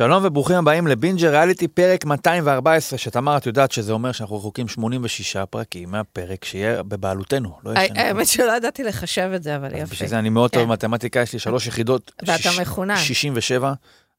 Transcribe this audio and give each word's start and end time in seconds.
שלום 0.00 0.24
וברוכים 0.24 0.56
הבאים 0.56 0.86
לבינג'ר 0.86 1.30
ריאליטי 1.30 1.68
פרק 1.68 2.04
214, 2.04 2.98
שתמר 2.98 3.36
את 3.36 3.46
יודעת 3.46 3.72
שזה 3.72 3.92
אומר 3.92 4.12
שאנחנו 4.12 4.36
רחוקים 4.36 4.68
86 4.68 5.36
פרקים 5.36 5.90
מהפרק 5.90 6.44
שיהיה 6.44 6.82
בבעלותנו. 6.82 7.58
לא 7.64 7.70
ישנה. 7.70 8.02
האמת 8.02 8.26
שלא 8.26 8.56
ידעתי 8.56 8.84
לחשב 8.84 9.30
את 9.36 9.42
זה, 9.42 9.56
אבל 9.56 9.74
יפה. 9.74 9.84
בשביל 9.84 10.08
זה 10.08 10.18
אני 10.18 10.28
מאוד 10.28 10.50
טוב 10.50 10.62
כן. 10.62 10.68
במתמטיקה, 10.68 11.20
יש 11.20 11.32
לי 11.32 11.38
שלוש 11.38 11.66
יחידות. 11.66 12.12
ואתה 12.26 12.48
מחונן. 12.60 12.96
67, 12.96 13.72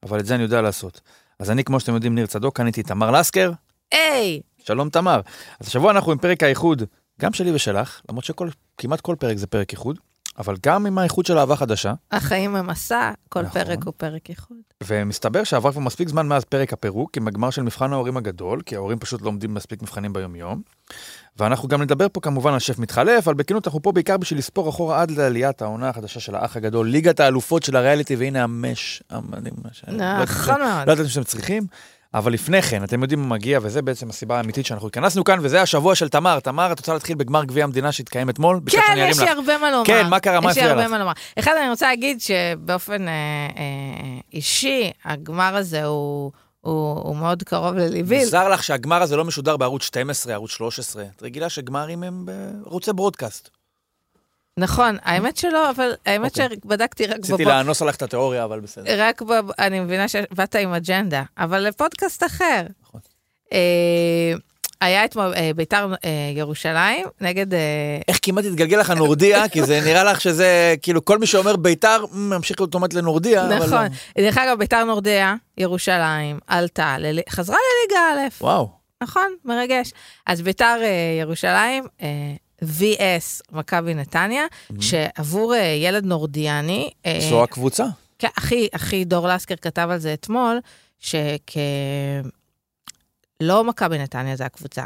אבל 0.03 0.19
את 0.19 0.25
זה 0.25 0.35
אני 0.35 0.43
יודע 0.43 0.61
לעשות. 0.61 1.01
אז 1.39 1.51
אני, 1.51 1.63
כמו 1.63 1.79
שאתם 1.79 1.93
יודעים, 1.93 2.15
ניר 2.15 2.25
צדוק, 2.25 2.57
כאן 2.57 2.67
איתי 2.67 2.83
תמר 2.83 3.11
לסקר. 3.11 3.51
היי! 3.91 4.41
שלום 4.65 4.89
תמר. 4.89 5.21
אז 5.59 5.67
השבוע 5.67 5.91
אנחנו 5.91 6.11
עם 6.11 6.17
פרק 6.17 6.43
האיחוד, 6.43 6.83
גם 7.21 7.33
שלי 7.33 7.51
ושלך, 7.51 8.01
למרות 8.09 8.25
שכמעט 8.25 9.01
כל 9.01 9.15
פרק 9.19 9.37
זה 9.37 9.47
פרק 9.47 9.71
איחוד, 9.71 9.99
אבל 10.41 10.55
גם 10.65 10.85
עם 10.85 10.97
האיחוד 10.97 11.25
של 11.25 11.37
אהבה 11.37 11.55
חדשה, 11.55 11.93
החיים 12.11 12.55
הם 12.55 12.67
מסע, 12.67 13.11
כל 13.29 13.41
נכון. 13.41 13.63
פרק 13.63 13.83
הוא 13.83 13.93
פרק 13.97 14.29
איחוד. 14.29 14.57
ומסתבר 14.83 15.43
שעבר 15.43 15.71
כבר 15.71 15.81
מספיק 15.81 16.09
זמן 16.09 16.27
מאז 16.27 16.43
פרק 16.43 16.73
הפירוק, 16.73 17.17
עם 17.17 17.27
הגמר 17.27 17.49
של 17.49 17.61
מבחן 17.61 17.93
ההורים 17.93 18.17
הגדול, 18.17 18.61
כי 18.65 18.75
ההורים 18.75 18.99
פשוט 18.99 19.21
לא 19.21 19.27
עומדים 19.27 19.53
מספיק 19.53 19.81
מבחנים 19.81 20.13
ביומיום. 20.13 20.61
ואנחנו 21.37 21.67
גם 21.67 21.81
נדבר 21.81 22.07
פה 22.11 22.21
כמובן 22.21 22.53
על 22.53 22.59
שף 22.59 22.79
מתחלף, 22.79 23.27
אבל 23.27 23.33
בכנות 23.33 23.67
אנחנו 23.67 23.81
פה 23.81 23.91
בעיקר 23.91 24.17
בשביל 24.17 24.39
לספור 24.39 24.69
אחורה 24.69 25.01
עד 25.01 25.11
לעליית 25.11 25.61
העונה 25.61 25.89
החדשה 25.89 26.19
של 26.19 26.35
האח 26.35 26.57
הגדול, 26.57 26.87
ליגת 26.87 27.19
האלופות 27.19 27.63
של 27.63 27.75
הריאליטי, 27.75 28.15
והנה 28.15 28.43
המש 28.43 29.03
המדהים. 29.09 29.53
לא 29.87 29.93
אם 29.93 30.21
נכון 30.21 30.61
מאוד. 30.61 30.87
לא 30.87 30.91
יודעת 30.91 31.09
שאתם 31.09 31.23
צריכים, 31.23 31.67
אבל 32.13 32.33
לפני 32.33 32.61
כן, 32.61 32.83
אתם 32.83 33.01
יודעים 33.01 33.19
מה 33.21 33.35
מגיע, 33.35 33.59
וזה 33.61 33.81
בעצם 33.81 34.09
הסיבה 34.09 34.37
האמיתית 34.37 34.65
שאנחנו 34.65 34.87
התכנסנו 34.87 35.23
כאן, 35.23 35.39
וזה 35.41 35.61
השבוע 35.61 35.95
של 35.95 36.09
תמר. 36.09 36.39
תמר, 36.39 36.71
את 36.71 36.79
רוצה 36.79 36.93
להתחיל 36.93 37.15
בגמר 37.15 37.43
גביע 37.43 37.63
המדינה 37.63 37.91
שהתקיים 37.91 38.29
אתמול? 38.29 38.59
כן, 38.65 38.79
יש 38.97 39.19
לי 39.19 39.25
לך. 39.25 39.31
הרבה 39.31 39.57
מה 39.57 39.71
לומר. 39.71 39.85
כן, 39.85 40.07
מה 40.09 40.19
קרה? 40.19 40.41
מה 40.41 40.51
יש 40.51 40.57
לי 40.57 40.61
הפריע 40.61 40.71
הרבה 40.71 40.85
לך? 40.85 40.91
מה 40.91 40.99
לומר. 40.99 41.11
אחד, 41.39 41.51
אני 41.61 41.69
רוצה 41.69 41.87
להגיד 41.87 42.21
שבאופן 42.21 43.07
אה, 43.07 43.13
אה, 43.57 44.19
אישי, 44.33 44.91
הגמר 45.05 45.55
הזה 45.55 45.83
הוא... 45.83 46.31
הוא, 46.61 46.99
הוא 46.99 47.15
מאוד 47.15 47.43
קרוב 47.43 47.75
לליבי. 47.75 48.19
מוזר 48.19 48.49
לך 48.49 48.63
שהגמר 48.63 49.01
הזה 49.01 49.15
לא 49.15 49.25
משודר 49.25 49.57
בערוץ 49.57 49.83
12, 49.83 50.33
ערוץ 50.33 50.51
13. 50.51 51.03
את 51.15 51.23
רגילה 51.23 51.49
שגמרים 51.49 52.03
הם 52.03 52.25
בערוצי 52.25 52.93
ברודקאסט. 52.93 53.49
נכון, 54.57 54.97
האמת 55.03 55.37
שלא, 55.37 55.69
אבל 55.69 55.91
האמת 56.05 56.39
אוקיי. 56.39 56.57
שבדקתי 56.63 57.05
רק 57.05 57.17
רציתי 57.17 57.33
בבוקר. 57.33 57.57
לאנוס 57.57 57.81
עליך 57.81 57.95
את 57.95 58.01
התיאוריה, 58.01 58.43
אבל 58.43 58.59
בסדר. 58.59 59.07
רק 59.07 59.21
ב... 59.21 59.31
אני 59.59 59.79
מבינה 59.79 60.07
שבאת 60.07 60.55
עם 60.55 60.73
אג'נדה, 60.73 61.23
אבל 61.37 61.59
לפודקאסט 61.59 62.23
אחר. 62.23 62.61
נכון. 62.83 63.01
אה, 63.53 64.33
היה 64.81 65.05
אתמול 65.05 65.33
אה, 65.35 65.51
ביתר 65.55 65.93
אה, 66.05 66.09
ירושלים 66.35 67.05
נגד... 67.21 67.53
אה, 67.53 67.59
איך 68.07 68.19
כמעט 68.21 68.45
התגלגל 68.45 68.79
לך 68.79 68.89
נורדיה, 68.89 69.49
כי 69.49 69.63
זה 69.63 69.81
נראה 69.85 70.03
לך 70.03 70.21
שזה, 70.21 70.75
כאילו, 70.81 71.05
כל 71.05 71.17
מי 71.17 71.27
שאומר 71.27 71.55
ביתר, 71.55 72.05
ממשיך 72.11 72.59
אוטומט 72.59 72.93
לנורדיה, 72.93 73.45
אבל 73.45 73.59
לא. 73.59 73.65
נכון. 73.65 73.87
דרך 74.17 74.37
אגב, 74.37 74.57
ביתר 74.59 74.83
נורדיה, 74.83 75.35
ירושלים, 75.57 76.39
עלתה, 76.47 76.95
לל... 76.99 77.19
חזרה 77.29 77.57
לליגה 77.57 77.99
א', 77.99 78.43
וואו. 78.43 78.69
נכון, 79.01 79.35
מרגש. 79.45 79.93
אז 80.25 80.41
ביתר 80.41 80.77
אה, 80.81 81.19
ירושלים, 81.21 81.83
אה, 82.01 82.07
VS 82.63 83.41
מכבי 83.51 83.93
נתניה, 83.93 84.43
שעבור 84.79 85.55
אה, 85.55 85.59
ילד 85.59 86.05
נורדיאני, 86.05 86.89
אה, 87.05 87.19
זו 87.29 87.43
הקבוצה. 87.43 87.85
כן, 88.19 88.27
אחי, 88.37 88.67
אחי 88.71 89.05
דור 89.05 89.27
לסקר 89.27 89.55
כתב 89.55 89.87
על 89.91 89.97
זה 89.99 90.13
אתמול, 90.13 90.59
שכ... 90.99 91.57
לא 93.41 93.63
מכבי 93.63 93.97
נתניה 93.97 94.35
זה 94.35 94.45
הקבוצה, 94.45 94.83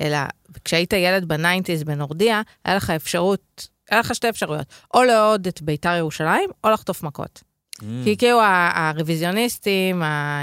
אלא 0.00 0.18
כשהיית 0.64 0.92
ילד 0.92 1.28
בניינטיז 1.28 1.84
בנורדיה, 1.84 2.42
היה 2.64 2.76
לך 2.76 2.90
אפשרות, 2.90 3.68
היה 3.90 4.00
לך 4.00 4.14
שתי 4.14 4.28
אפשרויות, 4.28 4.66
או 4.94 5.04
לאהוד 5.04 5.46
את 5.46 5.62
ביתר 5.62 5.94
ירושלים, 5.94 6.50
או 6.64 6.70
לחטוף 6.70 7.02
מכות. 7.02 7.42
Mm. 7.74 7.84
כי 8.04 8.16
כאילו 8.16 8.40
הרוויזיוניסטים, 8.74 10.02
ה- 10.02 10.42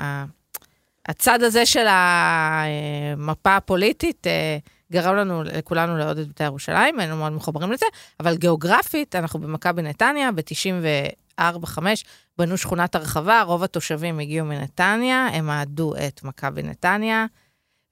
ה- 0.00 0.24
הצד 1.08 1.42
הזה 1.42 1.66
של 1.66 1.86
המפה 1.88 3.56
הפוליטית, 3.56 4.26
אה, 4.26 4.58
גרם 4.92 5.16
לנו, 5.16 5.42
לכולנו 5.42 5.96
לאהוד 5.98 6.18
את 6.18 6.26
בית"ר 6.26 6.44
ירושלים, 6.44 6.98
היינו 7.00 7.16
מאוד 7.16 7.32
מחוברים 7.32 7.72
לזה, 7.72 7.86
אבל 8.20 8.36
גיאוגרפית, 8.36 9.14
אנחנו 9.16 9.40
במכבי 9.40 9.82
נתניה, 9.82 10.30
ב-94-5 10.32 11.78
בנו 12.38 12.56
שכונת 12.58 12.94
הרחבה, 12.94 13.42
רוב 13.42 13.62
התושבים 13.62 14.18
הגיעו 14.18 14.46
מנתניה, 14.46 15.26
הם 15.32 15.50
אהדו 15.50 15.92
את 16.06 16.20
מכבי 16.24 16.62
נתניה, 16.62 17.26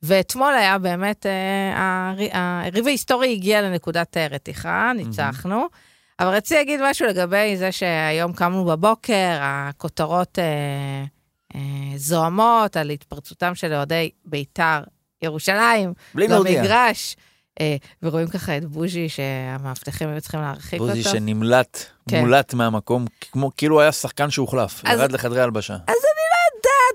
ואתמול 0.03 0.55
היה 0.55 0.79
באמת, 0.79 1.27
אה, 1.27 2.11
הרי- 2.11 2.31
הריב 2.33 2.87
ההיסטורי 2.87 3.33
הגיע 3.33 3.63
לנקודת 3.63 4.17
אה, 4.17 4.27
רתיחה, 4.31 4.93
ניצחנו. 4.97 5.67
אבל 6.21 6.29
רציתי 6.29 6.55
להגיד 6.55 6.81
משהו 6.83 7.07
לגבי 7.07 7.57
זה 7.57 7.73
שהיום 7.73 8.33
קמנו 8.33 8.65
בבוקר, 8.65 9.39
הכותרות 9.41 10.39
אה, 10.39 11.05
אה, 11.55 11.61
זוהמות 11.99 12.77
על 12.77 12.91
התפרצותם 12.91 13.55
של 13.55 13.73
אוהדי 13.75 14.11
בית"ר 14.25 14.81
ירושלים 15.25 15.93
בלי 16.15 16.29
נורדיה. 16.29 16.61
במגרש, 16.63 17.17
אה, 17.61 17.77
ורואים 18.03 18.29
ככה 18.29 18.57
את 18.57 18.65
בוז'י 18.65 19.09
שהמאבטחים 19.09 20.09
היו 20.09 20.21
צריכים 20.21 20.41
להרחיק 20.41 20.81
אותו. 20.81 20.93
בוזי 20.93 21.03
שנמלט, 21.03 21.85
כן. 22.11 22.21
מולט 22.21 22.55
מהמקום, 22.55 23.05
כמו, 23.33 23.51
כאילו 23.57 23.81
היה 23.81 23.93
שחקן 23.93 24.31
שהוחלף, 24.31 24.83
אז- 24.85 24.99
ירד 24.99 25.13
לחדרי 25.13 25.41
הלבשה. 25.43 25.77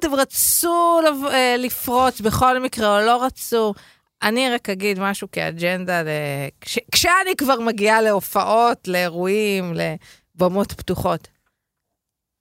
הם 0.04 0.16
רצו 0.16 1.00
אה, 1.32 1.56
לפרוץ 1.58 2.22
בכל 2.22 2.60
מקרה 2.60 3.00
או 3.00 3.06
לא 3.06 3.26
רצו. 3.26 3.74
אני 4.22 4.50
רק 4.50 4.70
אגיד 4.70 5.00
משהו 5.00 5.28
כאג'נדה. 5.32 6.02
כש... 6.62 6.80
כשאני 6.92 7.36
כבר 7.38 7.60
מגיעה 7.60 8.02
להופעות, 8.02 8.88
לאירועים, 8.88 9.74
לבמות 10.36 10.72
פתוחות. 10.72 11.28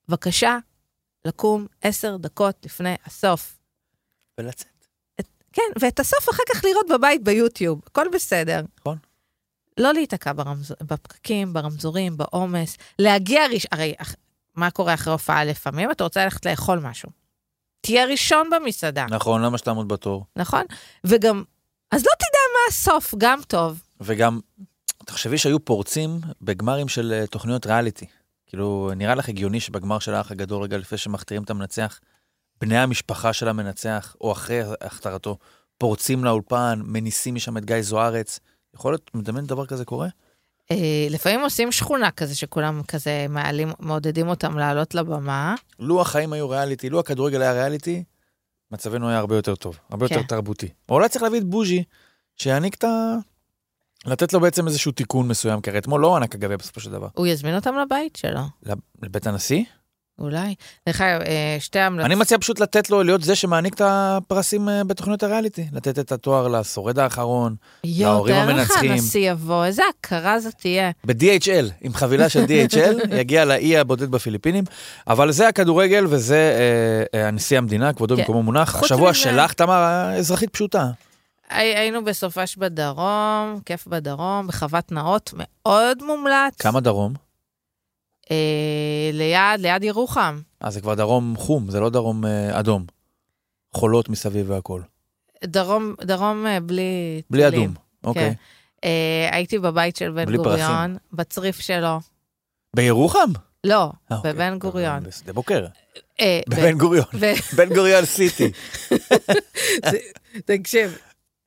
בבקשה, 0.09 0.59
לקום 1.25 1.66
עשר 1.82 2.16
דקות 2.16 2.56
לפני 2.65 2.94
הסוף. 3.06 3.59
ולצאת. 4.38 4.78
כן, 5.59 5.81
ואת 5.87 6.01
הסוף 6.01 6.29
אחר 6.31 6.43
כך 6.55 6.65
לראות 6.65 6.87
בבית 6.91 7.25
ביוטיוב, 7.25 7.81
הכל 7.87 8.07
בסדר. 8.13 8.61
נכון. 8.81 8.97
לא 9.81 9.93
להיתקע 9.93 10.33
ברמז... 10.33 10.73
בפקקים, 10.83 11.53
ברמזורים, 11.53 12.17
בעומס, 12.17 12.77
להגיע 12.99 13.47
ראש... 13.53 13.67
הרי 13.73 13.95
אח- 13.99 14.15
מה 14.55 14.71
קורה 14.71 14.95
אחרי 14.95 15.13
הופעה 15.13 15.45
לפעמים? 15.45 15.91
אתה 15.91 16.05
רוצה 16.05 16.25
ללכת 16.25 16.47
לאכול 16.47 16.79
משהו. 16.79 17.09
תהיה 17.81 18.05
ראשון 18.05 18.51
במסעדה. 18.51 19.07
נכון, 19.11 19.43
למה 19.43 19.59
שתעמוד 19.59 19.89
בתור? 19.89 20.25
נכון? 20.37 20.63
וגם, 21.05 21.43
אז 21.91 22.01
לא 22.05 22.11
תדע 22.19 22.39
מה 22.55 22.61
הסוף, 22.69 23.15
גם 23.19 23.41
טוב. 23.47 23.83
וגם, 24.01 24.41
תחשבי 25.07 25.39
שהיו 25.39 25.65
פורצים 25.65 26.21
בגמרים 26.43 26.89
של 26.89 27.13
אה, 27.21 27.27
תוכניות 27.27 27.67
ריאליטי. 27.67 28.07
כאילו, 28.47 28.91
נראה 28.97 29.15
לך 29.15 29.29
הגיוני 29.29 29.61
שבגמר 29.61 29.99
של 29.99 30.15
האח 30.15 30.31
הגדול, 30.31 30.63
רגע 30.63 30.79
לפני 30.79 30.99
שמכתירים 30.99 31.43
את 31.43 31.51
המנצח, 31.51 32.01
בני 32.61 32.79
המשפחה 32.79 33.33
של 33.33 33.49
המנצח, 33.49 34.17
או 34.21 34.33
אחרי 34.33 34.61
הכתרתו, 34.81 35.39
פורצים 35.79 36.25
לאולפן, 36.25 36.81
מניסים 36.85 37.35
משם 37.35 37.57
את 37.57 37.65
גיא 37.65 37.83
זוארץ. 37.83 38.41
יכול 38.75 38.93
להיות, 38.93 39.11
מדמיין 39.15 39.47
דבר 39.47 39.67
כזה 39.67 39.85
קורה? 39.85 40.09
אה, 40.71 41.07
לפעמים 41.11 41.41
עושים 41.41 41.73
שכונה 41.73 42.11
כזה, 42.11 42.37
שכולם 42.37 42.83
כזה 42.89 43.27
מעלים, 43.29 43.69
מעודדים 43.79 44.29
אותם 44.29 44.59
לעלות 44.59 44.95
לבמה. 44.95 45.55
לו 45.79 46.01
החיים 46.01 46.33
היו 46.33 46.49
ריאליטי, 46.49 46.91
לו 46.91 47.01
הכדורגל 47.01 47.43
היה 47.43 47.53
ריאליטי, 47.53 48.05
מצבנו 48.73 49.09
היה 49.09 49.19
הרבה 49.19 49.37
יותר 49.37 49.55
טוב, 49.55 49.79
הרבה 49.91 50.09
כן. 50.09 50.15
יותר 50.15 50.27
תרבותי. 50.27 50.69
או 50.89 50.95
אולי 50.95 51.09
צריך 51.09 51.23
להביא 51.23 51.39
את 51.39 51.45
בוז'י, 51.45 51.85
שיעניק 52.37 52.75
את 52.75 52.85
ה... 52.85 53.17
לתת 54.07 54.33
לו 54.33 54.41
בעצם 54.41 54.67
איזשהו 54.67 54.93
תיקון 54.93 55.29
מסוים, 55.29 55.61
כי 55.61 55.71
הרי 55.71 55.79
אתמול 55.79 56.01
לא 56.01 56.17
ענק 56.17 56.35
הגביע 56.35 56.57
בסופו 56.57 56.81
של 56.81 56.91
דבר. 56.91 57.09
הוא 57.15 57.27
יזמין 57.27 57.55
אותם 57.55 57.75
לבית 57.75 58.17
שלו, 58.17 58.41
לב- 58.63 58.79
לבית 59.03 59.27
הנשיא? 59.27 59.65
אולי. 60.19 60.55
דרך 60.89 61.01
אגב, 61.01 61.21
אה, 61.21 61.56
שתי 61.61 61.79
המלצות. 61.79 62.06
אני 62.06 62.15
מציע 62.15 62.39
פשוט 62.39 62.61
לתת 62.61 62.91
לו 62.91 63.03
להיות 63.03 63.23
זה 63.23 63.34
שמעניק 63.37 63.75
את 63.75 63.81
הפרסים 63.84 64.69
אה, 64.69 64.85
בתוכניות 64.85 65.23
הריאליטי. 65.23 65.67
לתת 65.73 65.99
את 65.99 66.12
התואר 66.12 66.49
לשורד 66.49 66.99
האחרון, 66.99 67.55
להורים 67.85 68.37
המנצחים. 68.37 68.91
הנשיא 68.93 69.31
יבוא, 69.31 69.65
איזה 69.65 69.82
הכרה 70.00 70.41
זאת 70.41 70.55
תהיה. 70.55 70.91
ב-DHL, 71.05 71.70
עם 71.81 71.94
חבילה 71.94 72.29
של 72.29 72.44
DHL, 72.44 73.09
יגיע 73.20 73.44
לאי 73.44 73.79
הבודד 73.79 74.11
בפיליפינים. 74.11 74.65
אבל 75.09 75.32
זה 75.32 75.49
הכדורגל 75.49 76.06
וזה 76.09 76.56
אה, 77.15 77.20
אה, 77.20 77.29
הנשיא 77.29 77.59
המדינה, 77.59 77.93
כבודו 77.93 78.15
כן. 78.17 78.20
במקומו 78.23 78.43
מונח. 78.43 78.82
השבוע 78.82 79.15
שלך, 79.15 79.53
תמר, 79.53 80.11
אזרחית 80.19 80.50
פשוטה. 80.50 80.91
הי- 81.50 81.76
היינו 81.76 82.05
בסופש 82.05 82.56
בדרום, 82.56 83.61
כיף 83.67 83.87
בדרום, 83.87 84.47
בחוות 84.47 84.93
נאות, 84.93 85.31
מאוד 85.37 85.99
מומלץ. 86.03 86.55
כמה 86.59 86.81
דרום? 86.81 87.28
אה, 88.31 89.11
ליד, 89.13 89.61
ליד 89.61 89.85
ירוחם. 89.85 90.41
אה, 90.65 90.71
זה 90.71 90.81
כבר 90.81 90.95
דרום 90.95 91.35
חום, 91.37 91.71
זה 91.71 91.81
לא 91.81 91.91
דרום 91.91 92.27
אה, 92.27 92.61
אדום. 92.61 92.85
חולות 93.73 94.09
מסביב 94.09 94.51
והכל. 94.51 94.81
דרום, 95.45 95.95
דרום 96.01 96.47
אה, 96.47 96.61
בלי... 96.61 97.23
בלי 97.31 97.51
טילים. 97.51 97.63
אדום, 97.63 97.75
אוקיי. 98.05 98.35
אה, 98.85 99.29
הייתי 99.33 99.59
בבית 99.59 99.97
של 99.97 100.11
בן 100.11 100.37
גוריון, 100.37 100.59
פרחים. 100.59 100.97
בצריף 101.13 101.61
שלו. 101.61 102.01
בירוחם? 102.77 103.31
לא, 103.65 103.91
אה, 104.13 104.17
אוקיי. 104.17 104.33
בבן 104.33 104.59
גוריון. 104.59 105.03
בשדה 105.03 105.33
בוקר. 105.33 105.67
אה, 106.21 106.41
בבן 106.51 106.79
גוריון. 106.79 107.05
בן 107.57 107.75
גוריון 107.75 108.05
סיטי. 108.05 108.53
תקשיב, 110.47 110.99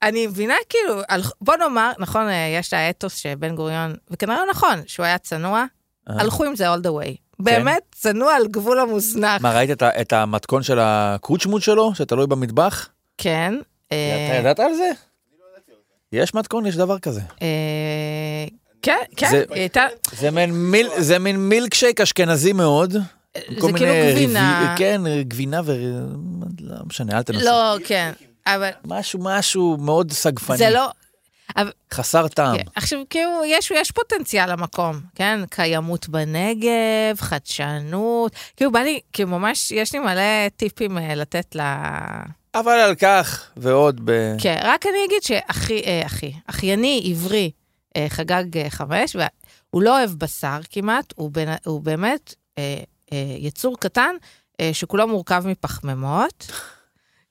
אני 0.02 0.28
מבינה 0.28 0.56
כאילו, 0.70 1.02
בוא 1.42 1.56
נאמר, 1.56 1.92
נכון, 2.00 2.28
אה, 2.28 2.56
יש 2.60 2.68
את 2.68 2.74
האתוס 2.74 3.16
שבן 3.16 3.56
גוריון, 3.56 3.96
וכנראה 4.10 4.42
נכון, 4.50 4.80
שהוא 4.88 5.06
היה 5.06 5.18
צנוע, 5.18 5.60
אה. 5.60 5.66
הלכו 6.08 6.44
עם 6.44 6.56
זה 6.56 6.74
all 6.74 6.78
the 6.78 6.90
way. 6.90 7.16
באמת 7.40 7.82
צנוע 7.96 8.34
על 8.36 8.48
גבול 8.48 8.80
המוזנח. 8.80 9.42
מה, 9.42 9.54
ראית 9.58 9.70
את 9.84 10.14
המתכון 10.14 10.64
של 10.64 10.80
הקוצ'מוט 10.82 11.62
שלו, 11.62 11.96
שתלוי 11.96 12.28
במטבח? 12.28 12.90
כן. 13.18 13.54
אתה 13.88 13.96
אה, 13.96 14.38
ידעת 14.40 14.60
על 14.60 14.74
זה? 14.74 14.92
יש 16.12 16.34
מתכון, 16.34 16.66
יש 16.66 16.76
דבר 16.76 17.00
כזה. 17.00 17.22
אה, 17.42 18.46
כן, 18.82 18.98
כן, 19.18 19.28
זה- 19.32 19.44
היא 19.50 19.60
הייתה, 19.62 19.86
זה 20.98 21.20
מין 21.20 21.50
מילקשייק 21.50 22.02
אשכנזי 22.02 22.54
מאוד. 22.54 22.92
זה 22.94 23.00
כאילו 23.76 23.94
גבינה. 24.12 24.76
כן, 24.78 25.02
גבינה 25.22 25.62
ו... 25.66 25.72
לא 26.62 26.76
משנה, 26.86 27.18
אל 27.18 27.24
תנסה. 27.24 27.46
לא, 27.46 27.76
כן, 27.86 28.12
אבל 28.48 28.70
משהו, 28.86 29.20
משהו 29.24 29.78
מאוד 29.80 30.12
סגפני. 30.12 30.58
זה 30.58 30.70
לא, 30.70 30.90
חסר 31.94 32.28
טעם. 32.28 32.58
כן, 32.58 32.64
עכשיו, 32.76 33.00
כאילו, 33.10 33.42
יש, 33.46 33.72
יש 33.72 33.92
פוטנציאל 33.92 34.52
למקום, 34.52 35.00
כן? 35.16 35.40
קיימות 35.50 36.10
בנגב, 36.10 37.18
חדשנות, 37.18 38.36
כאילו, 38.58 38.72
בא 38.72 38.80
לי, 38.80 39.00
כאילו, 39.14 39.30
ממש, 39.30 39.72
יש 39.72 39.94
לי 39.94 40.00
מלא 40.00 40.50
טיפים 40.56 40.98
אה, 40.98 41.16
לתת 41.16 41.56
ל... 41.56 41.62
אבל 42.56 42.72
על 42.72 42.96
כך 42.96 43.50
ועוד 43.58 44.02
ב... 44.06 44.36
כן, 44.40 44.60
רק 44.64 44.86
אני 44.86 45.06
אגיד 45.08 45.24
שאחי, 45.24 45.82
אה, 45.86 46.02
אחי, 46.06 46.34
אחייני 46.48 47.12
עברי 47.12 47.52
אה, 47.98 48.06
חגג 48.10 48.58
אה, 48.58 48.70
חמש, 48.70 49.16
והוא 49.16 49.82
לא 49.82 50.00
אוהב 50.00 50.12
בשר 50.12 50.60
כמעט, 50.70 51.14
הוא, 51.16 51.32
בין, 51.32 51.50
הוא 51.66 51.82
באמת 51.82 52.36
אה, 52.58 52.78
אה, 53.14 53.36
יצור 53.38 53.78
קטן 53.80 54.16
אה, 54.60 54.70
שכולו 54.74 55.08
מורכב 55.08 55.44
מפחמימות, 55.48 56.52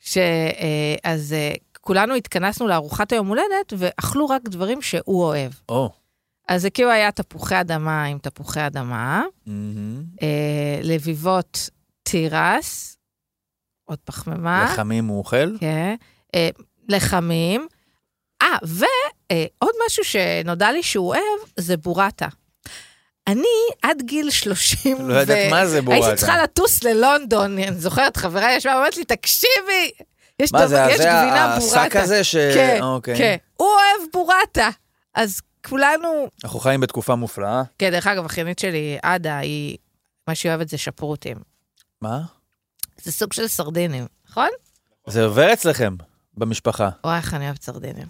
ש, 0.00 0.18
אה, 0.18 0.94
אז 1.04 1.32
אה, 1.32 1.52
כולנו 1.90 2.14
התכנסנו 2.14 2.68
לארוחת 2.68 3.12
היום 3.12 3.26
הולדת 3.26 3.72
ואכלו 3.78 4.28
רק 4.28 4.42
דברים 4.44 4.82
שהוא 4.82 5.24
אוהב. 5.24 5.52
או. 5.68 5.90
אז 6.48 6.62
זה 6.62 6.70
כאילו 6.70 6.90
היה 6.90 7.12
תפוחי 7.12 7.60
אדמה 7.60 8.04
עם 8.04 8.18
תפוחי 8.18 8.66
אדמה, 8.66 9.22
מהמם. 9.46 10.04
אה, 10.22 10.80
לביבות 10.82 11.70
תירס, 12.02 12.98
עוד 13.84 13.98
פחמימה. 14.04 14.70
לחמים 14.72 15.06
הוא 15.06 15.18
אוכל. 15.18 15.58
כן. 15.60 15.94
אה, 16.34 16.48
לחמים. 16.88 17.66
אה, 18.42 18.56
ועוד 18.62 19.74
משהו 19.86 20.04
שנודע 20.04 20.72
לי 20.72 20.82
שהוא 20.82 21.08
אוהב, 21.08 21.40
זה 21.56 21.76
בורטה. 21.76 22.28
אני 23.26 23.42
עד 23.82 24.02
גיל 24.02 24.30
30 24.30 25.08
לא 25.08 25.14
יודעת 25.14 25.50
מה 25.50 25.66
זה 25.66 25.82
בורטה. 25.82 26.06
הייתי 26.06 26.20
צריכה 26.20 26.42
לטוס 26.42 26.84
ללונדון, 26.84 27.58
אני 27.58 27.80
זוכרת, 27.80 28.16
חברה 28.16 28.52
ישבה 28.52 28.72
ואומרת 28.74 28.96
לי, 28.96 29.04
תקשיבי, 29.04 29.90
יש, 30.40 30.52
מה 30.52 30.58
דבר, 30.58 30.68
זה, 30.68 30.86
יש 30.90 30.96
זה 30.98 31.04
גבינה 31.04 31.54
השק 31.54 31.76
בורטה. 31.76 32.02
הזה 32.02 32.24
ש... 32.24 32.36
כן, 32.36 32.78
אוקיי. 32.82 33.16
כן. 33.16 33.36
הוא 33.56 33.68
אוהב 33.68 34.10
בורטה. 34.12 34.68
אז 35.14 35.40
כולנו... 35.66 36.28
אנחנו 36.44 36.60
חיים 36.60 36.80
בתקופה 36.80 37.14
מופלאה. 37.14 37.62
כן, 37.78 37.90
דרך 37.90 38.06
אגב, 38.06 38.24
אחיינית 38.24 38.58
שלי, 38.58 38.98
עדה, 39.02 39.38
היא... 39.38 39.76
מה 40.28 40.34
שהיא 40.34 40.50
אוהבת 40.50 40.68
זה 40.68 40.78
שפרוטים. 40.78 41.36
מה? 42.00 42.20
זה 43.02 43.12
סוג 43.12 43.32
של 43.32 43.48
סרדינים, 43.48 44.06
נכון? 44.30 44.48
זה 45.06 45.24
עובר 45.24 45.52
אצלכם 45.52 45.94
במשפחה. 46.36 46.88
וואי, 47.04 47.16
איך 47.16 47.34
אני 47.34 47.44
אוהבת 47.46 47.62
סרדינים. 47.62 48.06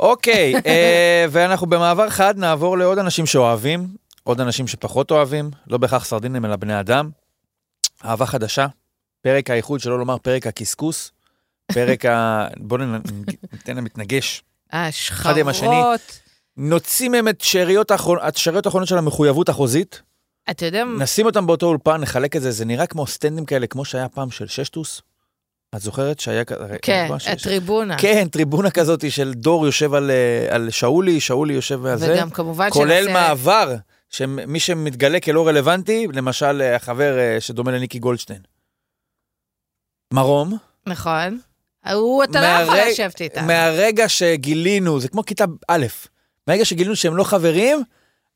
אוקיי, 0.00 0.54
אה, 0.66 1.26
ואנחנו 1.30 1.66
במעבר 1.66 2.10
חד 2.10 2.38
נעבור 2.38 2.78
לעוד 2.78 2.98
אנשים 2.98 3.26
שאוהבים, 3.26 3.88
עוד 4.24 4.40
אנשים 4.40 4.66
שפחות 4.68 5.10
אוהבים, 5.10 5.50
לא 5.66 5.78
בהכרח 5.78 6.04
סרדינים 6.04 6.44
אלא 6.44 6.56
בני 6.56 6.80
אדם. 6.80 7.10
אהבה 8.04 8.26
חדשה, 8.26 8.66
פרק 9.22 9.50
האיחוד, 9.50 9.80
שלא 9.80 9.98
לומר 9.98 10.18
פרק 10.18 10.46
הקשקוס, 10.46 11.12
פרק 11.72 12.04
ה... 12.04 12.46
בואו 12.68 12.80
ניתן 13.52 13.74
להם 13.74 13.84
להתנגש. 13.84 14.42
אה, 14.74 14.88
אחד 14.88 15.36
עם 15.36 15.48
השני. 15.48 15.76
נוציא 16.56 17.08
מהם 17.08 17.28
את 17.28 17.40
שאריות 17.40 17.90
האחרונות 17.90 18.34
של 18.88 18.98
המחויבות 18.98 19.48
החוזית, 19.48 20.02
אתה 20.50 20.66
יודע, 20.66 20.84
נשים 20.84 21.26
אותם 21.26 21.46
באותו 21.46 21.66
אולפן, 21.66 22.00
נחלק 22.00 22.36
את 22.36 22.42
זה, 22.42 22.50
זה 22.50 22.64
נראה 22.64 22.86
כמו 22.86 23.06
סטנדים 23.06 23.44
כאלה, 23.44 23.66
כמו 23.66 23.84
שהיה 23.84 24.08
פעם 24.08 24.30
של 24.30 24.46
ששטוס. 24.46 25.02
את 25.76 25.80
זוכרת 25.80 26.20
שהיה 26.20 26.44
כזה? 26.44 26.76
כן, 26.82 27.04
כמו 27.08 27.20
ש- 27.20 27.26
הטריבונה. 27.26 27.96
כן, 27.98 28.28
טריבונה 28.28 28.70
כזאת 28.70 29.10
של 29.10 29.32
דור 29.34 29.66
יושב 29.66 29.94
על, 29.94 30.10
אה, 30.10 30.54
על 30.54 30.70
שאולי, 30.70 31.20
שאולי 31.20 31.52
יושב 31.54 31.86
על 31.86 31.98
זה. 31.98 32.12
וגם 32.14 32.30
כמובן 32.30 32.70
כולל 32.70 33.04
שנעשה- 33.04 33.12
מעבר, 33.12 33.74
שמי 34.10 34.60
שמתגלה 34.60 35.20
כלא 35.20 35.48
רלוונטי, 35.48 36.06
למשל 36.12 36.62
אה, 36.62 36.76
החבר 36.76 37.18
אה, 37.18 37.40
שדומה 37.40 37.70
לניקי 37.72 37.98
גולדשטיין. 37.98 38.40
מרום, 40.14 40.56
נכון. 40.86 41.38
הוא, 41.92 42.24
אתה 42.24 42.40
לא 42.40 42.46
יכול 42.62 42.78
לשבת 42.90 43.20
איתה. 43.20 43.42
מהרגע 43.42 44.08
שגילינו, 44.08 45.00
זה 45.00 45.08
כמו 45.08 45.24
כיתה 45.24 45.44
א', 45.68 45.86
מהרגע 46.46 46.64
שגילינו 46.64 46.96
שהם 46.96 47.16
לא 47.16 47.24
חברים, 47.24 47.82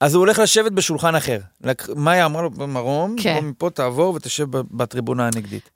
אז 0.01 0.15
הוא 0.15 0.21
הולך 0.21 0.39
לשבת 0.39 0.73
בשולחן 0.73 1.15
אחר. 1.15 1.39
לק- 1.65 1.89
מאיה 1.97 2.25
אמרה 2.27 2.43
לו, 2.43 2.51
מרום, 2.51 3.17
כן. 3.23 3.35
בוא 3.35 3.43
מפה 3.43 3.71
תעבור 3.71 4.15
ותשב 4.15 4.47
בטריבונה 4.51 5.27
הנגדית. 5.27 5.71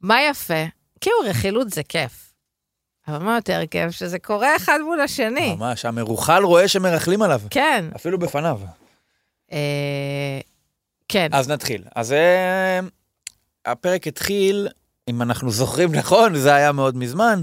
מה 0.00 0.22
יפה? 0.22 0.64
כאילו 1.00 1.16
רכילות 1.24 1.70
זה 1.70 1.82
כיף. 1.82 2.32
אבל 3.08 3.18
מה 3.18 3.34
יותר 3.36 3.60
כיף? 3.70 3.90
שזה 3.90 4.18
קורה 4.18 4.56
אחד 4.56 4.78
מול 4.84 5.00
השני. 5.00 5.54
ממש, 5.54 5.84
המרוחל 5.84 6.42
רואה 6.44 6.68
שמרכלים 6.68 7.22
עליו, 7.22 7.40
כן. 7.50 7.84
אפילו 7.96 8.18
בפניו. 8.18 8.60
אה, 9.52 9.58
כן. 11.08 11.28
אז 11.32 11.48
נתחיל. 11.48 11.84
אז 11.94 12.12
אה, 12.12 12.80
הפרק 13.66 14.06
התחיל, 14.06 14.68
אם 15.10 15.22
אנחנו 15.22 15.50
זוכרים 15.50 15.94
נכון, 15.94 16.38
זה 16.38 16.54
היה 16.54 16.72
מאוד 16.72 16.96
מזמן, 16.96 17.42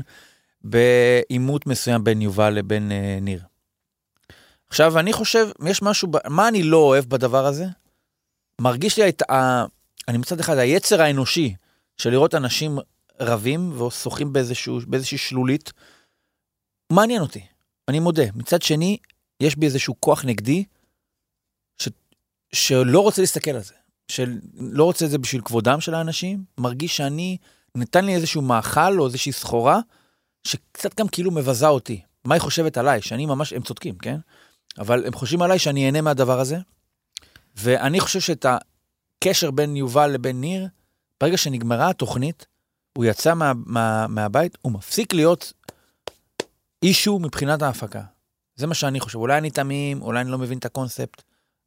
בעימות 0.61 1.67
מסוים 1.67 2.03
בין 2.03 2.21
יובל 2.21 2.49
לבין 2.49 2.91
אה, 2.91 3.17
ניר. 3.21 3.41
עכשיו, 4.69 4.99
אני 4.99 5.13
חושב, 5.13 5.47
יש 5.65 5.81
משהו, 5.81 6.09
מה 6.29 6.47
אני 6.47 6.63
לא 6.63 6.77
אוהב 6.77 7.05
בדבר 7.05 7.45
הזה? 7.45 7.65
מרגיש 8.61 8.99
לי, 8.99 9.09
את 9.09 9.31
ה... 9.31 9.65
אני 10.07 10.17
מצד 10.17 10.39
אחד, 10.39 10.57
היצר 10.57 11.01
האנושי 11.01 11.55
של 11.97 12.09
לראות 12.09 12.35
אנשים 12.35 12.77
רבים 13.19 13.81
ושוחים 13.81 14.33
באיזושהי 14.87 15.17
שלולית, 15.17 15.73
מעניין 16.91 17.21
אותי, 17.21 17.45
אני 17.87 17.99
מודה. 17.99 18.23
מצד 18.35 18.61
שני, 18.61 18.97
יש 19.39 19.55
בי 19.55 19.65
איזשהו 19.65 19.95
כוח 19.99 20.25
נגדי 20.25 20.63
ש... 21.81 21.87
שלא 22.53 22.99
רוצה 22.99 23.21
להסתכל 23.21 23.51
על 23.51 23.61
זה, 23.61 23.73
שלא 24.07 24.83
רוצה 24.83 25.05
את 25.05 25.09
זה 25.09 25.17
בשביל 25.17 25.41
כבודם 25.41 25.81
של 25.81 25.93
האנשים, 25.93 26.43
מרגיש 26.57 26.97
שאני, 26.97 27.37
נתן 27.77 28.05
לי 28.05 28.15
איזשהו 28.15 28.41
מאכל 28.41 28.99
או 28.99 29.05
איזושהי 29.05 29.31
סחורה, 29.31 29.79
שקצת 30.43 30.99
גם 30.99 31.07
כאילו 31.07 31.31
מבזה 31.31 31.67
אותי. 31.67 32.01
מה 32.25 32.35
היא 32.35 32.41
חושבת 32.41 32.77
עליי? 32.77 33.01
שאני 33.01 33.25
ממש, 33.25 33.53
הם 33.53 33.61
צודקים, 33.61 33.97
כן? 33.97 34.17
אבל 34.77 35.05
הם 35.05 35.13
חושבים 35.13 35.41
עליי 35.41 35.59
שאני 35.59 35.85
אהנה 35.85 36.01
מהדבר 36.01 36.39
הזה, 36.39 36.57
ואני 37.55 37.99
חושב 37.99 38.19
שאת 38.19 38.45
הקשר 38.45 39.51
בין 39.51 39.75
יובל 39.75 40.07
לבין 40.07 40.41
ניר, 40.41 40.67
ברגע 41.21 41.37
שנגמרה 41.37 41.89
התוכנית, 41.89 42.45
הוא 42.97 43.05
יצא 43.05 43.33
מה, 43.33 43.51
מה, 43.65 44.07
מהבית, 44.07 44.57
הוא 44.61 44.71
מפסיק 44.71 45.13
להיות 45.13 45.53
issue 46.83 47.19
מבחינת 47.19 47.61
ההפקה. 47.61 48.01
זה 48.55 48.67
מה 48.67 48.73
שאני 48.73 48.99
חושב. 48.99 49.17
אולי 49.17 49.37
אני 49.37 49.49
תמים, 49.49 50.01
אולי 50.01 50.21
אני 50.21 50.31
לא 50.31 50.37
מבין 50.37 50.57
את 50.57 50.65
הקונספט, 50.65 51.21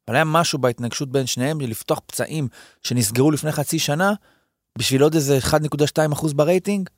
אבל 0.07 0.15
היה 0.15 0.25
משהו 0.25 0.59
בהתנגשות 0.59 1.11
בין 1.11 1.25
שניהם, 1.25 1.61
לפתוח 1.61 2.01
פצעים 2.05 2.47
שנסגרו 2.83 3.31
לפני 3.31 3.51
חצי 3.51 3.79
שנה, 3.79 4.13
בשביל 4.77 5.03
עוד 5.03 5.15
איזה 5.15 5.37
1.2 5.37 6.13
אחוז 6.13 6.33
ברייטינג, 6.33 6.89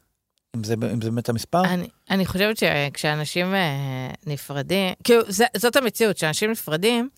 אם 0.55 0.63
זה, 0.63 0.73
אם 0.73 1.01
זה 1.01 1.09
באמת 1.09 1.29
המספר. 1.29 1.65
אני, 1.65 1.87
אני 2.09 2.25
חושבת 2.25 2.57
שכשאנשים 2.57 3.55
אה, 3.55 4.09
נפרדים, 4.25 4.93
כאילו, 5.03 5.21
זאת 5.57 5.75
המציאות, 5.75 6.15
כשאנשים 6.15 6.51
נפרדים, 6.51 7.09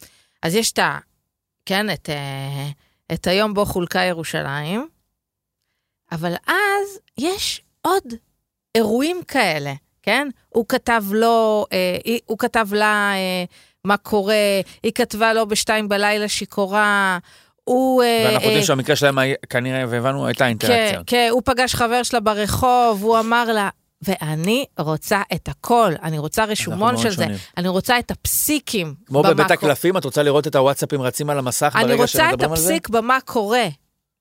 אז 0.44 0.56
יש 0.56 0.72
את 0.72 0.80
ה... 0.80 1.00
כן, 1.66 1.94
את, 1.94 2.10
אה, 2.10 2.70
את 3.14 3.28
היום 3.28 3.54
בו 3.54 3.66
חולקה 3.66 4.00
ירושלים, 4.00 4.88
אבל 6.12 6.34
אז 6.48 7.00
יש 7.18 7.62
עוד 7.82 8.04
אירועים 8.76 9.24
כאלה, 9.28 9.74
כן? 10.02 10.28
הוא 10.50 10.66
כתב 10.70 11.04
לו, 11.12 11.66
אה, 11.74 12.18
הוא 12.26 12.38
כתב 12.38 12.68
לה 12.72 13.14
מה 13.84 13.98
קורה, 13.98 14.62
היא 14.84 14.92
כתבה 14.96 15.34
לו 15.34 15.48
בשתיים 15.48 15.90
בלילה 15.90 16.28
שיכורה, 16.28 17.18
הוא... 17.66 18.04
אה, 18.04 18.24
ואנחנו 18.26 18.46
יודעים 18.46 18.62
אה, 18.62 18.66
שהמקרה 18.66 18.96
שלהם 18.96 19.18
כנראה, 19.50 19.84
והבנו, 19.90 20.28
הייתה 20.28 20.40
כן, 20.44 20.50
אינטראקציה. 20.50 21.02
כן, 21.08 21.28
הוא 21.32 21.42
פגש 21.46 21.76
חבר 21.76 22.04
שלה 22.04 22.20
ברחוב, 22.20 23.04
הוא 23.04 23.20
אמר 23.20 23.52
לה, 23.54 23.70
ואני 24.02 24.66
רוצה 24.80 25.22
את 25.34 25.48
הכל, 25.48 25.94
אני 26.04 26.18
רוצה 26.18 26.46
רשומון 26.46 26.98
של 26.98 27.10
זה, 27.10 27.24
שונים. 27.24 27.38
אני 27.58 27.68
רוצה 27.68 28.00
את 28.00 28.12
הפסיקים. 28.12 28.94
כמו 29.06 29.24
במה 29.24 29.34
בבית. 29.34 29.52
הקלפים, 29.52 29.98
את 29.98 30.06
רוצה 30.06 30.24
לראות 30.24 30.48
את 30.48 30.56
הוואטסאפים 30.56 31.02
רצים 31.02 31.30
על 31.30 31.38
המסך 31.38 31.74
אני 31.76 31.84
ברגע 31.84 32.02
רוצה 32.02 32.26
את 32.26 32.30
שמדברים 32.30 32.52
על 32.52 32.58
זה? 32.58 32.70
הפסיק 32.70 32.90
במה 32.90 33.18
קורה. 33.26 33.68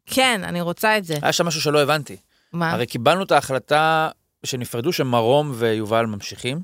כן, 0.06 0.40
אני 0.44 0.60
רוצה 0.60 0.98
את 0.98 1.04
זה. 1.04 1.18
היה 1.22 1.32
שם 1.32 1.46
משהו 1.46 1.60
שלא 1.60 1.82
הבנתי. 1.82 2.16
מה? 2.52 2.72
הרי 2.72 2.86
קיבלנו 2.86 3.22
את 3.22 3.32
ההחלטה 3.32 4.08
שנפרדו 4.46 4.92
שמרום 4.92 5.52
ויובל 5.54 6.06
ממשיכים, 6.06 6.60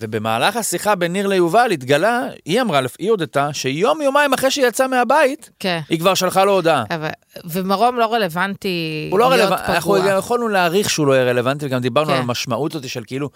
ובמהלך 0.00 0.56
השיחה 0.56 0.94
בין 0.94 1.12
ניר 1.12 1.26
ליובל 1.26 1.70
התגלה, 1.72 2.26
היא 2.44 2.60
אמרה, 2.60 2.80
היא 2.98 3.10
הודתה, 3.10 3.52
שיום 3.52 4.02
יומיים 4.02 4.32
אחרי 4.32 4.50
שהיא 4.50 4.66
יצאה 4.66 4.88
מהבית, 4.88 5.50
כן. 5.58 5.80
היא 5.88 5.98
כבר 5.98 6.14
שלחה 6.14 6.44
לו 6.44 6.52
הודעה. 6.52 6.84
אבל, 6.90 7.08
ומרום 7.44 7.96
לא 7.96 8.12
רלוונטי 8.14 9.08
הוא 9.10 9.18
לא 9.18 9.28
רלוונטי, 9.30 9.72
אנחנו. 9.72 9.94
גם 10.08 10.18
יכולנו 10.18 10.48
להעריך 10.48 10.90
שהוא 10.90 11.06
לא 11.06 11.12
יהיה 11.12 11.24
רלוונטי, 11.24 11.66
וגם 11.66 11.80
דיברנו 11.80 12.06
כן. 12.08 12.14
על 12.14 12.20
המשמעות 12.20 12.74
הזאת 12.74 12.88
של 12.88 13.02
כאילו, 13.06 13.30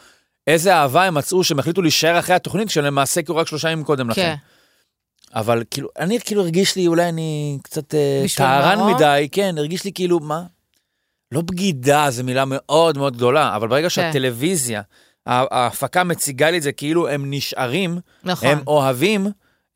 איזה 0.46 0.74
אהבה 0.74 1.04
הם 1.04 1.14
מצאו 1.14 1.44
שהם 1.44 1.58
החליטו 1.58 1.82
להישאר 1.82 2.18
אחרי 2.18 2.34
התוכנית, 2.34 2.68
כשלמעשה 2.68 3.22
כאילו 3.22 3.36
רק 3.38 3.46
שלושה 3.46 3.70
ימים 3.70 3.84
קודם 3.84 4.10
לכן. 4.10 4.20
כן. 4.22 4.34
אבל 5.34 5.62
כאילו, 5.70 5.88
אני 5.98 6.20
כאילו 6.20 6.42
הרגיש 6.42 6.76
לי, 6.76 6.86
אולי 6.86 7.08
אני 7.08 7.58
קצת 7.62 7.94
אה, 7.94 8.24
טהרן? 8.36 8.94
מדי, 8.94 9.28
כן, 9.32 9.54
הרגיש 9.58 9.84
לי 9.84 9.92
כאילו, 9.92 10.20
מה? 10.20 10.42
לא 11.32 11.40
בגידה, 11.40 12.06
זו 12.10 12.24
מילה 12.24 12.44
מאוד 12.46 12.98
מאוד 12.98 13.16
גדולה, 13.16 13.56
אבל 13.56 13.68
ברגע 13.68 13.90
שהטלוויזיה, 13.90 14.80
ה- 14.80 14.82
ההפקה 15.26 16.04
מציגה 16.04 16.50
לי 16.50 16.58
את 16.58 16.62
זה 16.62 16.72
כאילו 16.72 17.08
הם 17.08 17.24
נשארים, 17.26 17.98
נכון. 18.24 18.48
הם 18.48 18.58
אוהבים, 18.66 19.26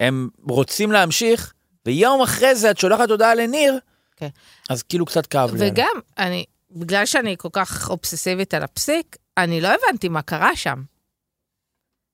הם 0.01 0.29
רוצים 0.49 0.93
להמשיך, 0.93 1.53
ויום 1.87 2.23
אחרי 2.23 2.55
זה 2.55 2.71
את 2.71 2.79
שולחת 2.79 3.11
הודעה 3.11 3.35
לניר, 3.35 3.79
כן. 4.17 4.29
אז 4.71 4.83
כאילו 4.83 5.07
קצת 5.07 5.27
כאב 5.27 5.55
לי. 5.55 5.59
וגם, 5.61 6.01
אני, 6.19 6.45
בגלל 6.71 7.07
שאני 7.07 7.35
כל 7.39 7.49
כך 7.53 7.91
אובססיבית 7.91 8.55
על 8.55 8.63
הפסיק, 8.63 9.17
אני 9.39 9.61
לא 9.61 9.69
הבנתי 9.69 10.09
מה 10.09 10.23
קרה 10.23 10.57
שם. 10.57 10.83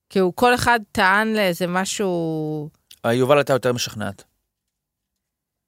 כי 0.09 0.19
הוא 0.19 0.33
כל 0.35 0.55
אחד 0.55 0.79
טען 0.91 1.33
לאיזה 1.33 1.67
משהו... 1.67 2.69
יובל 3.05 3.37
הייתה 3.37 3.53
יותר 3.53 3.73
משכנעת. 3.73 4.23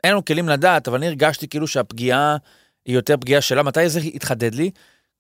אין 0.04 0.12
לנו 0.12 0.26
כלים 0.26 0.50
לדעת, 0.50 0.88
אבל 0.88 0.98
אני 0.98 1.08
הרגשתי 1.08 1.48
כאילו 1.48 1.68
שהפגיעה 1.68 2.38
היא 2.86 2.96
יותר 2.96 3.18
פגיעה 3.18 3.42
שלה. 3.42 3.64
מתי 3.64 3.90
זה 3.90 4.00
התחדד 4.00 4.56
לי? 4.56 4.72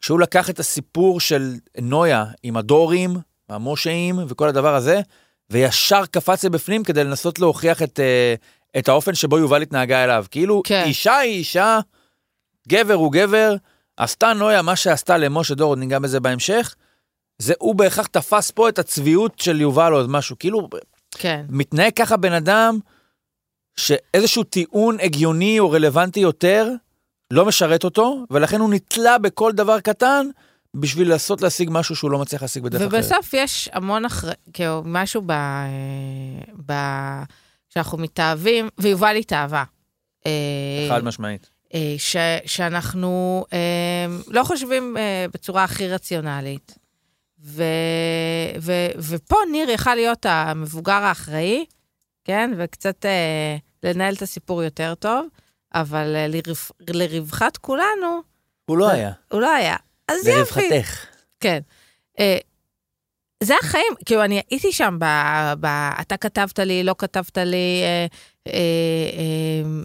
כשהוא 0.01 0.19
לקח 0.19 0.49
את 0.49 0.59
הסיפור 0.59 1.19
של 1.19 1.53
נויה 1.81 2.25
עם 2.43 2.57
הדורים, 2.57 3.17
המושעים 3.49 4.19
וכל 4.27 4.47
הדבר 4.47 4.75
הזה, 4.75 5.01
וישר 5.49 6.05
קפץ 6.05 6.43
לבפנים 6.43 6.83
כדי 6.83 7.03
לנסות 7.03 7.39
להוכיח 7.39 7.83
את, 7.83 7.99
אה, 7.99 8.35
את 8.77 8.89
האופן 8.89 9.15
שבו 9.15 9.39
יובל 9.39 9.61
התנהגה 9.61 10.03
אליו. 10.03 10.25
כאילו, 10.31 10.61
כן. 10.65 10.83
אישה 10.85 11.17
היא 11.17 11.37
אישה, 11.37 11.79
גבר 12.67 12.93
הוא 12.93 13.11
גבר, 13.11 13.55
עשתה 13.97 14.33
נויה 14.33 14.61
מה 14.61 14.75
שעשתה 14.75 15.17
למשה 15.17 15.55
דור, 15.55 15.69
עוד 15.69 15.79
ניגע 15.79 15.99
בזה 15.99 16.19
בהמשך, 16.19 16.75
זה 17.39 17.53
הוא 17.59 17.75
בהכרח 17.75 18.07
תפס 18.07 18.51
פה 18.51 18.69
את 18.69 18.79
הצביעות 18.79 19.39
של 19.39 19.61
יובל 19.61 19.93
או 19.93 20.07
משהו. 20.07 20.35
כאילו, 20.39 20.69
כן. 21.11 21.45
מתנהג 21.49 21.93
ככה 21.95 22.17
בן 22.17 22.33
אדם 22.33 22.79
שאיזשהו 23.77 24.43
טיעון 24.43 24.97
הגיוני 24.99 25.59
או 25.59 25.71
רלוונטי 25.71 26.19
יותר 26.19 26.69
לא 27.32 27.46
משרת 27.46 27.84
אותו, 27.84 28.25
ולכן 28.32 28.60
הוא 28.60 28.70
נתלה 28.70 29.17
בכל 29.17 29.51
דבר 29.51 29.79
קטן 29.79 30.27
בשביל 30.74 31.10
לעשות 31.10 31.41
להשיג 31.41 31.70
משהו 31.72 31.96
שהוא 31.96 32.12
לא 32.12 32.20
מצליח 32.20 32.41
להשיג 32.41 32.63
בדרך 32.63 32.82
אחרת. 32.82 32.94
ובסוף 32.94 33.34
יש 33.34 33.70
המון 33.74 34.05
אחרי... 34.05 34.34
כאילו, 34.53 34.82
משהו 34.86 35.22
ב... 35.25 35.34
ב... 36.65 36.74
שאנחנו 37.70 37.98
מתאהבים, 37.98 38.70
ויובל 38.77 39.15
התאהבה. 39.15 39.63
אה, 40.25 40.88
חד 40.89 41.03
משמעית. 41.03 41.50
אה, 41.74 41.96
ש, 41.98 42.15
שאנחנו 42.46 43.46
אה, 43.53 44.05
לא 44.27 44.44
חושבים 44.44 44.98
בצורה 45.34 45.63
הכי 45.63 45.88
רציונלית. 45.88 46.77
ו, 47.44 47.63
ו, 48.62 48.72
ופה 48.98 49.36
ניר 49.51 49.70
יכל 49.70 49.96
להיות 49.96 50.25
המבוגר 50.25 50.94
האחראי, 50.94 51.65
כן? 52.24 52.51
וקצת 52.58 53.05
לנהל 53.84 54.13
את 54.13 54.22
הסיפור 54.22 54.63
יותר 54.63 54.96
טוב, 54.96 55.27
אבל 55.75 56.15
אה, 56.15 56.27
לרו, 56.27 56.55
לרווחת 56.89 57.58
כולנו, 57.58 58.22
הוא 58.65 58.77
לא 58.77 58.89
היה. 58.89 59.12
הוא 59.32 59.41
לא 59.41 59.51
היה. 59.51 59.75
אז 60.08 60.27
יופי. 60.27 60.70
לרווחתך. 60.70 61.05
כן. 61.39 61.60
אה, 62.20 62.38
זה 63.44 63.53
החיים, 63.63 63.94
כאילו, 64.05 64.24
אני 64.24 64.41
הייתי 64.51 64.72
שם, 64.72 64.98
ב, 65.00 65.05
ב, 65.60 65.65
אתה 66.01 66.17
כתבת 66.17 66.60
לי, 66.60 66.84
לא 66.84 66.96
כתבת 66.98 67.38
לי, 67.38 67.82
אה, 67.84 68.05
אה, 68.48 68.53
אה, 68.53 69.84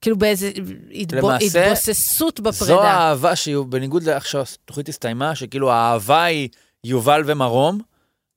כאילו 0.00 0.18
באיזה 0.18 0.50
התבו, 0.94 1.28
למעשה, 1.28 1.64
התבוססות 1.64 2.40
בפרידה. 2.40 2.74
זו 2.74 2.82
האהבה 2.82 3.36
שהיא, 3.36 3.56
בניגוד 3.68 4.02
לאיך 4.02 4.26
שהתוכנית 4.26 4.88
הסתיימה, 4.88 5.34
שכאילו 5.34 5.72
האהבה 5.72 6.24
היא 6.24 6.48
יובל 6.84 7.22
ומרום, 7.26 7.80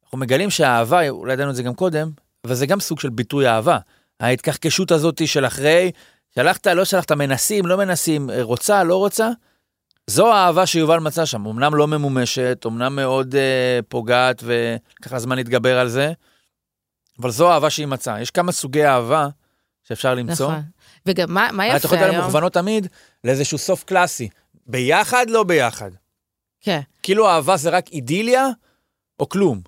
אנחנו 0.03 0.17
מגלים 0.17 0.49
שהאהבה, 0.49 1.09
אולי 1.09 1.33
ידענו 1.33 1.51
את 1.51 1.55
זה 1.55 1.63
גם 1.63 1.73
קודם, 1.73 2.09
אבל 2.45 2.55
זה 2.55 2.65
גם 2.65 2.79
סוג 2.79 2.99
של 2.99 3.09
ביטוי 3.09 3.47
אהבה. 3.47 3.77
ההתכחשות 4.19 4.91
הזאת 4.91 5.27
של 5.27 5.45
אחרי, 5.45 5.91
שלחת, 6.37 6.67
לא 6.67 6.85
שלחת, 6.85 7.11
מנסים, 7.11 7.65
לא 7.65 7.77
מנסים, 7.77 8.29
רוצה, 8.41 8.83
לא 8.83 8.97
רוצה, 8.97 9.29
זו 10.07 10.33
האהבה 10.33 10.65
שיובל 10.65 10.99
מצא 10.99 11.25
שם. 11.25 11.45
אמנם 11.45 11.75
לא 11.75 11.87
ממומשת, 11.87 12.63
אמנם 12.67 12.95
מאוד 12.95 13.35
uh, 13.35 13.85
פוגעת 13.89 14.43
ולקח 14.43 15.13
לה 15.13 15.19
זמן 15.19 15.35
להתגבר 15.35 15.79
על 15.79 15.89
זה, 15.89 16.13
אבל 17.19 17.31
זו 17.31 17.51
האהבה 17.51 17.69
שהיא 17.69 17.87
מצאה. 17.87 18.21
יש 18.21 18.31
כמה 18.31 18.51
סוגי 18.51 18.85
אהבה 18.85 19.27
שאפשר 19.83 20.15
למצוא. 20.15 20.47
נכון. 20.47 20.63
וגם 21.05 21.33
מה, 21.33 21.49
מה 21.51 21.67
יפה 21.67 21.77
התוכניות 21.77 22.01
האלה 22.03 22.13
היום? 22.13 22.25
מוכוונות 22.25 22.53
תמיד 22.53 22.87
לאיזשהו 23.23 23.57
סוף 23.57 23.83
קלאסי. 23.83 24.29
ביחד, 24.67 25.25
לא 25.29 25.43
ביחד. 25.43 25.91
כן, 26.61 26.81
כאילו 27.03 27.29
אהבה 27.29 27.57
זה 27.57 27.69
רק 27.69 27.89
אידיליה 27.89 28.47
או 29.19 29.29
כלום. 29.29 29.61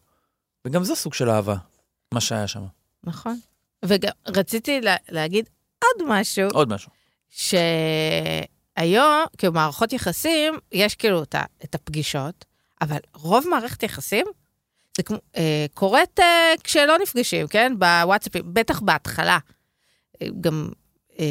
וגם 0.65 0.83
זה 0.83 0.95
סוג 0.95 1.13
של 1.13 1.29
אהבה, 1.29 1.55
מה 2.13 2.21
שהיה 2.21 2.47
שם. 2.47 2.63
נכון. 3.03 3.39
וגם 3.85 4.11
רציתי 4.27 4.81
לה, 4.81 4.95
להגיד 5.09 5.49
עוד 5.83 6.07
משהו, 6.07 6.48
עוד 6.53 6.69
משהו. 6.74 6.91
שהיום, 7.29 9.25
כאילו 9.38 9.53
מערכות 9.53 9.93
יחסים, 9.93 10.53
יש 10.71 10.95
כאילו 10.95 11.24
את, 11.24 11.36
ה- 11.36 11.43
את 11.63 11.75
הפגישות, 11.75 12.45
אבל 12.81 12.98
רוב 13.15 13.45
מערכת 13.50 13.83
יחסים, 13.83 14.25
זה 14.98 15.03
כמו, 15.03 15.17
אה, 15.38 15.65
קורית 15.74 16.19
אה, 16.19 16.53
כשלא 16.63 16.98
נפגשים, 17.01 17.48
כן? 17.48 17.74
בוואטסאפים, 17.79 18.43
בטח 18.53 18.79
בהתחלה. 18.79 19.38
אה, 20.21 20.27
גם... 20.41 20.69
אה, 21.19 21.25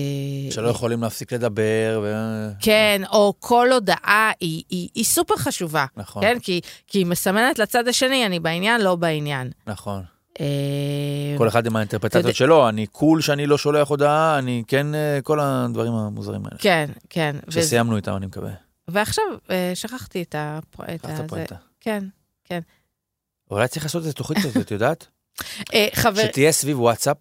שלא 0.50 0.68
יכולים 0.68 1.02
להפסיק 1.02 1.32
לדבר, 1.32 2.00
ו... 2.04 2.12
כן, 2.60 3.02
או 3.12 3.34
כל 3.38 3.72
הודעה 3.72 4.30
היא, 4.40 4.62
היא, 4.70 4.88
היא 4.94 5.04
סופר 5.04 5.36
חשובה, 5.36 5.86
נכון, 5.96 6.22
כן? 6.22 6.38
כי, 6.40 6.60
כי 6.86 6.98
היא 6.98 7.06
מסמנת 7.06 7.58
לצד 7.58 7.88
השני, 7.88 8.26
אני 8.26 8.40
בעניין, 8.40 8.80
לא 8.80 8.96
בעניין. 8.96 9.50
נכון. 9.66 10.02
אה, 10.40 11.34
כל 11.38 11.48
אחד 11.48 11.66
עם 11.66 11.76
האינטרפרטציות 11.76 12.34
שלו, 12.34 12.68
אני 12.68 12.86
קול 12.86 13.20
שאני 13.20 13.46
לא 13.46 13.58
שולח 13.58 13.88
הודעה, 13.88 14.38
אני 14.38 14.62
כן, 14.66 14.94
אה, 14.94 15.18
כל 15.22 15.40
הדברים 15.40 15.92
המוזרים 15.92 16.44
האלה. 16.44 16.56
כן, 16.58 16.90
כן. 17.10 17.36
שסיימנו 17.50 17.96
איתם, 17.96 18.16
אני 18.16 18.26
מקווה. 18.26 18.50
ועכשיו 18.88 19.24
אה, 19.50 19.72
שכחתי 19.74 20.22
את 20.22 20.34
ה... 20.34 20.58
את 20.58 20.76
קח 20.76 20.92
את 20.94 21.04
הזה. 21.04 21.22
הפואנטה. 21.24 21.54
כן. 21.80 22.04
אולי 23.50 23.68
צריך 23.68 23.84
לעשות 23.84 24.02
איזה 24.02 24.12
תוכנית 24.12 24.38
כזאת, 24.44 24.56
את 24.56 24.70
יודעת? 24.70 25.06
חבר... 25.94 26.22
שתהיה 26.22 26.52
סביב 26.52 26.80
וואטסאפ, 26.80 27.16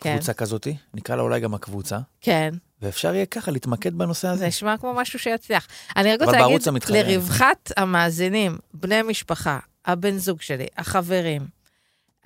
כן. 0.00 0.14
קבוצה 0.14 0.32
כזאתי, 0.32 0.76
נקרא 0.94 1.16
לה 1.16 1.22
אולי 1.22 1.40
גם 1.40 1.54
הקבוצה, 1.54 1.98
כן, 2.20 2.54
ואפשר 2.82 3.14
יהיה 3.14 3.26
ככה 3.26 3.50
להתמקד 3.50 3.94
בנושא 3.94 4.28
זה 4.28 4.32
הזה. 4.32 4.46
נשמע 4.46 4.76
כמו 4.76 4.94
משהו 4.94 5.18
שיצליח. 5.18 5.66
אני 5.96 6.12
רק 6.12 6.22
רוצה 6.22 6.38
להגיד. 6.38 6.62
לרווחת 6.90 7.72
המאזינים, 7.76 8.58
בני 8.74 9.02
משפחה, 9.02 9.58
הבן 9.84 10.18
זוג 10.18 10.40
שלי, 10.40 10.66
החברים, 10.76 11.59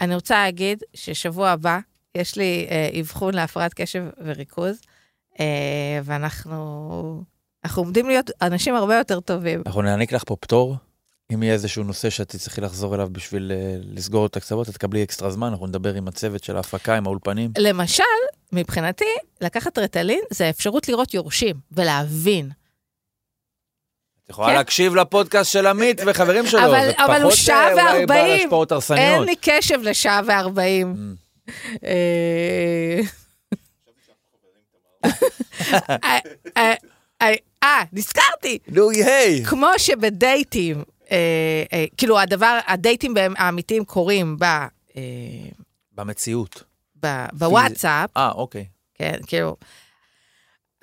אני 0.00 0.14
רוצה 0.14 0.44
להגיד 0.44 0.82
ששבוע 0.94 1.50
הבא 1.50 1.78
יש 2.14 2.36
לי 2.36 2.66
אה, 2.70 3.00
אבחון 3.00 3.34
להפרעת 3.34 3.74
קשב 3.74 4.04
וריכוז, 4.24 4.80
אה, 5.40 6.00
ואנחנו 6.04 7.22
אנחנו 7.64 7.82
עומדים 7.82 8.06
להיות 8.06 8.30
אנשים 8.42 8.74
הרבה 8.74 8.98
יותר 8.98 9.20
טובים. 9.20 9.62
אנחנו 9.66 9.82
נעניק 9.82 10.12
לך 10.12 10.24
פה 10.26 10.36
פטור. 10.40 10.76
אם 11.34 11.42
יהיה 11.42 11.52
איזשהו 11.52 11.84
נושא 11.84 12.10
שאת 12.10 12.28
תצטרכי 12.28 12.60
לחזור 12.60 12.94
אליו 12.94 13.08
בשביל 13.12 13.52
אה, 13.54 13.76
לסגור 13.80 14.26
את 14.26 14.36
הקצוות, 14.36 14.68
את 14.68 14.74
תקבלי 14.74 15.02
אקסטרה 15.02 15.30
זמן, 15.30 15.48
אנחנו 15.48 15.66
נדבר 15.66 15.94
עם 15.94 16.08
הצוות 16.08 16.44
של 16.44 16.56
ההפקה, 16.56 16.96
עם 16.96 17.06
האולפנים. 17.06 17.50
למשל, 17.58 18.02
מבחינתי, 18.52 19.04
לקחת 19.40 19.78
רטלין 19.78 20.20
זה 20.30 20.46
האפשרות 20.46 20.88
לראות 20.88 21.14
יורשים 21.14 21.56
ולהבין. 21.72 22.50
את 24.24 24.30
יכולה 24.30 24.48
כן. 24.48 24.54
להקשיב 24.54 24.96
לפודקאסט 24.96 25.52
של 25.52 25.66
עמית 25.66 26.00
וחברים 26.06 26.46
שלו. 26.46 26.60
אבל- 26.60 26.70
זה 26.86 26.92
אבל 27.04 27.22
הוא 27.22 27.30
פחות, 27.30 27.44
שעה 27.44 27.66
אה, 27.66 27.72
אולי 27.72 27.82
וארבעים. 27.84 28.06
בעל 28.06 28.30
השפעות 28.30 28.72
אין 28.72 28.76
הרסניות. 28.76 29.26
לי 29.26 29.34
קשב 29.40 29.78
לשעה 29.82 30.20
וארבעים. 30.26 30.94
Mm. 30.96 31.50
אה, 31.84 33.00
אה, 37.20 37.32
אה, 37.62 37.82
נזכרתי, 37.92 38.58
נו, 38.68 38.90
היי. 38.90 39.44
כמו 39.44 39.68
שבדייטים, 39.78 40.82
כאילו 41.96 42.20
הדבר, 42.20 42.58
הדייטים 42.66 43.14
האמיתיים 43.36 43.84
קורים 43.84 44.36
ב... 44.38 44.44
במציאות. 45.92 46.62
בוואטסאפ, 47.32 48.10
אה, 48.16 48.30
אוקיי. 48.30 48.64
כן, 48.94 49.18
כאילו, 49.26 49.56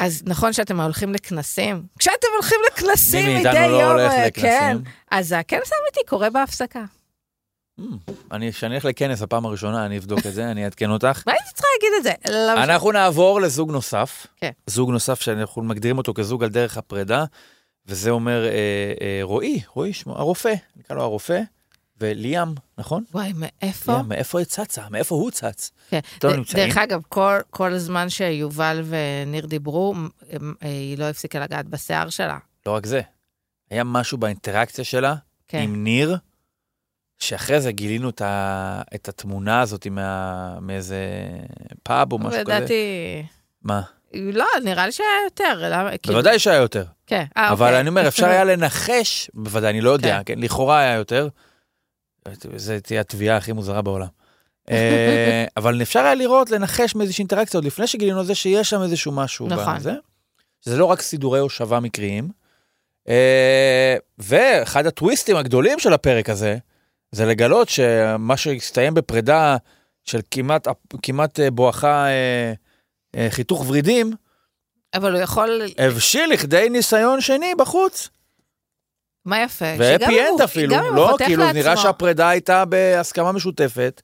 אז 0.02 0.24
נכון 0.26 0.54
שאתם 0.54 0.80
הולכים 0.80 1.14
לכנסים? 1.14 1.84
כשאתם 2.00 2.28
הולכים 2.34 2.60
לכנסים 2.72 3.26
מי 3.26 3.40
מדי 3.40 3.44
מאיתנו 3.44 3.64
יום, 3.64 3.82
לא 3.82 3.92
הולך 3.92 4.12
אה, 4.12 4.28
לכנסים? 4.28 4.50
כן, 4.50 4.78
אז 5.12 5.32
הכנס 5.32 5.72
האמיתי 5.74 6.00
קורה 6.08 6.30
בהפסקה. 6.30 6.84
Mm, 7.80 7.84
אני, 8.32 8.52
כשאני 8.52 8.76
אלך 8.76 8.86
לכנס 8.86 9.22
הפעם 9.22 9.46
הראשונה, 9.46 9.86
אני 9.86 9.98
אבדוק 9.98 10.20
את 10.28 10.34
זה, 10.34 10.52
אני 10.52 10.66
אעדכן 10.66 10.90
אותך. 10.90 11.24
מה 11.26 11.34
הייתי 11.34 11.50
צריכה 11.54 11.68
להגיד 11.76 11.98
את 11.98 12.04
זה? 12.04 12.32
לא. 12.34 12.64
אנחנו 12.64 12.92
נעבור 12.92 13.42
לזוג 13.42 13.72
נוסף. 13.72 14.28
כן. 14.38 14.52
זוג 14.68 14.92
נוסף 14.92 15.22
שאנחנו 15.22 15.64
מגדירים 15.64 15.98
אותו 15.98 16.14
כזוג 16.14 16.44
על 16.44 16.50
דרך 16.50 16.78
הפרידה, 16.78 17.26
וזה 17.86 18.10
אומר 18.10 18.46
אה, 18.46 18.52
אה, 19.02 19.20
רועי, 19.22 19.62
רועי 19.74 19.94
שמו, 19.94 20.18
הרופא, 20.18 20.54
נקרא 20.76 20.96
לו 20.96 21.02
הרופא, 21.02 21.42
וליאם, 22.02 22.48
נכון? 22.78 23.04
וואי, 23.14 23.34
מאיפה? 23.36 23.94
ליאם, 23.94 24.10
מאיפה 24.10 24.40
היא 24.40 24.46
צצה? 24.46 24.82
מאיפה 24.90 25.16
הוא 25.16 25.32
צץ? 25.32 25.72
כן. 25.90 26.00
נמצאים. 26.24 26.44
דרך 26.68 26.78
אגב, 26.78 27.02
כל, 27.10 27.40
כל 27.50 27.74
הזמן 27.74 28.10
שיובל 28.10 28.84
וניר 28.86 29.46
דיברו, 29.46 29.96
הם- 30.30 30.54
היא 30.62 30.98
לא 30.98 31.06
הפסיקה 31.06 31.40
לגעת 31.40 31.66
בשיער 31.68 32.10
שלה. 32.10 32.38
לא 32.66 32.72
רק 32.72 32.86
זה, 32.86 33.02
היה 33.70 33.84
משהו 33.84 34.18
באינטראקציה 34.18 34.84
שלה 34.84 35.16
כן. 35.48 35.60
עם 35.62 35.84
ניר, 35.84 36.18
שאחרי 37.20 37.62
זה 37.62 37.72
גילינו 37.72 38.10
את, 38.10 38.22
ה, 38.22 38.82
את 38.96 39.10
התמונה 39.10 39.62
הזאת 39.62 39.88
מה, 39.88 40.60
מאיזה 40.62 40.98
פאב 41.84 42.12
או 42.14 42.18
משהו 42.18 42.32
כזה. 42.32 42.42
לדעתי... 42.42 42.84
מה? 43.64 43.82
לא, 44.14 44.46
נראה 44.64 44.86
לי 44.86 44.92
שהיה 44.92 45.10
יותר. 45.26 45.60
למה- 45.72 45.98
כאילו- 45.98 46.16
בוודאי 46.18 46.40
שהיה 46.40 46.58
יותר. 46.58 46.86
כן. 47.08 47.26
אה, 47.38 47.52
אבל 47.52 47.66
אוקיי. 47.66 47.80
אני 47.80 47.90
אומר, 47.90 48.08
אפשר 48.08 48.26
היה 48.26 48.44
לנחש, 48.54 49.32
בוודאי, 49.34 49.70
אני 49.70 49.82
לא 49.82 49.90
יודע, 49.90 50.18
כן. 50.26 50.36
כן, 50.36 50.40
לכאורה 50.42 50.80
היה 50.80 50.96
יותר. 50.96 51.28
זו 52.56 52.74
תהיה 52.84 53.02
התביעה 53.02 53.38
הכי 53.38 53.52
מוזרה 53.52 53.82
בעולם. 53.82 54.08
אה, 54.72 55.46
אבל 55.58 55.82
אפשר 55.82 56.00
היה 56.00 56.16
לראות, 56.16 56.52
לנחש 56.52 56.96
מאיזושהי 56.96 57.22
אינטראקציה 57.22 57.58
עוד 57.58 57.66
לפני 57.66 57.88
שגילינו 57.88 58.22
את 58.22 58.26
זה, 58.26 58.36
שיש 58.36 58.70
שם 58.70 58.82
איזשהו 58.82 59.12
משהו. 59.12 59.48
נכון. 59.48 59.78
בזה. 59.78 59.94
שזה 60.66 60.78
לא 60.78 60.86
רק 60.86 61.02
סידורי 61.02 61.40
הושבה 61.40 61.80
מקריים. 61.80 62.30
אה, 63.10 63.96
ואחד 64.20 64.86
הטוויסטים 64.86 65.36
הגדולים 65.36 65.80
של 65.80 65.94
הפרק 65.94 66.30
הזה, 66.30 66.58
זה 67.12 67.26
לגלות 67.26 67.70
שמה 67.70 68.38
שהסתיים 68.38 68.94
בפרידה 68.94 69.58
של 70.04 70.20
כמעט, 70.32 70.68
כמעט 71.04 71.40
אה, 71.40 71.52
בואכה 71.52 72.08
חיתוך 73.30 73.66
ורידים, 73.68 74.14
אבל 74.94 75.14
הוא 75.14 75.22
יכול... 75.22 75.62
הבשיל 75.78 76.30
לכדי 76.30 76.70
ניסיון 76.70 77.22
שני 77.22 77.56
בחוץ. 77.58 78.10
מה 79.26 79.42
יפה? 79.42 79.66
והפי 79.78 80.22
אנד 80.22 80.42
אפילו, 80.42 80.76
גם 80.76 80.96
לא? 80.96 81.16
כאילו, 81.26 81.52
נראה 81.54 81.70
לעצמו. 81.70 81.84
שהפרידה 81.84 82.30
הייתה 82.30 82.66
בהסכמה 82.66 83.32
משותפת. 83.32 84.02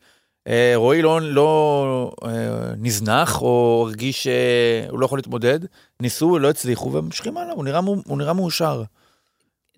אה, 0.47 0.73
רועי 0.75 1.01
לא, 1.01 1.21
לא 1.21 2.11
אה, 2.25 2.29
נזנח, 2.77 3.41
או 3.41 3.83
הרגיש 3.87 4.23
שהוא 4.23 4.99
לא 4.99 5.05
יכול 5.05 5.19
להתמודד. 5.19 5.59
ניסו, 5.99 6.39
לא 6.39 6.49
הצליחו, 6.49 6.93
וממשיכים 6.93 7.37
הלאה, 7.37 7.53
הוא 7.53 7.65
נראה, 7.65 7.79
הוא 7.79 8.17
נראה 8.17 8.33
מאושר. 8.33 8.83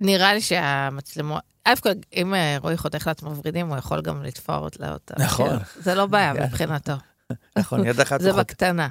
נראה 0.02 0.34
לי 0.34 0.42
שהמצלמות... 0.42 1.42
א' 1.66 1.74
כל, 1.84 1.90
אם 2.16 2.34
אה, 2.34 2.58
רועי 2.62 2.78
חותך 2.78 3.08
לעצמו 3.08 3.36
ורידים, 3.36 3.68
הוא 3.68 3.78
יכול 3.78 4.02
גם 4.02 4.24
לתפור 4.24 4.56
אותה. 4.56 5.14
נכון. 5.18 5.50
כאילו, 5.50 5.62
זה 5.76 5.96
לא 5.96 6.06
בעיה. 6.06 6.34
מבחינתו. 6.34 6.94
נכון, 7.60 7.86
יד 7.86 8.00
אחת 8.00 8.22
זה. 8.22 8.34
בקטנה. 8.34 8.88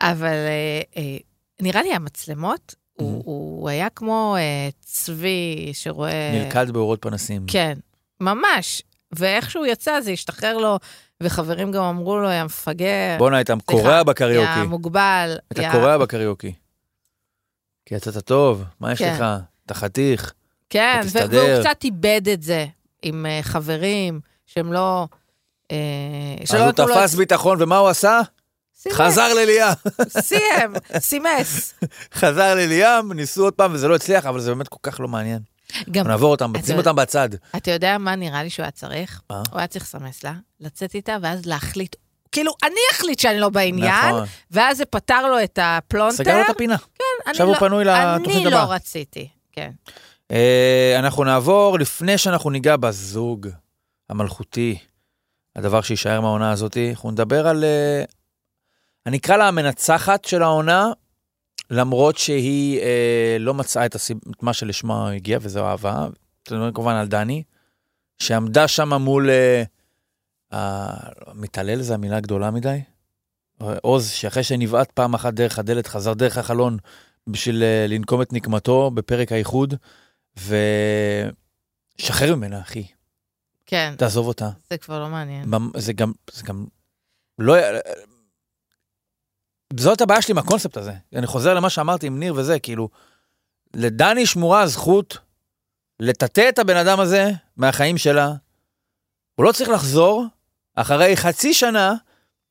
אבל 0.00 0.26
אה, 0.26 0.80
אה, 0.96 1.16
נראה 1.60 1.82
לי 1.82 1.94
המצלמות, 1.94 2.74
הוא- 2.92 3.20
Mhm. 3.20 3.26
הוא 3.26 3.68
היה 3.68 3.88
כמו 3.90 4.36
אה, 4.38 4.68
צבי 4.80 5.70
שרואה... 5.72 6.30
נלכד 6.44 6.70
באורות 6.70 7.02
פנסים. 7.02 7.44
כן, 7.46 7.78
ממש. 8.20 8.82
ואיכשהו 9.12 9.66
יצא, 9.66 10.00
זה 10.00 10.10
השתחרר 10.10 10.58
לו, 10.58 10.78
וחברים 11.22 11.72
גם 11.72 11.82
אמרו 11.82 12.16
לו, 12.16 12.30
יא 12.30 12.44
מפגר, 12.44 13.16
בואנה, 13.18 13.36
היית 13.36 13.50
קורע 13.64 14.02
בקריוקי. 14.02 14.58
יא 14.60 14.64
מוגבל. 14.64 15.36
אתה 15.52 15.62
יא- 15.62 15.72
קורע 15.72 15.98
בקריוקי. 15.98 16.52
כי 17.86 17.94
יצאת 17.94 18.24
טוב, 18.24 18.64
מה 18.80 18.92
יש 18.92 18.98
כן. 18.98 19.14
לך? 19.14 19.24
אתה 19.66 19.74
חתיך. 19.74 20.32
כן, 20.70 20.96
אתה 21.00 21.06
תסתדר. 21.06 21.44
והוא 21.52 21.60
קצת 21.64 21.84
איבד 21.84 22.28
את 22.32 22.42
זה 22.42 22.66
עם 23.02 23.26
אה, 23.26 23.38
חברים 23.42 24.20
שהם 24.46 24.72
לא... 24.72 25.06
אה, 25.72 25.76
אז 26.42 26.54
הוא 26.54 26.72
תפס 26.72 27.14
ביטחון, 27.14 27.62
ומה 27.62 27.76
הוא 27.76 27.88
עשה? 27.88 28.20
חזר 28.92 29.34
לליאם. 29.34 29.72
סיים, 30.08 30.72
סימס. 30.98 31.74
חזר 32.14 32.54
לליאם, 32.54 33.12
ניסו 33.12 33.44
עוד 33.44 33.52
פעם, 33.52 33.74
וזה 33.74 33.88
לא 33.88 33.94
הצליח, 33.94 34.26
אבל 34.26 34.40
זה 34.40 34.54
באמת 34.54 34.68
כל 34.68 34.78
כך 34.82 35.00
לא 35.00 35.08
מעניין. 35.08 35.38
גם, 35.90 36.08
נעבור 36.08 36.30
אותם, 36.30 36.52
אתה 36.56 36.66
שים 36.66 36.76
יודע- 36.76 36.90
אותם 36.90 37.02
בצד. 37.02 37.28
אתה 37.56 37.70
יודע 37.70 37.98
מה 37.98 38.16
נראה 38.16 38.42
לי 38.42 38.50
שהוא 38.50 38.62
היה 38.64 38.70
צריך? 38.70 39.20
מה? 39.30 39.42
הוא 39.50 39.58
היה 39.58 39.66
צריך 39.66 39.84
לסמס 39.84 40.24
לה, 40.24 40.32
לצאת 40.60 40.94
איתה, 40.94 41.16
ואז 41.22 41.46
להחליט, 41.46 41.96
כאילו, 42.32 42.52
אני 42.62 42.74
אחליט 42.92 43.18
שאני 43.18 43.38
לא 43.40 43.48
בעניין, 43.48 44.08
נכון. 44.08 44.24
ואז 44.50 44.76
זה 44.76 44.84
פתר 44.84 45.26
לו 45.26 45.42
את 45.44 45.58
הפלונטר. 45.62 46.16
סגר 46.16 46.36
לו 46.36 46.42
את 46.44 46.50
הפינה. 46.50 46.74
אני 46.74 47.30
עכשיו 47.30 47.46
הוא 47.46 47.54
לא- 47.54 47.58
פנוי 47.58 47.84
לתוכנית 47.84 48.36
אני 48.36 48.46
הבאה. 48.46 48.64
לא 48.64 48.72
רציתי, 48.72 49.28
כן. 49.52 49.70
אה, 50.32 50.94
אנחנו 50.98 51.24
נעבור, 51.24 51.78
לפני 51.78 52.18
שאנחנו 52.18 52.50
ניגע 52.50 52.76
בזוג 52.76 53.48
המלכותי, 54.10 54.78
הדבר 55.56 55.80
שיישאר 55.80 56.20
מהעונה 56.20 56.52
הזאת, 56.52 56.76
אנחנו 56.90 57.10
נדבר 57.10 57.48
על... 57.48 57.64
אה, 57.64 58.04
אני 59.06 59.16
אקרא 59.16 59.36
לה 59.36 59.48
המנצחת 59.48 60.24
של 60.24 60.42
העונה, 60.42 60.92
למרות 61.70 62.18
שהיא 62.18 62.80
אה, 62.80 63.36
לא 63.40 63.54
מצאה 63.54 63.86
את, 63.86 63.94
הסיב... 63.94 64.18
את 64.30 64.42
מה 64.42 64.52
שלשמה 64.52 65.08
היא 65.08 65.16
הגיעה, 65.16 65.40
וזו 65.42 65.66
אהבה. 65.66 66.06
אתה 66.42 66.54
מדבר 66.54 66.72
כמובן 66.72 66.94
על 66.94 67.06
דני, 67.06 67.42
שעמדה 68.18 68.68
שם 68.68 68.92
מול... 68.92 69.30
אה, 69.30 69.62
ה- 70.52 71.08
מתעלל 71.34 71.82
זה 71.82 71.94
המילה 71.94 72.20
גדולה 72.20 72.50
מדי. 72.50 72.78
עוז, 73.82 74.10
שאחרי 74.10 74.44
שנבעט 74.44 74.90
פעם 74.90 75.14
אחת 75.14 75.34
דרך 75.34 75.58
הדלת, 75.58 75.86
חזר 75.86 76.14
דרך 76.14 76.38
החלון 76.38 76.76
בשביל 77.26 77.62
אה, 77.62 77.86
לנקום 77.88 78.22
את 78.22 78.32
נקמתו 78.32 78.90
בפרק 78.90 79.32
האיחוד, 79.32 79.74
ושחרר 80.36 82.36
ממנה, 82.36 82.60
אחי, 82.60 82.84
כן, 83.66 83.94
תעזוב 83.98 84.26
אותה. 84.26 84.50
זה 84.70 84.78
כבר 84.78 85.00
לא 85.00 85.08
מעניין. 85.08 85.50
זה 85.76 85.92
גם, 85.92 86.12
זה 86.32 86.42
גם, 86.42 86.64
לא, 87.38 87.54
זאת 89.80 90.00
הבעיה 90.00 90.22
שלי 90.22 90.32
עם 90.32 90.38
הקונספט 90.38 90.76
הזה. 90.76 90.92
אני 91.14 91.26
חוזר 91.26 91.54
למה 91.54 91.70
שאמרתי 91.70 92.06
עם 92.06 92.18
ניר 92.18 92.34
וזה, 92.36 92.58
כאילו, 92.58 92.88
לדני 93.74 94.26
שמורה 94.26 94.60
הזכות 94.60 95.18
לטאטא 96.00 96.48
את 96.48 96.58
הבן 96.58 96.76
אדם 96.76 97.00
הזה 97.00 97.30
מהחיים 97.56 97.98
שלה. 97.98 98.32
הוא 99.34 99.46
לא 99.46 99.52
צריך 99.52 99.70
לחזור 99.70 100.24
אחרי 100.76 101.16
חצי 101.16 101.54
שנה 101.54 101.94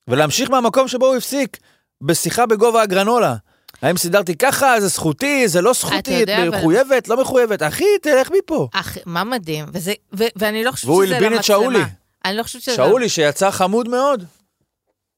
ולהמשיך 0.07 0.49
מהמקום 0.49 0.87
שבו 0.87 1.07
הוא 1.07 1.15
הפסיק, 1.15 1.57
בשיחה 2.01 2.45
בגובה 2.45 2.81
הגרנולה. 2.81 3.35
האם 3.81 3.97
סידרתי 3.97 4.35
ככה, 4.35 4.81
זה 4.81 4.87
זכותי, 4.87 5.47
זה 5.47 5.61
לא 5.61 5.73
זכותי, 5.73 5.97
את 5.99 6.07
יודע, 6.07 6.37
אבל- 6.47 6.57
מחויבת, 6.57 7.07
לא 7.07 7.21
מחויבת. 7.21 7.63
אחי, 7.63 7.83
תלך 8.01 8.29
מפה. 8.37 8.67
אך, 8.73 8.97
מה 9.05 9.23
מדהים, 9.23 9.65
וזה, 9.73 9.93
ו, 10.17 10.23
ואני 10.35 10.63
לא 10.63 10.71
חושבת 10.71 10.89
והוא 10.89 11.05
שזה 11.05 11.15
הלבין 11.15 11.33
למצלמה. 11.33 11.57
את 11.57 11.63
שאולי. 11.63 11.83
אני 12.25 12.37
לא 12.37 12.43
חושבת 12.43 12.61
שזה... 12.61 12.75
שאולי 12.75 13.09
שיצא 13.09 13.51
חמוד 13.51 13.87
מאוד. 13.89 14.23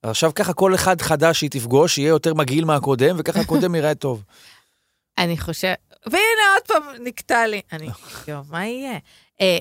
עכשיו 0.04 0.34
ככה 0.36 0.54
כל 0.54 0.76
אחד 0.76 1.02
חדש 1.02 1.40
שהיא 1.40 1.50
תפגוש 1.50 1.98
יהיה 1.98 2.10
יותר 2.10 2.34
מגעיל 2.34 2.66
מהקודם, 2.66 3.16
וככה 3.20 3.40
הקודם 3.40 3.76
יראה 3.76 3.96
טוב. 3.96 4.24
אני 5.18 5.38
חושב... 5.38 5.74
והנה 6.06 6.54
עוד 6.54 6.68
פעם 6.68 6.84
נקטע 7.04 7.48
לי. 7.48 7.62
אני... 7.72 7.90
יואו, 8.28 8.44
מה 8.50 8.66
יהיה? 8.66 8.98
אה, 9.42 9.58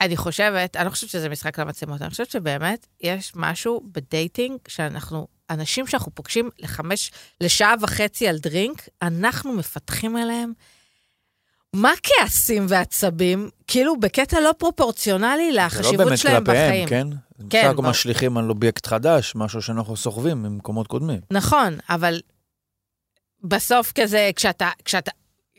אני 0.00 0.16
חושבת, 0.16 0.76
אני 0.76 0.84
לא 0.84 0.90
חושבת 0.90 1.10
שזה 1.10 1.28
משחק 1.28 1.58
למצלמות, 1.58 2.02
אני 2.02 2.10
חושבת 2.10 2.30
שבאמת 2.30 2.86
יש 3.00 3.32
משהו 3.36 3.82
ב 3.92 4.01
dating 4.01 4.58
שאנחנו, 4.68 5.26
אנשים 5.50 5.86
שאנחנו 5.86 6.14
פוגשים 6.14 6.50
לחמש, 6.58 7.12
לשעה 7.40 7.74
וחצי 7.80 8.28
על 8.28 8.38
דרינק, 8.38 8.88
אנחנו 9.02 9.52
מפתחים 9.52 10.16
עליהם. 10.16 10.52
מה 11.76 11.92
כעסים 12.02 12.66
ועצבים? 12.68 13.50
כאילו 13.66 14.00
בקטע 14.00 14.40
לא 14.40 14.50
פרופורציונלי 14.58 15.52
זה 15.52 15.56
לא 15.56 15.64
לחשיבות 15.66 16.06
באמת 16.06 16.18
שלהם 16.18 16.44
כלפיהם, 16.44 16.68
בחיים. 16.68 16.88
כן? 16.88 17.06
כן, 17.50 17.62
בסך 17.62 17.70
הכל. 17.78 17.82
משליכים 17.82 18.38
על 18.38 18.50
אובייקט 18.50 18.86
חדש, 18.86 19.32
משהו 19.36 19.62
שאנחנו 19.62 19.96
סוחבים 19.96 20.42
ממקומות 20.42 20.86
קודמים. 20.86 21.20
נכון, 21.30 21.78
אבל 21.90 22.20
בסוף 23.44 23.92
כזה, 23.92 24.30
כשאתה, 24.36 24.68
כשאתה 24.84 25.10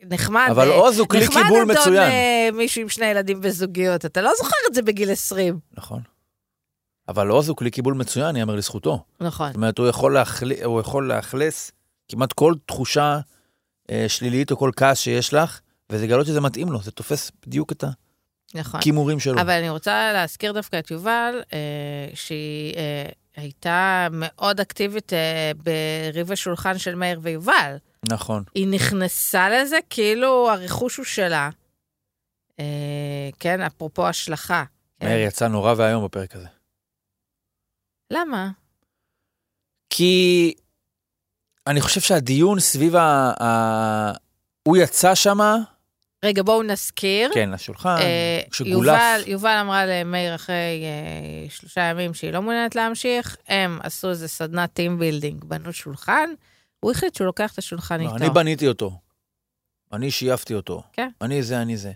נחמד... 0.04 0.47
אבל 0.52 0.71
אה, 0.71 0.76
עוז 0.76 0.99
הוא 0.99 1.08
כלי 1.08 1.23
נחמד 1.23 1.43
קיבול 1.43 1.62
אדון 1.62 1.78
מצוין. 1.78 2.12
אה, 2.12 2.49
מישהו 2.54 2.82
עם 2.82 2.89
שני 2.89 3.06
ילדים 3.06 3.41
בזוגיות, 3.41 4.06
אתה 4.06 4.21
לא 4.21 4.32
זוכר 4.38 4.56
את 4.69 4.73
זה 4.73 4.82
בגיל 4.82 5.12
20. 5.12 5.60
נכון. 5.73 6.02
אבל 7.08 7.30
עוז 7.30 7.49
הוא 7.49 7.58
כלי 7.58 7.71
קיבול 7.71 7.93
מצוין, 7.93 8.36
יאמר 8.36 8.56
לזכותו. 8.56 9.04
נכון. 9.19 9.47
זאת 9.47 9.56
אומרת, 9.56 9.78
הוא 9.78 9.88
יכול, 9.88 10.13
להחל... 10.13 10.52
הוא 10.63 10.80
יכול 10.80 11.08
לאכלס 11.08 11.71
כמעט 12.08 12.34
כל 12.34 12.54
תחושה 12.65 13.19
אה, 13.89 14.06
שלילית 14.08 14.52
או 14.52 14.58
כל 14.58 14.71
כעס 14.76 14.99
שיש 14.99 15.34
לך, 15.34 15.60
ולגלות 15.91 16.25
שזה 16.25 16.41
מתאים 16.41 16.71
לו, 16.71 16.81
זה 16.81 16.91
תופס 16.91 17.31
בדיוק 17.47 17.71
את 17.71 17.83
נכון. 18.55 18.79
הכימורים 18.79 19.19
שלו. 19.19 19.41
אבל 19.41 19.49
אני 19.49 19.69
רוצה 19.69 20.13
להזכיר 20.13 20.51
דווקא 20.51 20.79
את 20.79 20.91
יובל, 20.91 21.41
אה, 21.53 22.09
שהיא 22.13 22.75
אה, 22.75 23.09
הייתה 23.35 24.07
מאוד 24.11 24.59
אקטיבית 24.59 25.13
אה, 25.13 25.51
בריב 25.57 26.31
השולחן 26.31 26.77
של 26.77 26.95
מאיר 26.95 27.19
ויובל. 27.23 27.75
נכון. 28.09 28.43
היא 28.55 28.67
נכנסה 28.67 29.49
לזה 29.49 29.77
כאילו 29.89 30.51
הרכוש 30.51 30.97
הוא 30.97 31.05
שלה. 31.05 31.49
אה, 32.59 33.29
כן, 33.39 33.61
אפרופו 33.61 34.07
השלכה. 34.07 34.63
כן. 34.99 35.07
מאיר 35.07 35.27
יצא 35.27 35.47
נורא 35.47 35.73
ואיום 35.77 36.05
בפרק 36.05 36.35
הזה. 36.35 36.47
למה? 38.11 38.49
כי 39.89 40.53
אני 41.67 41.81
חושב 41.81 42.01
שהדיון 42.01 42.59
סביב 42.59 42.95
ה... 42.95 43.33
ה... 43.43 44.11
הוא 44.67 44.77
יצא 44.77 45.15
שמה, 45.15 45.55
רגע, 46.23 46.43
בואו 46.43 46.63
נזכיר. 46.63 47.31
כן, 47.33 47.49
לשולחן, 47.49 47.97
אה, 47.99 48.41
שגולף. 48.51 48.73
יובל, 48.73 49.21
יובל 49.27 49.57
אמרה 49.62 49.86
למאיר 49.86 50.36
אחרי 50.36 50.83
אה, 50.83 51.49
שלושה 51.49 51.81
ימים 51.81 52.13
שהיא 52.13 52.31
לא 52.31 52.41
מעוניינת 52.41 52.75
להמשיך, 52.75 53.38
הם 53.47 53.79
עשו 53.83 54.09
איזה 54.09 54.27
סדנת 54.27 54.73
team 54.73 54.99
building, 54.99 55.43
בנו 55.43 55.73
שולחן, 55.73 56.29
הוא 56.79 56.91
החליט 56.91 57.15
שהוא 57.15 57.25
לוקח 57.25 57.53
את 57.53 57.57
השולחן 57.57 58.01
לא, 58.01 58.05
איתו. 58.05 58.15
אני 58.15 58.29
בניתי 58.29 58.67
אותו. 58.67 58.99
אני 59.93 60.12
שייפתי 60.12 60.53
אותו. 60.53 60.83
כן. 60.93 61.09
אני 61.21 61.43
זה, 61.43 61.62
אני 61.62 61.77
זה. 61.77 61.91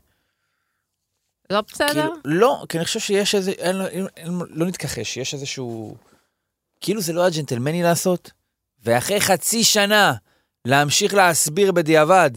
לא 1.49 1.61
בסדר? 1.61 1.93
כאילו, 1.93 2.13
לא, 2.25 2.65
כי 2.69 2.77
אני 2.77 2.85
חושב 2.85 2.99
שיש 2.99 3.35
איזה, 3.35 3.51
אין, 3.51 3.81
אין, 3.81 4.07
אין, 4.17 4.39
לא 4.49 4.65
נתכחש, 4.65 5.17
יש 5.17 5.33
איזשהו... 5.33 5.95
כאילו 6.79 7.01
זה 7.01 7.13
לא 7.13 7.21
היה 7.21 7.29
ג'נטלמני 7.29 7.83
לעשות, 7.83 8.31
ואחרי 8.83 9.21
חצי 9.21 9.63
שנה 9.63 10.13
להמשיך 10.65 11.13
להסביר 11.13 11.71
בדיעבד 11.71 12.31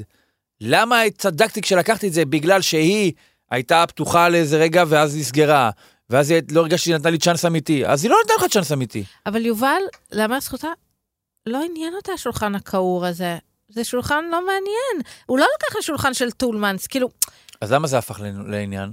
למה 0.60 1.00
צדקתי 1.18 1.60
כשלקחתי 1.62 2.08
את 2.08 2.12
זה, 2.12 2.24
בגלל 2.24 2.60
שהיא 2.62 3.12
הייתה 3.50 3.84
פתוחה 3.88 4.28
לאיזה 4.28 4.58
רגע 4.58 4.84
ואז 4.88 5.16
נסגרה, 5.16 5.70
ואז 6.10 6.30
היא 6.30 6.42
לא 6.50 6.60
הרגשתי 6.60 6.84
שהיא 6.84 6.94
נתנה 6.94 7.10
לי 7.10 7.18
צ'אנס 7.18 7.44
אמיתי, 7.44 7.86
אז 7.86 8.04
היא 8.04 8.10
לא 8.10 8.16
נתנה 8.24 8.36
לך 8.46 8.52
צ'אנס 8.52 8.72
אמיתי. 8.72 9.04
אבל 9.26 9.46
יובל, 9.46 9.80
לאמר 10.12 10.40
זכותה, 10.40 10.68
לא 11.46 11.62
עניין 11.70 11.94
אותה 11.94 12.12
השולחן 12.12 12.54
הכעור 12.54 13.06
הזה. 13.06 13.38
זה 13.68 13.84
שולחן 13.84 14.24
לא 14.30 14.46
מעניין. 14.46 15.02
הוא 15.26 15.38
לא 15.38 15.46
לקח 15.58 15.76
לשולחן 15.76 16.14
של 16.14 16.30
טולמנס, 16.30 16.86
כאילו, 16.86 17.08
אז 17.60 17.72
למה 17.72 17.88
זה 17.88 17.98
הפך 17.98 18.20
לעניין? 18.46 18.90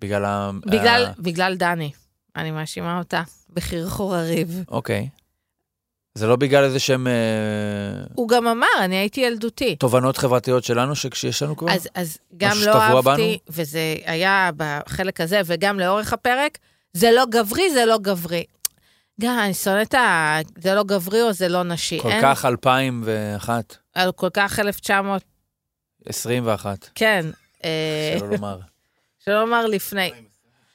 בגלל 0.00 0.24
ה... 0.24 0.50
בגלל, 0.66 1.04
ה- 1.06 1.12
בגלל 1.22 1.54
דני. 1.54 1.92
אני 2.36 2.50
מאשימה 2.50 2.98
אותה 2.98 3.22
בחרחור 3.50 4.14
הריב. 4.14 4.64
אוקיי. 4.68 5.08
זה 6.18 6.26
לא 6.26 6.36
בגלל 6.36 6.64
איזה 6.64 6.78
שהם 6.78 7.06
אה, 7.06 7.12
הוא 8.14 8.28
גם 8.28 8.46
אמר, 8.46 8.66
אני 8.80 8.96
הייתי 8.96 9.20
ילדותי. 9.20 9.76
תובנות 9.76 10.16
חברתיות 10.16 10.64
שלנו 10.64 10.96
שכשיש 10.96 11.42
לנו 11.42 11.56
כבר? 11.56 11.72
אז, 11.72 11.88
אז 11.94 12.18
גם 12.36 12.50
לא 12.50 12.72
שטבוע 12.72 13.00
בנו? 13.00 13.10
אהבתי, 13.10 13.38
וזה 13.48 13.94
היה 14.04 14.50
בחלק 14.56 15.20
הזה, 15.20 15.40
וגם 15.46 15.80
לאורך 15.80 16.12
הפרק, 16.12 16.58
זה 16.92 17.10
לא 17.12 17.24
גברי, 17.30 17.70
זה 17.70 17.84
לא 17.84 17.98
גברי. 17.98 18.44
גם, 19.20 19.38
אני 19.38 19.54
שונאת 19.54 19.94
ה... 19.94 20.38
זה 20.58 20.74
לא 20.74 20.84
גברי 20.84 21.22
או 21.22 21.32
זה 21.32 21.48
לא 21.48 21.62
נשי. 21.62 21.98
כל 22.02 22.08
אין- 22.10 22.22
כך 22.22 22.44
2001, 22.44 23.76
על 23.94 24.12
כל 24.12 24.28
כך 24.34 24.58
1900, 24.60 25.22
21, 26.06 26.88
כן. 26.94 27.26
אה, 27.64 28.16
שלא 28.18 28.28
לומר. 28.28 28.58
שלא 29.24 29.40
לומר 29.40 29.66
לפני. 29.66 30.10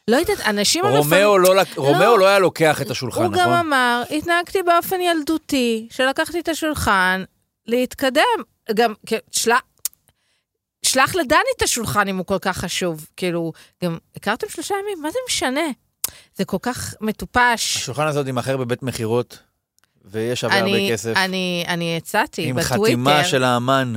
לא 0.09 0.17
יודעת, 0.17 0.39
אנשים 0.47 0.85
המפנקים... 0.85 1.13
רומאו 1.25 1.37
לא 1.37 1.55
לק- 1.55 1.77
רומאו 1.77 2.17
לא 2.17 2.27
היה 2.27 2.39
לוקח 2.39 2.81
את 2.81 2.91
השולחן, 2.91 3.23
הוא 3.23 3.31
גם 3.33 3.39
נכון? 3.39 3.53
אמר, 3.53 4.03
התנהגתי 4.17 4.63
באופן 4.63 5.01
ילדותי, 5.01 5.87
שלקחתי 5.91 6.39
את 6.39 6.47
השולחן 6.49 7.23
להתקדם. 7.67 8.21
גם, 8.73 8.93
כ- 9.05 9.13
שלח... 9.31 9.59
שלח 10.85 11.15
לדני 11.15 11.37
את 11.57 11.61
השולחן 11.61 12.07
אם 12.07 12.17
הוא 12.17 12.25
כל 12.25 12.37
כך 12.41 12.57
חשוב. 12.57 13.07
כאילו, 13.17 13.53
גם 13.83 13.97
הכרתם 14.15 14.47
שלושה 14.49 14.75
ימים, 14.83 15.01
מה 15.01 15.11
זה 15.11 15.19
משנה? 15.29 15.61
זה 16.35 16.45
כל 16.45 16.57
כך 16.61 16.93
מטופש. 17.01 17.75
השולחן 17.77 18.07
הזה 18.07 18.19
עוד 18.19 18.27
יימכר 18.27 18.57
בבית 18.57 18.83
מכירות, 18.83 19.39
ויש 20.05 20.41
שווה 20.41 20.55
הרבה 20.57 20.69
אני, 20.69 20.89
כסף. 20.91 21.13
אני, 21.15 21.65
אני 21.67 21.97
הצעתי 21.97 22.43
עם 22.49 22.55
בטוויטר, 22.55 22.83
חתימה 22.83 23.23
של 23.25 23.43
האמן. 23.43 23.93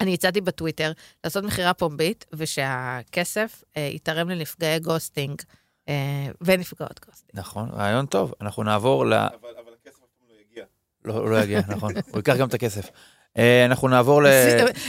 אני 0.00 0.14
הצעתי 0.14 0.40
בטוויטר 0.40 0.92
לעשות 1.24 1.44
מכירה 1.44 1.74
פומבית, 1.74 2.24
ושהכסף 2.32 3.64
אה, 3.76 3.90
יתרם 3.92 4.28
לנפגעי 4.28 4.78
ghosting 4.78 5.42
אה, 5.88 5.94
ונפגעות 6.40 7.00
ghosting. 7.06 7.30
נכון, 7.34 7.68
רעיון 7.72 8.06
טוב. 8.06 8.34
אנחנו 8.40 8.62
נעבור 8.62 9.06
ל... 9.06 9.12
אבל 9.12 9.28
אבל 9.42 9.72
הכסף 9.82 9.98
אף 9.98 10.28
לא 10.28 10.34
יגיע. 10.50 10.64
לא, 11.04 11.12
הוא 11.12 11.30
לא 11.30 11.36
יגיע, 11.36 11.60
נכון. 11.68 11.94
הוא 11.94 12.16
ייקח 12.16 12.36
גם 12.36 12.48
את 12.48 12.54
הכסף. 12.54 12.90
אה, 13.38 13.64
אנחנו 13.64 13.88
נעבור. 13.88 14.22
לא. 14.22 14.28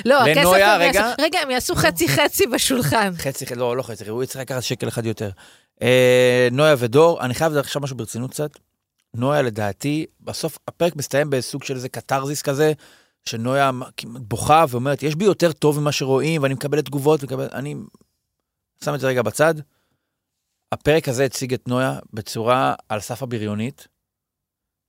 לנויה, 0.06 0.76
הם 0.76 0.82
רגע. 0.82 1.13
רגע, 1.22 1.39
הם 1.39 1.52
יעשו 1.52 1.76
חצי-חצי 1.76 2.48
בשולחן. 2.48 3.13
חצי, 3.17 3.45
לא, 3.56 3.78
לא 3.78 3.84
חצי, 3.84 4.10
הוא 4.10 4.24
יצטרך 4.24 4.41
לקחת 4.41 4.63
שקל 4.63 4.88
אחד 4.88 5.06
יותר. 5.06 5.30
אה, 5.82 6.48
נויה 6.52 6.76
ודור, 6.78 7.22
אני 7.22 7.34
חייב 7.34 7.52
לדעת 7.52 7.65
עכשיו 7.65 7.82
משהו 7.82 7.98
ברצינות 7.98 8.32
קצת. 8.32 8.52
נויה, 9.13 9.41
לדעתי, 9.41 10.06
בסוף 10.22 10.58
הפרק 10.67 10.95
מסתיים 10.95 11.30
בסוג 11.30 11.63
של 11.63 11.76
איזה 11.76 11.89
קתרזיס 11.89 12.41
כזה, 12.41 12.74
שנויה 13.25 13.71
כמעט 13.97 14.21
בוכה 14.21 14.65
ואומרת, 14.69 15.03
יש 15.03 15.15
בי 15.15 15.25
יותר 15.25 15.51
טוב 15.51 15.79
ממה 15.79 15.91
שרואים, 15.91 16.43
ואני 16.43 16.53
מקבלת 16.53 16.86
תגובות, 16.86 17.23
מקבל... 17.23 17.47
אני 17.53 17.75
שם 18.84 18.95
את 18.95 18.99
זה 18.99 19.08
רגע 19.08 19.21
בצד. 19.21 19.53
הפרק 20.71 21.08
הזה 21.08 21.25
הציג 21.25 21.53
את 21.53 21.67
נויה 21.67 21.99
בצורה 22.13 22.73
על 22.89 22.99
סף 22.99 23.23
הבריונית. 23.23 23.88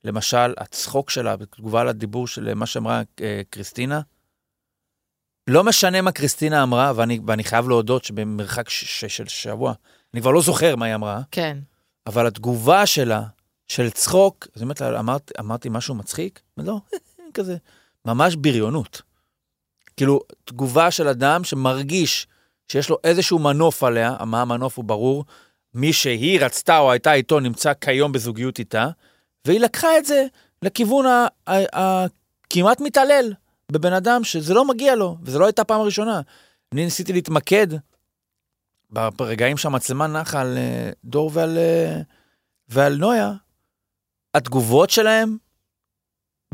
למשל, 0.04 0.54
הצחוק 0.56 1.10
שלה 1.10 1.36
בתגובה 1.36 1.84
לדיבור 1.84 2.26
של 2.26 2.54
מה 2.54 2.66
שאמרה 2.66 3.02
אה, 3.20 3.40
קריסטינה. 3.50 4.00
לא 5.46 5.64
משנה 5.64 6.00
מה 6.00 6.12
קריסטינה 6.12 6.62
אמרה, 6.62 6.92
ואני, 6.96 7.20
ואני 7.26 7.44
חייב 7.44 7.68
להודות 7.68 8.04
שבמרחק 8.04 8.68
ש, 8.68 8.84
ש, 8.84 9.04
של 9.16 9.28
שבוע, 9.28 9.72
אני 10.14 10.22
כבר 10.22 10.30
לא 10.30 10.42
זוכר 10.42 10.76
מה 10.76 10.86
היא 10.86 10.94
אמרה, 10.94 11.20
כן. 11.30 11.58
אבל 12.06 12.26
התגובה 12.26 12.86
שלה, 12.86 13.22
של 13.68 13.90
צחוק, 13.90 14.46
אז 14.54 14.62
באמת 14.62 14.82
אמרת, 14.82 15.32
אמרתי 15.40 15.68
משהו 15.68 15.94
מצחיק? 15.94 16.40
לא, 16.56 16.80
כזה, 17.34 17.56
ממש 18.04 18.36
בריונות. 18.36 19.02
כאילו, 19.96 20.20
תגובה 20.44 20.90
של 20.90 21.08
אדם 21.08 21.44
שמרגיש 21.44 22.26
שיש 22.68 22.90
לו 22.90 22.98
איזשהו 23.04 23.38
מנוף 23.38 23.82
עליה, 23.82 24.16
מה 24.26 24.42
המנוף 24.42 24.76
הוא 24.76 24.84
ברור, 24.84 25.24
מי 25.74 25.92
שהיא 25.92 26.40
רצתה 26.40 26.78
או 26.78 26.92
הייתה 26.92 27.12
איתו 27.12 27.40
נמצא 27.40 27.72
כיום 27.80 28.12
בזוגיות 28.12 28.58
איתה, 28.58 28.88
והיא 29.44 29.60
לקחה 29.60 29.98
את 29.98 30.06
זה 30.06 30.26
לכיוון 30.62 31.06
הכמעט 31.46 32.80
מתעלל 32.80 33.32
בבן 33.72 33.92
אדם 33.92 34.24
שזה 34.24 34.54
לא 34.54 34.64
מגיע 34.64 34.94
לו, 34.94 35.16
וזו 35.22 35.38
לא 35.38 35.46
הייתה 35.46 35.64
פעם 35.64 35.80
ראשונה. 35.80 36.20
אני 36.72 36.84
ניסיתי 36.84 37.12
להתמקד 37.12 37.66
ברגעים 38.90 39.56
שהמצלמה 39.56 40.06
נחה 40.06 40.40
על 40.40 40.58
אה, 40.58 40.90
דור 41.04 41.30
ועל, 41.34 41.58
אה, 41.58 42.00
ועל 42.68 42.96
נויה, 42.96 43.32
התגובות 44.34 44.90
שלהם 44.90 45.36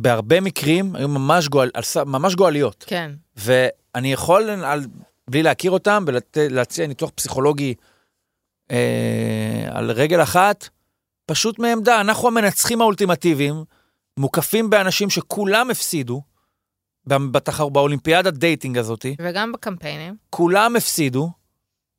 בהרבה 0.01 0.41
מקרים 0.41 0.97
היו 0.97 1.09
ממש, 1.09 1.49
גואל, 1.49 1.71
ממש 2.07 2.35
גואליות. 2.35 2.85
כן. 2.89 3.11
ואני 3.37 4.13
יכול, 4.13 4.51
על, 4.51 4.87
בלי 5.31 5.43
להכיר 5.43 5.71
אותם, 5.71 6.05
ולהציע 6.37 6.87
ניתוח 6.87 7.11
פסיכולוגי 7.15 7.75
אה, 8.71 9.67
על 9.71 9.91
רגל 9.91 10.23
אחת, 10.23 10.69
פשוט 11.27 11.59
מעמדה, 11.59 12.01
אנחנו 12.01 12.29
המנצחים 12.29 12.81
האולטימטיביים, 12.81 13.65
מוקפים 14.17 14.71
באנשים 14.71 15.11
שכולם 15.11 15.71
הפסידו, 15.71 16.23
בתחר, 17.07 17.69
באולימפיאדת 17.69 18.35
dating 18.35 18.79
הזאתי, 18.79 19.17
וגם 19.21 19.53
בקמפיינים. 19.53 20.17
כולם 20.31 20.77
הפסידו, 20.77 21.31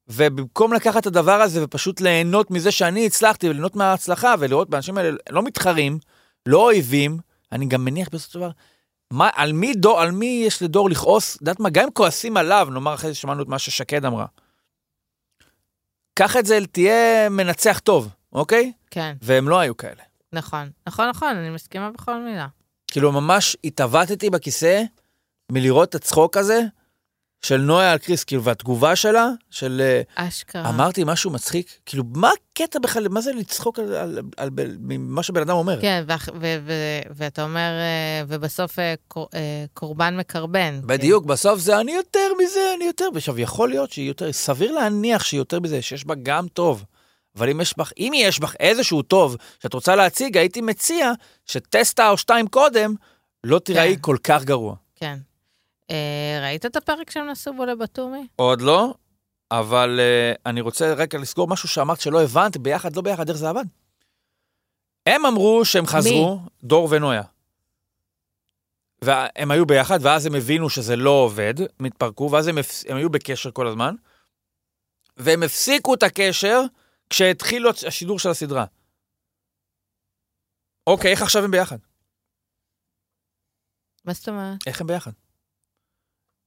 ובמקום 0.08 0.74
לקחת 0.74 1.02
את 1.02 1.06
הדבר 1.06 1.42
הזה 1.42 1.64
ופשוט 1.64 2.02
ליהנות 2.02 2.52
מזה 2.52 2.72
שאני 2.72 3.06
הצלחתי, 3.06 3.50
וליהנות 3.50 3.76
מההצלחה, 3.76 4.36
ולראות 4.40 4.70
באנשים 4.70 4.98
האלה 4.98 5.18
לא 5.30 5.44
מתחרים, 5.44 6.00
לא 6.46 6.64
אויבים, 6.64 7.18
אני 7.52 7.66
גם 7.66 7.86
מניח 7.86 8.10
בסופו 8.12 8.34
של 8.34 8.40
דבר, 8.40 8.52
מה, 9.12 9.30
על, 9.34 9.54
מי 9.54 9.74
דור, 9.74 10.02
על 10.02 10.12
מי 10.12 10.44
יש 10.46 10.62
לדור 10.62 10.90
לכעוס? 10.90 11.36
את 11.36 11.42
יודעת 11.42 11.60
מה, 11.60 11.70
גם 11.70 11.84
אם 11.84 11.92
כועסים 11.94 12.38
עליו, 12.38 12.68
נאמר 12.72 12.94
אחרי 12.94 13.10
זה 13.10 13.16
שמענו 13.16 13.44
את 13.44 13.48
מה 13.48 13.60
ששקד 13.60 14.06
אמרה. 14.06 14.26
קח 16.20 16.38
את 16.38 16.46
זה, 16.46 16.60
תהיה 16.72 17.30
מנצח 17.30 17.80
טוב, 17.80 18.10
אוקיי? 18.34 18.72
כן, 18.92 19.16
והם 19.22 19.50
לא 19.50 19.60
היו 19.60 19.78
כאלה. 19.78 20.04
נכון. 20.34 20.70
נכון, 20.88 21.10
נכון, 21.10 21.36
אני 21.36 21.50
מסכימה 21.50 21.92
בכל 21.92 22.20
מילה. 22.20 22.48
כאילו, 22.88 23.12
ממש 23.12 23.58
התעוותתי 23.64 24.30
בכיסא 24.30 24.84
מלראות 25.52 25.90
את 25.90 25.96
הצחוק 25.96 26.38
הזה 26.38 26.62
של 27.42 27.58
נויה 27.58 27.92
על 27.92 27.98
קריס, 27.98 28.24
כאילו, 28.24 28.44
והתגובה 28.44 28.96
שלה, 28.96 29.30
של... 29.50 29.82
אה, 30.18 30.28
אשכרה. 30.28 30.70
אמרתי 30.70 31.04
משהו 31.06 31.32
מצחיק, 31.32 31.80
כאילו, 31.86 32.04
מה 32.16 32.30
הקטע 32.52 32.80
בכלל, 32.80 33.08
מה 33.08 33.22
זה 33.22 33.32
לצחוק 33.34 33.80
על, 33.80 33.94
על, 33.96 34.18
על, 34.18 34.50
על 34.58 34.78
מה 35.00 35.24
שבן 35.24 35.42
אדם 35.42 35.56
אומר? 35.56 35.82
כן, 35.82 36.04
ואח- 36.08 36.30
ו- 36.42 36.58
ו- 36.66 37.02
ואתה 37.16 37.44
אומר, 37.44 37.60
אה, 37.80 38.24
ובסוף 38.28 38.80
אה, 38.80 38.94
קור- 39.08 39.30
קורבן 39.74 40.18
מקרבן. 40.18 40.80
בדיוק, 40.86 41.26
בסוף 41.26 41.60
זה 41.60 41.80
אני 41.80 41.92
יותר 41.92 42.30
מזה, 42.44 42.60
אני 42.78 42.86
יותר, 42.86 43.06
עכשיו, 43.16 43.40
יכול 43.40 43.70
להיות 43.70 43.92
שהיא 43.92 44.08
יותר, 44.08 44.34
סביר 44.34 44.72
להניח 44.72 45.24
שהיא 45.24 45.38
יותר 45.40 45.60
מזה, 45.60 45.82
שיש 45.82 46.06
בה 46.06 46.16
גם 46.24 46.48
טוב. 46.48 46.84
אבל 47.36 47.50
אם 47.50 47.62
יש 47.62 47.78
בך, 47.78 47.92
אם 47.98 48.12
יש 48.16 48.40
בך 48.40 48.56
איזשהו 48.60 49.02
טוב 49.02 49.36
שאת 49.64 49.74
רוצה 49.74 49.96
להציג, 49.96 50.38
הייתי 50.38 50.62
מציע 50.62 51.12
שטסטה 51.46 52.10
או 52.10 52.18
שתיים 52.18 52.48
קודם, 52.48 52.94
לא 53.44 53.60
תיראי 53.60 53.96
כן. 53.96 54.02
כל 54.02 54.18
כך 54.24 54.44
גרוע. 54.44 54.76
כן. 54.96 55.18
אה, 55.92 56.40
ראית 56.42 56.66
את 56.66 56.76
הפרק 56.76 57.10
שהם 57.10 57.28
נסעו 57.30 57.54
בו 57.54 57.66
לבתומי? 57.66 58.28
עוד 58.36 58.62
לא, 58.62 58.94
אבל 59.52 60.00
uh, 60.00 60.42
אני 60.46 60.62
רוצה 60.62 60.94
רגע 60.94 61.18
לסגור 61.18 61.48
משהו 61.48 61.70
שאמרת 61.70 62.02
שלא 62.02 62.24
הבנת, 62.24 62.58
ביחד, 62.58 62.96
לא 62.96 63.02
ביחד, 63.02 63.30
איך 63.30 63.38
זה 63.38 63.50
עבד. 63.50 63.66
הם 65.06 65.26
אמרו 65.26 65.66
שהם 65.66 65.86
חזרו, 65.86 66.40
דור 66.64 66.88
ונויה. 66.92 67.24
והם 69.02 69.52
היו 69.52 69.66
ביחד, 69.66 70.00
ואז 70.02 70.26
הם 70.26 70.36
הבינו 70.36 70.70
שזה 70.70 70.96
לא 70.96 71.10
עובד, 71.10 71.54
הם 71.80 71.86
התפרקו, 71.86 72.30
ואז 72.32 72.48
הם, 72.48 72.58
הפס- 72.58 72.86
הם 72.90 72.98
היו 72.98 73.10
בקשר 73.10 73.52
כל 73.52 73.68
הזמן, 73.68 73.96
והם 75.18 75.44
הפסיקו 75.44 75.94
את 75.94 76.04
הקשר 76.04 76.62
כשהתחילו 77.10 77.70
השידור 77.88 78.20
של 78.20 78.30
הסדרה. 78.30 78.66
אוקיי, 80.88 81.12
איך 81.12 81.22
עכשיו 81.22 81.44
הם 81.44 81.52
ביחד? 81.52 81.78
מה 84.06 84.14
זאת 84.14 84.30
אומרת? 84.30 84.68
איך 84.68 84.82
הם 84.82 84.88
ביחד? 84.88 85.12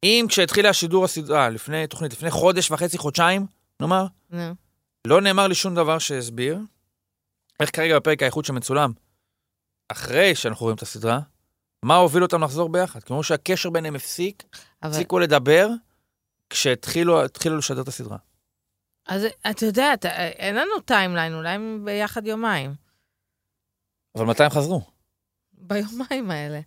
אם 0.05 0.27
כשהתחילה 0.29 0.69
השידור 0.69 1.05
הסדרה, 1.05 1.49
לפני 1.49 1.87
תוכנית, 1.87 2.13
לפני 2.13 2.31
חודש 2.31 2.71
וחצי, 2.71 2.99
חודשיים, 2.99 3.47
נאמר. 3.81 4.07
לא 5.07 5.21
נאמר 5.21 5.47
לי 5.47 5.55
שום 5.55 5.75
דבר 5.75 5.99
שהסביר 5.99 6.59
איך 7.61 7.77
כרגע 7.77 7.99
בפרק 7.99 8.23
האיכות 8.23 8.45
שמצולם, 8.45 8.93
אחרי 9.89 10.35
שאנחנו 10.35 10.65
רואים 10.65 10.77
את 10.77 10.83
הסדרה, 10.83 11.21
מה 11.83 11.97
הוביל 11.97 12.23
אותם 12.23 12.43
לחזור 12.45 12.69
ביחד. 12.69 13.03
כמו 13.03 13.23
שהקשר 13.23 13.71
ביניהם 13.71 13.97
הפסיק, 13.97 14.43
אבל, 14.83 14.91
הפסיקו 14.91 15.19
לדבר 15.19 15.69
כשהתחילו 16.51 17.25
התחילו 17.25 17.57
לשדר 17.59 17.83
את 17.83 17.89
הסדרה. 17.89 18.17
אז 19.07 19.23
אתה 19.51 19.67
יודע, 19.67 19.95
אתה- 19.95 20.27
אין 20.29 20.55
לנו 20.57 20.81
timeline, 20.85 21.35
אולי 21.35 21.49
הם 21.49 21.83
ביחד 21.85 22.27
יומיים. 22.27 22.75
אבל 24.15 24.25
מתי 24.25 24.45
הם 24.45 24.51
חזרו? 24.51 24.83
ביומיים 25.53 26.31
האלה. 26.31 26.61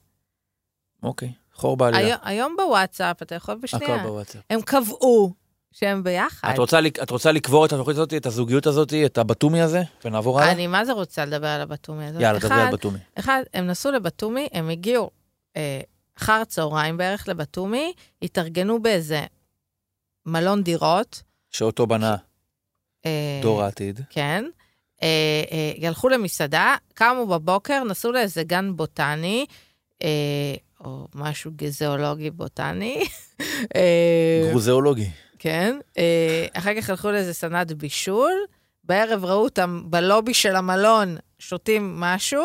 אוקיי, 1.03 1.33
חור 1.53 1.77
בעלילה. 1.77 2.07
היום, 2.07 2.19
היום 2.23 2.55
בוואטסאפ, 2.57 3.21
אתה 3.21 3.35
יכול 3.35 3.55
בשנייה. 3.55 3.95
הכל 3.95 4.07
בוואטסאפ. 4.07 4.41
הם 4.49 4.61
קבעו 4.61 5.33
שהם 5.71 6.03
ביחד. 6.03 6.49
את 6.53 6.57
רוצה, 6.57 6.79
את 7.03 7.09
רוצה 7.09 7.31
לקבור 7.31 7.65
את 7.65 7.73
התוכנית 7.73 7.97
הזאת, 7.97 8.13
את 8.13 8.25
הזוגיות 8.25 8.67
הזאת, 8.67 8.93
את 9.05 9.17
הבתומי 9.17 9.61
הזה, 9.61 9.81
ונעבור 10.05 10.39
הלאה? 10.39 10.51
אני 10.51 10.67
מה 10.67 10.85
זה 10.85 10.93
רוצה 10.93 11.25
לדבר 11.25 11.47
על 11.47 11.61
הבתומי 11.61 12.05
הזאת. 12.05 12.21
יאללה, 12.21 12.39
דברי 12.39 12.61
על 12.61 12.73
בתומי. 12.73 12.99
אחד, 13.19 13.43
הם 13.53 13.67
נסעו 13.67 13.91
לבתומי, 13.91 14.47
הם 14.53 14.69
הגיעו 14.69 15.09
אה, 15.57 15.81
אחר 16.17 16.33
הצהריים 16.33 16.97
בערך 16.97 17.27
לבתומי, 17.27 17.93
התארגנו 18.21 18.81
באיזה 18.81 19.25
מלון 20.25 20.63
דירות. 20.63 21.23
שאותו 21.51 21.87
בנה 21.87 22.15
אה, 23.05 23.39
דור 23.41 23.63
העתיד. 23.63 23.99
כן. 24.09 24.45
אה, 25.03 25.07
אה, 25.51 25.87
הלכו 25.87 26.09
למסעדה, 26.09 26.75
קמו 26.93 27.27
בבוקר, 27.27 27.83
נסעו 27.83 28.11
לאיזה 28.11 28.43
גן 28.43 28.75
בוטני, 28.75 29.45
אה, 30.03 30.55
או 30.83 31.07
משהו 31.15 31.51
גזיאולוגי 31.55 32.31
בוטני. 32.31 33.03
גרוזיאולוגי. 34.49 35.09
כן. 35.39 35.79
אה, 35.97 36.45
אחר 36.53 36.81
כך 36.81 36.89
הלכו 36.89 37.11
לאיזה 37.11 37.33
סדנת 37.33 37.71
בישול, 37.71 38.33
בערב 38.83 39.25
ראו 39.25 39.43
אותם 39.43 39.83
בלובי 39.85 40.33
של 40.33 40.55
המלון 40.55 41.17
שותים 41.39 41.99
משהו, 41.99 42.43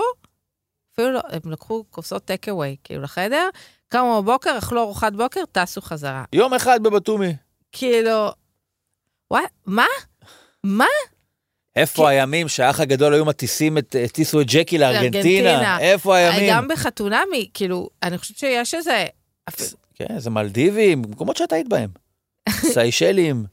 אפילו 0.93 1.13
לא, 1.13 1.21
הם 1.29 1.53
לקחו 1.53 1.85
כוסות 1.91 2.25
טק 2.25 2.49
אווי, 2.49 2.77
כאילו 2.85 3.03
לחדר, 3.03 3.49
קמו 3.89 4.23
בבוקר, 4.23 4.59
אכלו 4.59 4.83
ארוחת 4.83 5.13
בוקר, 5.13 5.41
טסו 5.53 5.81
חזרה. 5.81 6.25
יום 6.33 6.55
אחד 6.55 6.83
בבתומי. 6.83 7.37
כאילו, 7.73 8.29
וואי, 9.31 9.45
מה? 9.67 9.87
מה? 10.65 10.87
איפה 11.79 12.03
כן. 12.03 12.09
הימים 12.09 12.49
שהאח 12.49 12.81
הגדול 12.81 13.15
היו 13.15 13.25
מטיסים 13.25 13.79
את, 13.79 13.97
הטיסו 14.05 14.41
את 14.41 14.47
ג'קי 14.51 14.79
לארגנטינה? 14.79 15.43
לארגנטינה. 15.53 15.79
איפה 15.81 16.17
הימים? 16.17 16.51
גם 16.51 16.69
בחתונמי, 16.69 17.51
כאילו, 17.55 17.89
אני 18.03 18.19
חושבת 18.19 18.39
שיש 18.39 18.75
איזה... 18.75 19.07
כן, 19.95 20.19
זה 20.19 20.31
מלדיבים, 20.31 21.03
מקומות 21.03 21.37
שאת 21.37 21.53
היית 21.53 21.69
בהם. 21.69 21.91
סיישלים, 22.75 23.45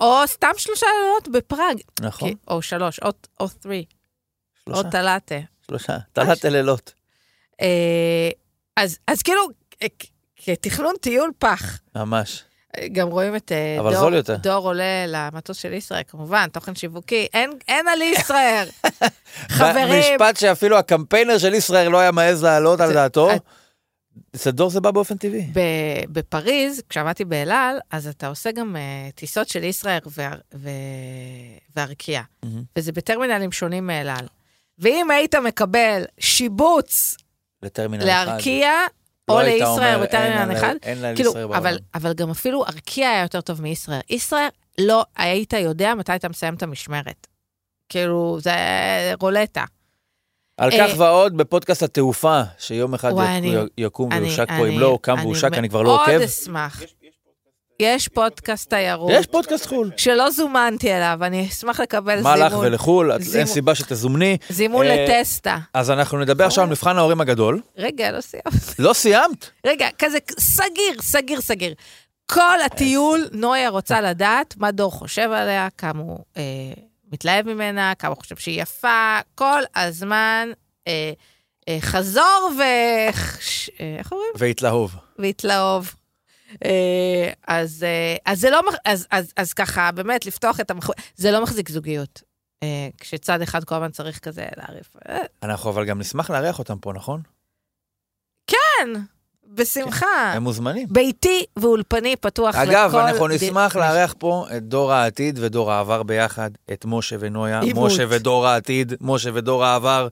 או 0.00 0.14
סתם 0.26 0.50
שלושה 0.56 0.86
לילות 1.02 1.28
בפראג. 1.28 1.76
נכון. 2.00 2.28
כי- 2.28 2.34
או 2.48 2.62
שלוש, 2.62 3.00
או- 3.02 3.10
או 3.40 3.48
תרי, 3.48 3.84
או 4.66 4.74
שלושה, 4.74 4.90
טלטה. 4.90 5.34
שלושה. 5.66 5.96
תלת 6.12 6.44
לילות. 6.44 6.92
אה, 7.62 8.30
אז, 8.76 8.98
אז 9.06 9.22
כאילו, 9.22 9.42
כתכנון 10.36 10.94
טיול 11.00 11.30
פח. 11.38 11.78
ממש. 11.96 12.42
גם 12.92 13.08
רואים 13.08 13.36
את 13.36 13.52
אה, 13.52 13.76
דור. 13.78 14.10
דור 14.36 14.66
עולה 14.68 15.04
למטוס 15.06 15.56
של 15.56 15.72
ישראייר, 15.72 16.04
כמובן, 16.08 16.48
תוכן 16.52 16.74
שיווקי, 16.74 17.26
אין, 17.34 17.50
אין 17.68 17.88
על 17.88 18.02
ישראייר. 18.02 18.68
חברים, 19.48 19.88
משפט 20.14 20.36
שאפילו 20.36 20.78
הקמפיינר 20.78 21.38
של 21.38 21.54
ישראל 21.54 21.88
לא 21.88 21.98
היה 21.98 22.10
מעז 22.12 22.44
להעלות 22.44 22.80
על 22.80 22.92
דעתו. 22.92 23.30
את- 23.34 23.42
אצל 24.36 24.50
דור 24.50 24.70
זה 24.70 24.80
בא 24.80 24.90
באופן 24.90 25.16
טבעי. 25.16 25.46
בפריז, 26.12 26.82
כשעבדתי 26.88 27.24
באל 27.24 27.50
על, 27.50 27.78
אז 27.90 28.06
אתה 28.06 28.26
עושה 28.28 28.52
גם 28.52 28.76
uh, 28.76 29.12
טיסות 29.14 29.48
של 29.48 29.64
ישראייר 29.64 30.00
ו- 30.54 30.68
וארקיע, 31.76 32.22
מהמם. 32.42 32.62
וזה 32.78 32.92
בטרמינלים 32.92 33.52
שונים 33.52 33.86
מאל 33.86 34.08
על. 34.08 34.26
ואם 34.78 35.10
היית 35.10 35.34
מקבל 35.34 36.02
שיבוץ. 36.20 37.16
לארקיע, 38.06 38.70
לא 38.70 38.97
או 39.28 39.40
לישראייר 39.40 39.68
אומר, 39.96 40.06
בטרמינל 40.06 40.32
אין 40.32 40.50
על- 40.50 40.56
אחד, 40.56 40.74
אין 40.82 40.98
לה 40.98 41.14
כאילו, 41.14 41.28
לישראל 41.30 41.46
בעולם. 41.46 41.60
אבל, 41.66 41.78
אבל 41.94 42.12
גם 42.12 42.30
אפילו 42.30 42.64
ארקיע 42.66 43.08
היה 43.10 43.22
יותר 43.22 43.40
טוב 43.40 43.62
מישראייר. 43.62 44.02
ישראייר, 44.10 44.48
לא 44.80 45.04
היית 45.16 45.52
יודע 45.52 45.94
מתי 45.94 46.14
אתה 46.14 46.28
מסיים 46.28 46.54
את 46.54 46.62
המשמרת. 46.62 47.26
כאילו, 47.88 48.38
זה 48.40 48.52
רולטה. 49.20 49.64
על 50.56 50.72
אה, 50.72 50.78
כך 50.88 50.94
ועוד 50.98 51.36
בפודקאסט 51.36 51.82
התעופה, 51.82 52.40
שיום 52.58 52.94
אחד 52.94 53.12
וואי, 53.12 53.26
יקום- 53.78 54.12
אני- 54.12 54.18
אני- 54.18 54.26
ויושק 54.26 54.48
פה, 54.48 54.54
אני- 54.54 54.74
אם 54.74 54.80
לא 54.80 54.86
הוקם 54.86 55.16
אני 55.18 55.24
והושק, 55.24 55.52
אני 55.52 55.68
כבר 55.68 55.82
לא 55.82 55.88
מאוד 55.96 56.00
עוקב. 56.08 56.22
אשמח. 56.22 56.82
יש 57.82 58.08
פודקאסט 58.08 58.70
תיירות. 58.70 59.10
יש 59.14 59.26
פודקאסט 59.26 59.66
חו"ל. 59.66 59.90
שלא 59.96 60.30
זומנתי 60.30 60.92
אליו, 60.92 61.18
אני 61.22 61.48
אשמח 61.48 61.80
לקבל 61.80 62.20
מה 62.22 62.36
לך 62.36 62.48
זימון, 62.52 62.66
ולחו"ל, 62.66 63.12
אין 63.12 63.22
זימון. 63.22 63.46
סיבה 63.46 63.74
שתזומני. 63.74 64.36
זימון 64.50 64.86
אה, 64.86 65.04
לטסטה. 65.08 65.58
אז 65.74 65.90
אנחנו 65.90 66.18
נדבר 66.18 66.44
עכשיו 66.46 66.64
על 66.64 66.70
מבחן 66.70 66.98
ההורים 66.98 67.20
הגדול. 67.20 67.60
רגע, 67.76 68.10
לא 68.12 68.20
סיימתי. 68.20 68.56
לא 68.78 68.92
סיימת? 68.92 69.46
רגע, 69.66 69.88
כזה 69.98 70.18
סגיר, 70.40 71.00
סגיר, 71.00 71.40
סגיר. 71.40 71.74
כל 72.32 72.60
הטיול, 72.66 73.28
נויה 73.32 73.68
רוצה 73.68 74.00
לדעת 74.00 74.54
מה 74.56 74.70
דור 74.70 74.92
חושב 74.92 75.30
עליה, 75.32 75.68
כמה 75.78 76.02
הוא 76.02 76.18
אה, 76.36 76.42
מתלהב 77.12 77.46
ממנה, 77.46 77.92
כמה 77.98 78.10
הוא 78.10 78.18
חושב 78.18 78.36
שהיא 78.36 78.62
יפה, 78.62 79.18
כל 79.34 79.62
הזמן 79.76 80.48
אה, 80.88 81.12
אה, 81.68 81.76
חזור 81.80 82.50
ו... 82.58 82.62
ש- 83.40 83.70
אה, 83.80 83.96
איך 83.98 84.12
אומרים? 84.12 84.30
והתלהוב. 84.36 84.94
והתלהוב. 85.18 85.94
אה, 86.64 87.30
אז, 87.46 87.82
אה, 87.82 88.16
אז 88.32 88.40
זה 88.40 88.50
לא, 88.50 88.60
אז, 88.84 89.06
אז, 89.10 89.32
אז 89.36 89.52
ככה, 89.52 89.92
באמת, 89.92 90.26
לפתוח 90.26 90.60
את 90.60 90.70
המח... 90.70 90.90
זה 91.16 91.30
לא 91.30 91.42
מחזיק 91.42 91.68
זוגיות. 91.68 92.22
אה, 92.62 92.88
כשצד 92.98 93.42
אחד 93.42 93.64
כל 93.64 93.74
הזמן 93.74 93.90
צריך 93.90 94.18
כזה 94.18 94.46
להעריף. 94.56 94.96
אנחנו 95.42 95.70
אבל 95.70 95.84
גם 95.84 95.98
נשמח 95.98 96.30
לארח 96.30 96.58
אותם 96.58 96.78
פה, 96.78 96.92
נכון? 96.92 97.20
כן, 98.46 98.90
בשמחה. 99.46 100.32
הם 100.34 100.42
מוזמנים. 100.42 100.88
ביתי 100.90 101.44
ואולפני 101.58 102.16
פתוח 102.16 102.54
לכל... 102.54 102.70
אגב, 102.70 102.94
אנחנו 102.96 103.28
ד- 103.28 103.30
נשמח 103.30 103.76
לארח 103.76 104.14
פה 104.18 104.46
את 104.56 104.62
דור 104.62 104.92
העתיד 104.92 105.38
ודור 105.42 105.72
העבר 105.72 106.02
ביחד, 106.02 106.50
את 106.72 106.84
משה 106.84 107.16
ונויה, 107.20 107.60
עימות. 107.60 107.86
משה 107.92 108.04
ודור 108.08 108.46
העתיד, 108.46 108.92
משה 109.00 109.30
ודור 109.34 109.64
העבר. 109.64 110.08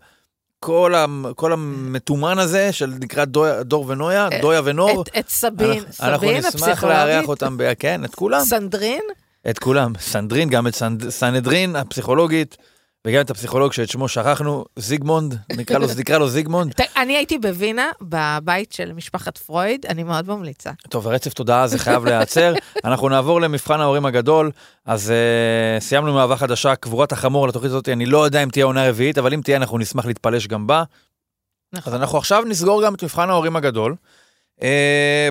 כל, 0.60 0.94
המ, 0.94 1.24
כל 1.36 1.52
המתומן 1.52 2.38
הזה 2.38 2.72
של 2.72 2.92
נקרא 3.00 3.24
דור, 3.24 3.62
דור 3.62 3.84
ונויה, 3.88 4.28
אה, 4.32 4.40
דויה 4.40 4.60
ונור, 4.64 5.02
את, 5.02 5.08
את 5.18 5.28
סבין, 5.28 5.70
אנחנו, 5.70 6.06
אנחנו 6.06 6.26
סבין 6.26 6.36
נשמח 6.38 6.54
הפסיכולוגית, 6.54 7.06
לארח 7.06 7.28
אותם, 7.28 7.56
ב, 7.58 7.72
כן, 7.78 8.04
את 8.04 8.14
כולם, 8.14 8.40
סנדרין, 8.40 9.02
את 9.50 9.58
כולם. 9.58 9.92
סנדרין, 10.00 10.48
גם 10.48 10.66
את 10.66 10.74
סנד, 10.74 11.08
סנהדרין 11.08 11.76
הפסיכולוגית, 11.76 12.56
וגם 13.06 13.20
את 13.20 13.30
הפסיכולוג 13.30 13.72
שאת 13.72 13.88
שמו 13.88 14.08
שכחנו, 14.08 14.64
זיגמונד, 14.76 15.38
נקרא 15.56 15.78
לו, 15.78 15.86
נקרא 15.98 16.18
לו 16.18 16.28
זיגמונד. 16.28 16.74
אני 16.96 17.16
הייתי 17.16 17.38
בווינה, 17.38 17.90
בבית 18.02 18.72
של 18.72 18.92
משפחת 18.92 19.38
פרויד, 19.38 19.86
אני 19.86 20.02
מאוד 20.02 20.28
ממליצה. 20.28 20.70
טוב, 20.88 21.08
הרצף 21.08 21.32
תודעה 21.32 21.62
הזה 21.62 21.78
חייב 21.78 22.04
להיעצר. 22.04 22.54
אנחנו 22.84 23.08
נעבור 23.08 23.40
למבחן 23.40 23.80
ההורים 23.80 24.06
הגדול. 24.06 24.50
אז 24.86 25.12
uh, 25.12 25.80
סיימנו 25.82 26.10
עם 26.10 26.16
אהבה 26.16 26.36
חדשה, 26.36 26.76
קבורת 26.76 27.12
החמור 27.12 27.48
לתוכנית 27.48 27.70
הזאת, 27.70 27.88
אני 27.88 28.06
לא 28.06 28.24
יודע 28.24 28.42
אם 28.42 28.48
תהיה 28.48 28.64
עונה 28.64 28.88
רביעית, 28.88 29.18
אבל 29.18 29.34
אם 29.34 29.40
תהיה, 29.40 29.56
אנחנו 29.56 29.78
נשמח 29.78 30.06
להתפלש 30.06 30.46
גם 30.46 30.66
בה. 30.66 30.82
נכון. 31.72 31.92
אז 31.92 32.00
אנחנו 32.00 32.18
עכשיו 32.18 32.42
נסגור 32.48 32.84
גם 32.84 32.94
את 32.94 33.02
מבחן 33.02 33.30
ההורים 33.30 33.56
הגדול. 33.56 33.94
Uh, 34.60 34.64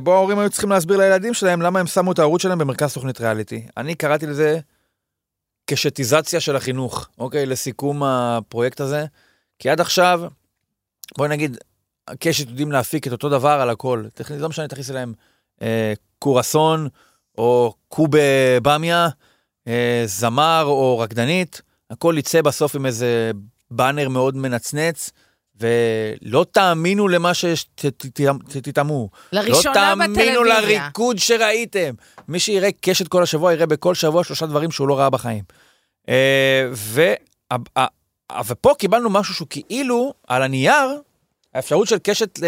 בו 0.03 0.13
ההורים 0.13 0.39
היו 0.39 0.49
צריכים 0.49 0.69
להסביר 0.69 0.97
לילדים 0.97 1.33
שלהם 1.33 1.61
למה 1.61 1.79
הם 1.79 1.87
שמו 1.87 2.11
את 2.11 2.19
ההורות 2.19 2.41
שלהם 2.41 2.57
במרכז 2.57 2.93
תוכנית 2.93 3.21
ריאליטי. 3.21 3.67
אני 3.77 3.95
קראתי 3.95 4.27
לזה 4.27 4.59
כשטיזציה 5.67 6.39
של 6.39 6.55
החינוך, 6.55 7.09
אוקיי? 7.17 7.45
לסיכום 7.45 8.03
הפרויקט 8.03 8.81
הזה. 8.81 9.05
כי 9.59 9.69
עד 9.69 9.81
עכשיו, 9.81 10.21
בואי 11.17 11.29
נגיד, 11.29 11.57
הקשת 12.07 12.49
יודעים 12.49 12.71
להפיק 12.71 13.07
את 13.07 13.11
אותו 13.11 13.29
דבר 13.29 13.49
על 13.61 13.69
הכל. 13.69 14.05
תכניס, 14.13 14.41
לא 14.41 14.49
משנה, 14.49 14.67
תכניס 14.67 14.91
אליהם 14.91 15.13
אה, 15.61 15.93
קורסון, 16.19 16.87
או 17.37 17.73
קובה 17.87 18.59
במיה, 18.63 19.09
אה, 19.67 20.03
זמר 20.05 20.63
או 20.65 20.99
רקדנית, 20.99 21.61
הכל 21.89 22.15
יצא 22.17 22.41
בסוף 22.41 22.75
עם 22.75 22.85
איזה 22.85 23.31
באנר 23.71 24.09
מאוד 24.09 24.35
מנצנץ, 24.35 25.11
ולא 25.59 26.45
תאמינו 26.51 27.07
למה 27.07 27.31
שתטעמו. 27.33 29.09
לא 29.33 29.41
לראשונה 29.41 29.73
תאמינו 29.73 30.13
בטלוויזיה. 30.13 30.61
לריקוד 30.61 31.17
שראיתם. 31.17 31.93
מי 32.27 32.39
שיראה 32.39 32.69
קשת 32.81 33.07
כל 33.07 33.23
השבוע, 33.23 33.53
יראה 33.53 33.65
בכל 33.65 33.95
שבוע 33.95 34.23
שלושה 34.23 34.45
דברים 34.45 34.71
שהוא 34.71 34.87
לא 34.87 34.99
ראה 34.99 35.09
בחיים. 35.09 35.43
אה, 36.09 36.69
ו- 36.73 37.13
ה- 37.51 37.79
ה- 37.79 38.41
ופה 38.47 38.73
קיבלנו 38.77 39.09
משהו 39.09 39.33
שהוא 39.33 39.47
כאילו, 39.49 40.13
על 40.27 40.41
הנייר, 40.43 41.01
האפשרות 41.53 41.87
של 41.87 41.97
קשת 42.03 42.39
ל... 42.39 42.45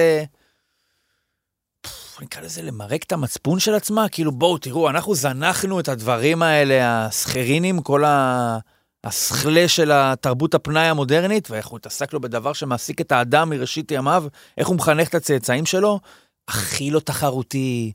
נקרא 2.22 2.42
לזה 2.42 2.62
למרק 2.62 3.04
את 3.04 3.12
המצפון 3.12 3.60
של 3.60 3.74
עצמה, 3.74 4.10
כאילו 4.10 4.32
בואו 4.32 4.58
תראו, 4.58 4.90
אנחנו 4.90 5.16
זנחנו 5.16 5.80
את 5.80 5.90
הדברים 5.90 6.42
האלה, 6.44 7.06
הסכרינים, 7.06 7.82
כל 7.82 8.04
ה... 8.06 8.58
הסכלה 9.04 9.68
של 9.68 9.92
התרבות 9.94 10.54
הפנאי 10.54 10.86
המודרנית, 10.86 11.52
ואיך 11.52 11.68
הוא 11.68 11.78
התעסק 11.78 12.14
לו 12.14 12.22
בדבר 12.22 12.54
שמעסיק 12.54 13.02
את 13.02 13.12
האדם 13.12 13.50
מראשית 13.50 13.92
ימיו, 13.92 14.24
איך 14.58 14.68
הוא 14.68 14.76
מחנך 14.76 15.08
את 15.08 15.16
הצאצאים 15.16 15.66
שלו, 15.66 16.00
הכי 16.48 16.92
לא 16.92 17.00
תחרותי, 17.00 17.92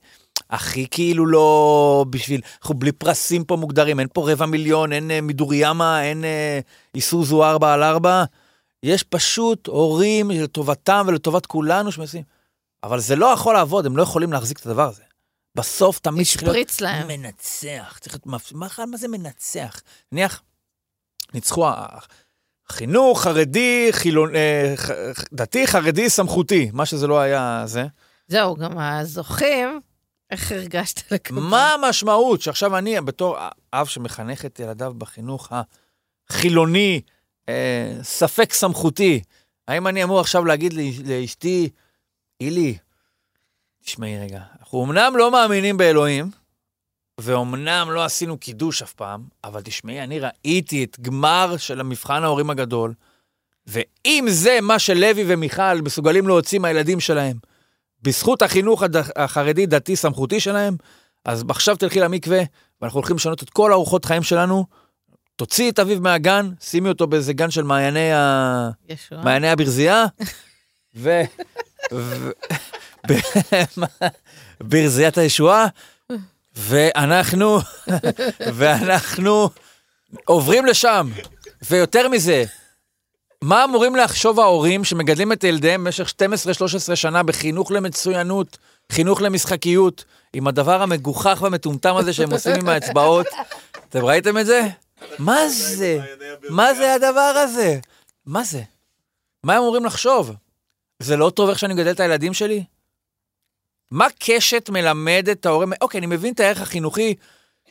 הכי 0.51 0.87
כאילו 0.91 1.27
לא 1.27 2.05
בשביל, 2.11 2.41
אנחנו 2.63 2.75
בלי 2.75 2.93
פרסים 2.93 3.45
פה 3.45 3.57
מוגדרים, 3.57 4.01
אין 4.01 4.09
פה 4.13 4.31
רבע 4.31 4.47
מיליון, 4.47 4.93
אין 4.93 5.11
אה, 5.11 5.21
מידוריאמה, 5.21 6.03
אין 6.03 6.25
אה, 6.25 6.61
איסוזו 6.95 7.45
ארבע 7.45 7.73
על 7.75 7.83
ארבע, 7.83 8.25
יש 8.83 9.03
פשוט 9.03 9.67
הורים 9.67 10.31
לטובתם 10.31 11.05
ולטובת 11.09 11.47
כולנו 11.47 11.93
שמנסים. 11.93 12.23
אבל 12.85 13.01
זה 13.01 13.17
לא 13.17 13.27
יכול 13.27 13.55
לעבוד, 13.55 13.87
הם 13.87 13.97
לא 13.97 14.03
יכולים 14.03 14.33
להחזיק 14.33 14.59
את 14.59 14.67
הדבר 14.67 14.89
הזה. 14.89 15.03
בסוף 15.55 15.99
תמיד 15.99 16.27
צריך 16.27 16.43
להיות 16.43 16.81
להם. 16.81 17.09
מנצח, 17.09 17.99
צריך 18.01 18.15
להיות. 18.15 18.53
מה, 18.53 18.87
מה 18.87 18.97
זה 18.97 19.09
מנצח? 19.09 19.83
נניח, 20.13 20.43
ניצחו 21.35 21.69
ה- 21.69 21.99
חינוך, 22.69 23.23
חרדי, 23.23 23.89
חילון... 23.91 24.37
אה, 24.37 24.75
דתי, 25.33 25.67
חרדי, 25.67 26.11
סמכותי, 26.11 26.71
מה 26.73 26.87
שזה 26.87 27.07
לא 27.07 27.21
היה 27.21 27.63
זה. 27.67 27.85
זהו, 28.29 28.57
גם 28.57 28.79
הזוכים, 28.79 29.81
איך 30.31 30.53
הרגשת 30.53 31.13
לקבל? 31.13 31.41
מה 31.41 31.75
המשמעות 31.75 32.41
שעכשיו 32.41 32.79
אני, 32.79 33.01
בתור 33.01 33.37
אב 33.73 33.87
שמחנך 33.87 34.45
את 34.45 34.61
ילדיו 34.61 34.95
בחינוך 34.99 35.53
החילוני, 36.31 37.01
אה, 37.49 37.93
ספק 38.03 38.53
סמכותי, 38.53 39.23
האם 39.69 39.87
אני 39.89 40.05
אמור 40.05 40.21
עכשיו 40.21 40.45
להגיד 40.45 40.73
לאש- 40.73 41.01
לאשתי, 41.05 41.69
אילי, 42.41 42.79
תשמעי 43.85 44.19
רגע, 44.19 44.41
אנחנו 44.61 44.85
אמנם 44.85 45.13
לא 45.17 45.31
מאמינים 45.33 45.77
באלוהים, 45.77 46.31
ואומנם 47.21 47.89
לא 47.91 48.05
עשינו 48.05 48.39
קידוש 48.39 48.83
אף 48.83 48.93
פעם, 48.93 49.23
אבל 49.45 49.61
תשמעי, 49.63 50.03
אני 50.03 50.21
ראיתי 50.21 50.85
את 50.85 51.01
גמר 51.01 51.57
של 51.57 51.81
המבחן 51.81 52.25
ההורים 52.25 52.51
הגדול, 52.51 52.95
ואם 53.67 54.27
זה 54.29 54.59
מה 54.63 54.79
שלוי 54.79 55.25
ומיכל 55.27 55.81
מסוגלים 55.85 56.27
להוציא 56.27 56.59
מהילדים 56.59 57.01
שלהם, 57.01 57.37
בזכות 58.03 58.43
החינוך 58.43 58.83
הד... 58.83 58.97
החרדי 59.17 59.67
דתי 59.67 59.97
סמכותי 59.97 60.41
שלהם, 60.41 60.77
אז 61.25 61.45
עכשיו 61.49 61.77
תלכי 61.77 62.01
למקווה, 62.01 62.41
ואנחנו 62.81 62.99
הולכים 62.99 63.17
לשנות 63.17 63.43
את 63.43 63.51
כל 63.51 63.73
ארוחות 63.73 64.05
חיים 64.05 64.23
שלנו. 64.23 64.67
תוציאי 65.37 65.69
את 65.71 65.79
אביו 65.79 66.01
מהגן, 66.01 66.51
שימי 66.61 66.89
אותו 66.89 67.07
באיזה 67.07 67.33
גן 67.33 67.51
של 67.51 67.63
מעייני, 67.63 68.13
ה... 68.13 68.71
ישוע. 68.89 69.23
מעייני 69.25 69.49
הברזייה, 69.49 70.05
ו... 70.97 71.23
ו... 71.93 72.31
ברזיית 74.61 75.19
הישועה, 75.19 75.67
ואנחנו, 76.57 77.59
ואנחנו 78.55 79.51
עוברים 80.25 80.67
לשם. 80.67 81.11
ויותר 81.71 82.09
מזה, 82.09 82.45
מה 83.43 83.65
אמורים 83.65 83.97
לחשוב 83.97 84.41
ההורים 84.41 84.85
שמגדלים 84.85 85.33
את 85.33 85.45
ילדיהם 85.45 85.85
במשך 85.85 86.13
12-13 86.93 86.97
שנה 86.97 87.23
בחינוך 87.23 87.71
למצוינות, 87.71 88.59
חינוך 88.93 89.21
למשחקיות, 89.23 90.05
עם 90.33 90.47
הדבר 90.49 90.83
המגוחך 90.83 91.39
והמטומטם 91.43 91.97
הזה 91.97 92.13
שהם 92.13 92.31
עושים 92.33 92.55
עם 92.55 92.69
האצבעות? 92.69 93.27
אתם 93.89 94.05
ראיתם 94.05 94.39
את 94.39 94.47
זה? 94.47 94.69
מה 95.19 95.49
זה? 95.49 95.99
מה 96.49 96.75
זה 96.75 96.95
הדבר 96.95 97.21
הזה? 97.21 97.79
מה 98.27 98.45
זה? 98.45 98.63
מה 99.45 99.55
הם 99.55 99.63
אמורים 99.63 99.85
לחשוב? 99.85 100.33
זה 100.99 101.17
לא 101.17 101.31
טוב 101.31 101.49
איך 101.49 101.59
שאני 101.59 101.75
מגדל 101.75 101.91
את 101.91 102.01
הילדים 102.01 102.35
שלי? 102.35 102.65
מה 103.93 104.07
קשת 104.19 104.71
מלמדת 104.71 105.41
את 105.41 105.47
ההורים? 105.47 105.73
אוקיי, 105.81 105.99
אני 105.99 106.07
מבין 106.07 106.33
את 106.33 106.41
הערך 106.41 106.61
החינוכי, 106.61 107.15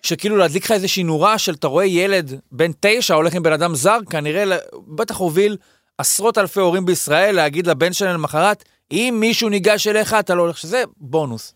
שכאילו 0.03 0.37
להדליק 0.37 0.65
לך 0.65 0.71
איזושהי 0.71 1.03
נורה 1.03 1.37
של 1.37 1.53
אתה 1.53 1.67
רואה 1.67 1.85
ילד 1.85 2.39
בן 2.51 2.71
תשע 2.79 3.13
הולך 3.13 3.33
עם 3.33 3.43
בן 3.43 3.53
אדם 3.53 3.75
זר, 3.75 3.97
כנראה 4.09 4.57
בטח 4.87 5.17
הוביל 5.17 5.57
עשרות 5.97 6.37
אלפי 6.37 6.59
הורים 6.59 6.85
בישראל 6.85 7.35
להגיד 7.35 7.67
לבן 7.67 7.93
שלהם 7.93 8.13
למחרת, 8.13 8.63
אם 8.91 9.17
מישהו 9.19 9.49
ניגש 9.49 9.87
אליך 9.87 10.13
אתה 10.13 10.35
לא 10.35 10.41
הולך, 10.41 10.57
שזה 10.57 10.83
בונוס. 10.97 11.53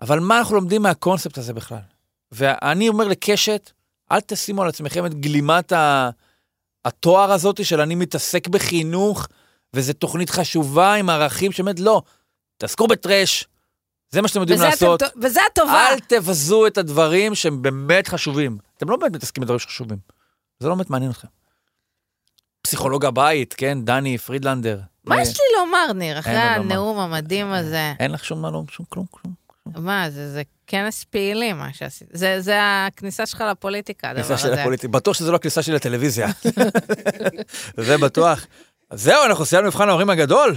אבל 0.00 0.20
מה 0.20 0.38
אנחנו 0.38 0.54
לומדים 0.54 0.82
מהקונספט 0.82 1.38
הזה 1.38 1.52
בכלל? 1.52 1.78
ואני 2.32 2.88
אומר 2.88 3.08
לקשת, 3.08 3.70
אל 4.12 4.20
תשימו 4.20 4.62
על 4.62 4.68
עצמכם 4.68 5.06
את 5.06 5.14
גלימת 5.14 5.72
ה... 5.72 6.10
התואר 6.84 7.32
הזאת 7.32 7.64
של 7.64 7.80
אני 7.80 7.94
מתעסק 7.94 8.48
בחינוך, 8.48 9.26
וזו 9.74 9.92
תוכנית 9.92 10.30
חשובה 10.30 10.94
עם 10.94 11.10
ערכים 11.10 11.52
שבאמת 11.52 11.80
לא. 11.80 12.02
תעסקו 12.60 12.86
בטרש, 12.86 13.44
זה 14.10 14.22
מה 14.22 14.28
שאתם 14.28 14.40
יודעים 14.40 14.58
וזה 14.58 14.68
לעשות. 14.68 15.02
אתם- 15.02 15.20
וזה 15.22 15.40
הטובה. 15.52 15.88
אל 15.90 15.98
תבזו 16.00 16.66
את 16.66 16.78
הדברים 16.78 17.34
שהם 17.34 17.62
באמת 17.62 18.08
חשובים. 18.08 18.58
אתם 18.76 18.88
לא 18.90 18.96
באמת 18.96 19.12
מתעסקים 19.12 19.40
בדברים 19.42 19.58
שחשובים. 19.58 19.98
זה 20.60 20.68
לא 20.68 20.74
באמת 20.74 20.90
מעניין 20.90 21.10
אתכם. 21.10 21.28
פסיכולוג 22.62 23.04
הבית, 23.04 23.54
כן, 23.54 23.78
דני 23.84 24.18
פרידלנדר. 24.18 24.80
מה 25.04 25.16
אה, 25.16 25.22
יש 25.22 25.28
לי 25.28 25.44
לומר, 25.58 25.92
ניר, 25.92 26.18
אחרי. 26.18 26.32
הנאום 26.32 26.98
המדהים 26.98 27.52
הזה? 27.52 27.92
אין 28.00 28.10
לך 28.10 28.24
שום 28.24 28.42
מה 28.42 28.50
לומר, 28.50 28.70
שום 28.70 28.86
כלום, 28.88 29.06
כלום. 29.10 29.34
מה, 29.66 30.10
זה 30.10 30.32
זה 30.32 30.42
כנס 30.66 31.04
פעילים, 31.04 31.58
מה 31.58 31.72
שעשית. 31.72 32.08
זה 32.12 32.40
זה 32.40 32.56
הכניסה 32.86 33.26
שלך 33.26 33.40
לפוליטיקה, 33.40 34.10
הדבר 34.10 34.22
כניסה 34.22 34.38
של 34.42 34.52
הזה. 34.52 34.60
הפוליטיקה. 34.60 34.92
בטוח 34.92 35.16
שזה 35.16 35.30
לא 35.30 35.36
הכניסה 35.36 35.62
שלי 35.62 35.74
לטלוויזיה. 35.74 36.28
זה 37.86 37.98
בטוח. 37.98 38.46
זהו, 38.92 39.24
אנחנו 39.24 39.44
סיימנו 39.46 39.68
מבחן 39.68 39.88
ההורים 39.88 40.10
הגדול. 40.10 40.56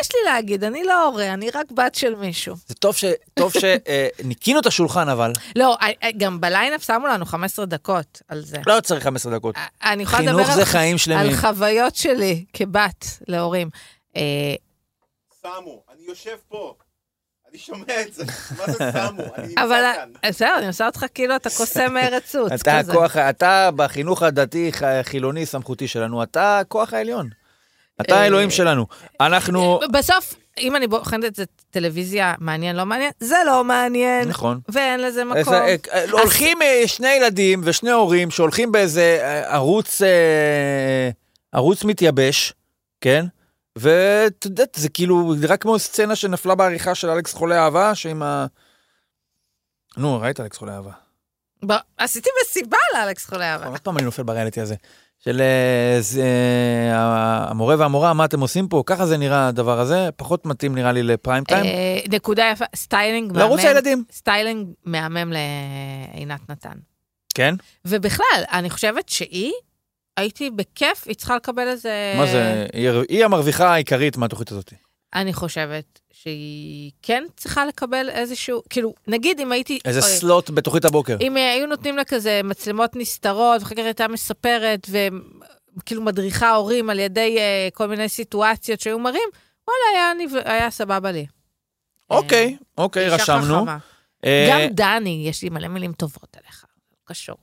יש 0.00 0.08
לי 0.14 0.20
להגיד? 0.24 0.64
אני 0.64 0.84
לא 0.84 1.04
הורה, 1.04 1.34
אני 1.34 1.50
רק 1.50 1.72
בת 1.72 1.94
של 1.94 2.14
מישהו. 2.14 2.56
זה 2.66 2.74
טוב 2.74 2.96
ש... 2.96 3.04
טוב 3.34 3.52
שניקינו 3.52 4.60
את 4.60 4.66
השולחן, 4.66 5.08
אבל. 5.08 5.32
לא, 5.56 5.76
אה, 5.82 5.88
אה, 6.02 6.10
גם 6.16 6.40
בליינאפ 6.40 6.84
שמו 6.84 7.06
לנו 7.06 7.26
15 7.26 7.66
דקות 7.66 8.22
על 8.28 8.40
זה. 8.44 8.56
לא 8.66 8.80
צריך 8.80 9.04
15 9.04 9.34
דקות. 9.34 9.56
אה, 9.56 9.92
אני 9.92 10.02
יכולה 10.02 10.22
לדבר 10.22 10.34
חינוך 10.34 10.50
על 10.50 10.56
זה 10.56 10.66
חיים 10.66 10.92
על 10.92 10.98
שלמים. 10.98 11.36
חוויות 11.36 11.96
שלי 11.96 12.44
כבת 12.52 13.04
להורים. 13.28 13.68
אה, 14.16 14.54
שמו, 15.42 15.82
אני 15.92 16.02
יושב 16.08 16.36
פה. 16.48 16.74
אני 17.50 17.58
שומע 17.58 18.02
את 18.02 18.14
זה. 18.14 18.24
מה 18.58 18.66
זה 18.72 18.78
שמו? 18.78 19.22
אני 19.36 19.48
נמצא 19.48 19.64
אבל 19.64 19.82
כאן. 19.96 20.10
אה, 20.24 20.30
בסדר, 20.30 20.58
אני 20.58 20.66
עושה 20.66 20.86
אותך 20.86 21.04
כאילו 21.14 21.36
אתה 21.36 21.50
קוסם 21.50 21.94
מארץ 21.94 22.32
סוץ. 22.32 22.52
אתה 22.52 22.78
כזה. 22.78 22.92
הכוח, 22.92 23.16
אתה 23.16 23.70
בחינוך 23.76 24.22
הדתי, 24.22 24.70
חילוני, 25.02 25.46
סמכותי 25.46 25.88
שלנו, 25.88 26.22
אתה 26.22 26.58
הכוח 26.58 26.92
העליון. 26.92 27.39
אתה 28.00 28.14
אה, 28.14 28.20
האלוהים 28.20 28.50
שלנו. 28.50 28.86
אנחנו... 29.20 29.80
בסוף, 29.92 30.34
אם 30.58 30.76
אני 30.76 30.86
בוחנת 30.86 31.24
את 31.24 31.34
זה 31.36 31.44
טלוויזיה, 31.70 32.34
מעניין, 32.38 32.76
לא 32.76 32.86
מעניין, 32.86 33.10
זה 33.20 33.36
לא 33.46 33.64
מעניין, 33.64 34.28
נכון. 34.28 34.60
ואין 34.68 35.00
לזה 35.00 35.24
מקום. 35.24 35.36
איזה- 35.38 35.50
אה, 35.60 35.76
אה, 35.92 36.10
הולכים 36.10 36.62
אה, 36.62 36.82
שני 36.86 37.08
ילדים 37.12 37.60
ושני 37.64 37.90
הורים 37.90 38.30
שהולכים 38.30 38.72
באיזה 38.72 39.18
אה, 39.22 39.54
ערוץ, 39.54 40.02
אה, 40.02 41.10
ערוץ 41.52 41.84
מתייבש, 41.84 42.52
כן? 43.00 43.24
ואת 43.78 44.44
יודעת, 44.44 44.74
זה 44.76 44.88
כאילו, 44.88 45.34
זה 45.40 45.46
רק 45.46 45.62
כמו 45.62 45.78
סצנה 45.78 46.16
שנפלה 46.16 46.54
בעריכה 46.54 46.94
של 46.94 47.10
אלכס 47.10 47.32
חולה 47.34 47.64
אהבה, 47.64 47.94
שעם 47.94 48.22
ה... 48.22 48.46
נו, 49.96 50.20
ראית 50.20 50.40
אלכס 50.40 50.56
חולה 50.56 50.76
אהבה. 50.76 50.90
ב- 51.66 51.72
עשיתי 51.98 52.28
מסיבה 52.42 52.76
לאלכס 52.94 53.26
חולה 53.26 53.52
אהבה. 53.52 53.66
עוד 53.66 53.78
פעם 53.80 53.96
אני 53.96 54.04
נופל 54.04 54.22
בריאליטי 54.22 54.60
הזה. 54.60 54.74
של 55.24 55.40
אה, 55.40 56.00
זה, 56.00 56.22
אה, 56.92 57.50
המורה 57.50 57.76
והמורה, 57.78 58.12
מה 58.12 58.24
אתם 58.24 58.40
עושים 58.40 58.68
פה? 58.68 58.82
ככה 58.86 59.06
זה 59.06 59.16
נראה 59.16 59.48
הדבר 59.48 59.80
הזה, 59.80 60.08
פחות 60.16 60.46
מתאים 60.46 60.74
נראה 60.74 60.92
לי 60.92 61.02
לפריים 61.02 61.44
טיים. 61.44 61.64
אה, 61.64 61.98
נקודה 62.10 62.50
יפה, 62.52 62.64
סטיילינג 62.76 63.36
לערוץ 63.36 63.58
מהמם, 63.60 63.68
הילדים. 63.68 64.04
סטיילינג 64.12 64.68
מהמם 64.84 65.32
לעינת 65.32 66.50
נתן. 66.50 66.78
כן? 67.34 67.54
ובכלל, 67.84 68.44
אני 68.52 68.70
חושבת 68.70 69.08
שהיא, 69.08 69.52
הייתי 70.16 70.50
בכיף, 70.50 71.04
היא 71.06 71.14
צריכה 71.14 71.36
לקבל 71.36 71.68
איזה... 71.68 72.14
מה 72.16 72.26
זה, 72.26 72.66
היא 73.08 73.24
המרוויחה 73.24 73.72
העיקרית 73.72 74.16
מהתוכנית 74.16 74.52
הזאת. 74.52 74.72
אני 75.14 75.32
חושבת 75.32 76.00
שהיא 76.12 76.90
כן 77.02 77.24
צריכה 77.36 77.66
לקבל 77.66 78.10
איזשהו, 78.10 78.62
כאילו, 78.70 78.94
נגיד 79.06 79.40
אם 79.40 79.52
הייתי... 79.52 79.78
איזה 79.84 80.00
אוי, 80.00 80.08
סלוט 80.08 80.50
בתוכנית 80.50 80.84
הבוקר. 80.84 81.16
אם 81.20 81.36
אה, 81.36 81.52
היו 81.52 81.66
נותנים 81.66 81.96
לה 81.96 82.04
כזה 82.04 82.40
מצלמות 82.44 82.96
נסתרות, 82.96 83.62
ואחר 83.62 83.74
כך 83.74 83.82
הייתה 83.84 84.08
מספרת, 84.08 84.86
וכאילו 85.76 86.02
מדריכה 86.02 86.50
הורים 86.54 86.90
על 86.90 86.98
ידי 86.98 87.36
אה, 87.38 87.68
כל 87.74 87.86
מיני 87.86 88.08
סיטואציות 88.08 88.80
שהיו 88.80 88.98
מראים, 88.98 89.28
וואלה, 89.68 89.80
היה, 90.00 90.14
ניב- 90.14 90.48
היה 90.48 90.70
סבבה 90.70 91.12
לי. 91.12 91.26
אוקיי, 92.10 92.56
אוקיי, 92.78 93.04
אישה 93.14 93.36
רשמנו. 93.36 93.66
אה, 94.24 94.48
גם 94.50 94.60
דני, 94.74 95.24
יש 95.28 95.42
לי 95.42 95.48
מלא 95.48 95.68
מילים 95.68 95.92
טובות 95.92 96.36
עליך, 96.36 96.64
קשור. 97.04 97.36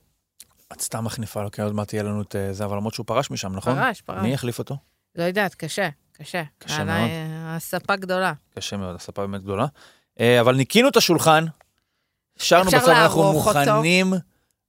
את 0.72 0.80
סתם 0.80 1.04
מחניפה 1.04 1.42
לו, 1.42 1.50
כי 1.50 1.62
עוד 1.62 1.72
מעט 1.74 1.92
יהיה 1.92 2.02
לנו 2.02 2.22
את 2.22 2.36
אה, 2.36 2.52
זה, 2.52 2.64
אבל 2.64 2.76
למרות 2.76 2.94
שהוא 2.94 3.06
פרש 3.06 3.30
משם, 3.30 3.52
נכון? 3.56 3.74
פרש, 3.74 4.00
פרש. 4.00 4.22
מי 4.22 4.32
יחליף 4.32 4.58
אותו? 4.58 4.76
לא 5.14 5.22
יודעת, 5.24 5.54
קשה, 5.54 5.88
קשה. 6.22 6.42
קשה 6.58 6.84
מאוד. 6.84 7.10
אה, 7.10 7.56
הספה 7.56 7.96
גדולה. 7.96 8.32
קשה 8.54 8.76
מאוד, 8.76 8.94
הספה 8.94 9.26
באמת 9.26 9.42
גדולה. 9.42 9.66
אה, 10.20 10.40
אבל 10.40 10.56
ניקינו 10.56 10.88
את 10.88 10.96
השולחן, 10.96 11.44
אפשר 12.38 12.62
בצד, 12.62 12.88
אנחנו 12.88 13.22
אותו. 13.22 13.32
מוכנים 13.32 14.12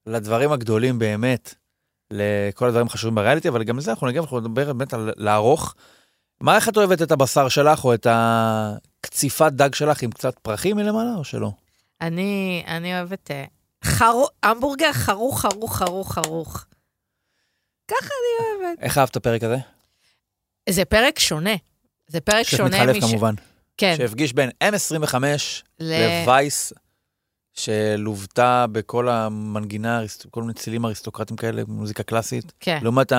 לדברים 0.05 0.51
הגדולים 0.51 0.99
באמת, 0.99 1.55
לכל 2.11 2.67
הדברים 2.67 2.87
החשובים 2.87 3.15
בריאליטי, 3.15 3.49
אבל 3.49 3.63
גם 3.63 3.77
לזה 3.77 3.91
אנחנו 3.91 4.07
נגיע, 4.07 4.21
אנחנו 4.21 4.39
נדבר 4.39 4.73
באמת 4.73 4.93
על 4.93 5.11
לערוך. 5.17 5.75
מה, 6.41 6.55
איך 6.55 6.69
את 6.69 6.77
אוהבת 6.77 7.01
את 7.01 7.11
הבשר 7.11 7.49
שלך, 7.49 7.85
או 7.85 7.93
את 7.93 8.07
הקציפת 8.09 9.51
דג 9.51 9.75
שלך 9.75 10.01
עם 10.01 10.11
קצת 10.11 10.39
פרחים 10.39 10.77
מלמעלה, 10.77 11.15
או 11.15 11.23
שלא? 11.23 11.51
אני, 12.01 12.63
אני 12.67 12.97
אוהבת 12.97 13.31
אה, 13.31 13.45
חרו, 13.83 14.27
המבורגר 14.43 14.93
חרוך, 14.93 15.41
חרוך, 15.41 15.77
חרוך, 15.77 16.13
חרוך. 16.13 16.65
ככה 17.87 17.97
אני 18.05 18.63
אוהבת. 18.65 18.79
איך 18.79 18.97
אהבת 18.97 19.11
את 19.11 19.15
הפרק 19.15 19.43
הזה? 19.43 19.57
זה 20.69 20.85
פרק 20.85 21.19
שונה. 21.19 21.55
זה 22.07 22.19
פרק 22.21 22.47
שונה 22.47 22.77
שמתחלף 22.77 22.95
מש... 23.03 23.03
כמובן. 23.09 23.33
כן. 23.77 23.95
שהפגיש 23.97 24.33
בין 24.33 24.49
M25 24.63 25.15
ל... 25.79 25.93
לווייס, 26.21 26.73
שלוותה 27.53 28.65
בכל 28.71 29.09
המנגינה, 29.09 30.01
כל 30.31 30.41
מיני 30.41 30.53
צילים 30.53 30.85
אריסטוקרטיים 30.85 31.37
כאלה, 31.37 31.61
מוזיקה 31.67 32.03
קלאסית, 32.03 32.53
כן. 32.59 32.79
לעומת 32.81 33.11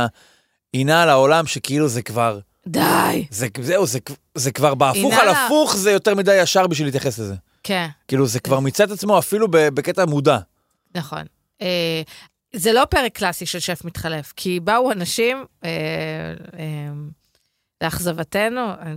העינה 0.73 1.03
על 1.03 1.09
העולם, 1.09 1.47
שכאילו 1.47 1.89
זה 1.89 2.03
כבר, 2.03 2.39
די. 2.67 3.27
זה, 3.31 3.47
זהו, 3.61 3.87
זה, 3.87 3.99
זה 4.35 4.53
כבר 4.53 4.75
בהפוך 4.75 5.15
על 5.15 5.29
על- 5.29 5.35
הפוך, 5.35 5.77
זה 5.77 5.91
יותר 5.91 6.15
מדי 6.15 6.37
ישר 6.43 6.67
בשביל 6.67 6.87
להתייחס 6.87 7.19
לזה. 7.19 7.35
כן, 7.63 7.87
כאילו, 8.09 8.27
זה 8.27 8.41
כבר 8.41 8.61
מיצה 8.61 8.85
את 8.85 8.91
עצמו 8.91 9.19
אפילו 9.19 9.47
בקטע 9.51 10.05
מודע. 10.05 10.39
נכון. 10.95 11.23
אה, 11.63 12.03
זה 12.53 12.73
לא 12.73 12.85
פרק 12.85 13.13
קלאסי 13.13 13.47
של 13.47 13.59
שף 13.59 13.85
מתחלף, 13.85 14.33
כי 14.37 14.61
באו 14.61 14.93
אנשים, 14.93 15.45
אה, 15.65 15.71
אה, 16.59 16.93
לאכזבתנו, 17.81 18.61
אה, 18.61 18.95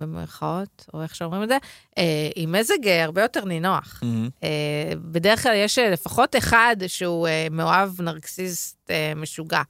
במרכאות, 0.00 0.86
או 0.94 1.02
איך 1.02 1.14
שאומרים 1.14 1.42
את 1.42 1.48
זה, 1.48 1.56
אה, 1.98 2.28
עם 2.36 2.52
מזג 2.52 2.86
אה, 2.88 3.04
הרבה 3.04 3.22
יותר 3.22 3.44
נינוח. 3.44 4.00
מהמם. 4.02 4.28
אה, 4.44 4.92
בדרך 4.96 5.42
כלל 5.42 5.54
יש 5.54 5.78
אה, 5.78 5.90
לפחות 5.90 6.36
אחד 6.36 6.76
שהוא 6.86 7.28
אה, 7.28 7.46
מאוהב 7.50 8.00
נרקסיסט 8.00 8.90
אה, 8.90 9.12
משוגע. 9.16 9.62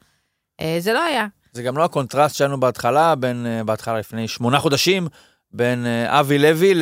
אה, 0.61 0.77
זה 0.79 0.93
לא 0.93 1.03
היה. 1.03 1.27
זה 1.53 1.63
גם 1.63 1.79
לא 1.79 1.85
הקונטרסט 1.85 2.37
שלנו 2.37 2.61
בהתחלה, 2.61 3.15
בין, 3.15 3.47
אה, 3.47 3.65
בהתחלה 3.65 3.99
לפני 3.99 4.29
שמונה 4.29 4.59
חודשים, 4.59 5.09
בין 5.53 5.87
אה, 5.87 6.21
אבי 6.21 6.39
לוי 6.39 6.75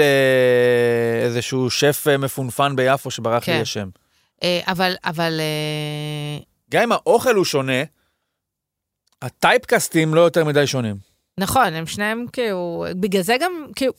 לאיזשהו 1.23 1.71
שף 1.71 2.07
אה, 2.11 2.19
מפונפן 2.19 2.77
ביפו 2.77 3.11
שברח 3.11 3.49
לי 3.49 3.55
כן. 3.55 3.61
השם. 3.61 3.89
אה, 4.43 4.61
אבל, 4.67 4.95
אבל, 5.05 5.41
אה, 5.41 6.43
גם 6.71 6.83
אם 6.83 6.93
האוכל 6.93 7.35
הוא 7.35 7.45
שונה, 7.45 7.83
הטייפקאסטים 9.23 10.15
לא 10.15 10.21
יותר 10.21 10.45
מדי 10.45 10.67
שונים. 10.67 11.14
נכון, 11.39 11.75
הם 11.75 11.87
שניהם 11.87 12.27
כאילו, 12.33 12.85
בגלל 13.01 13.23
זה 13.23 13.37
גם, 13.41 13.67
כאילו, 13.77 13.93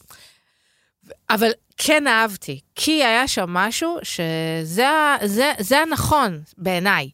אבל 1.30 1.52
כן 1.78 2.08
אהבתי, 2.08 2.60
כי 2.76 3.04
היה 3.04 3.28
שם 3.28 3.50
משהו 3.50 3.98
שזה 4.04 4.88
זה, 5.24 5.52
זה 5.60 5.80
הנכון 5.80 6.42
בעיניי. 6.58 7.10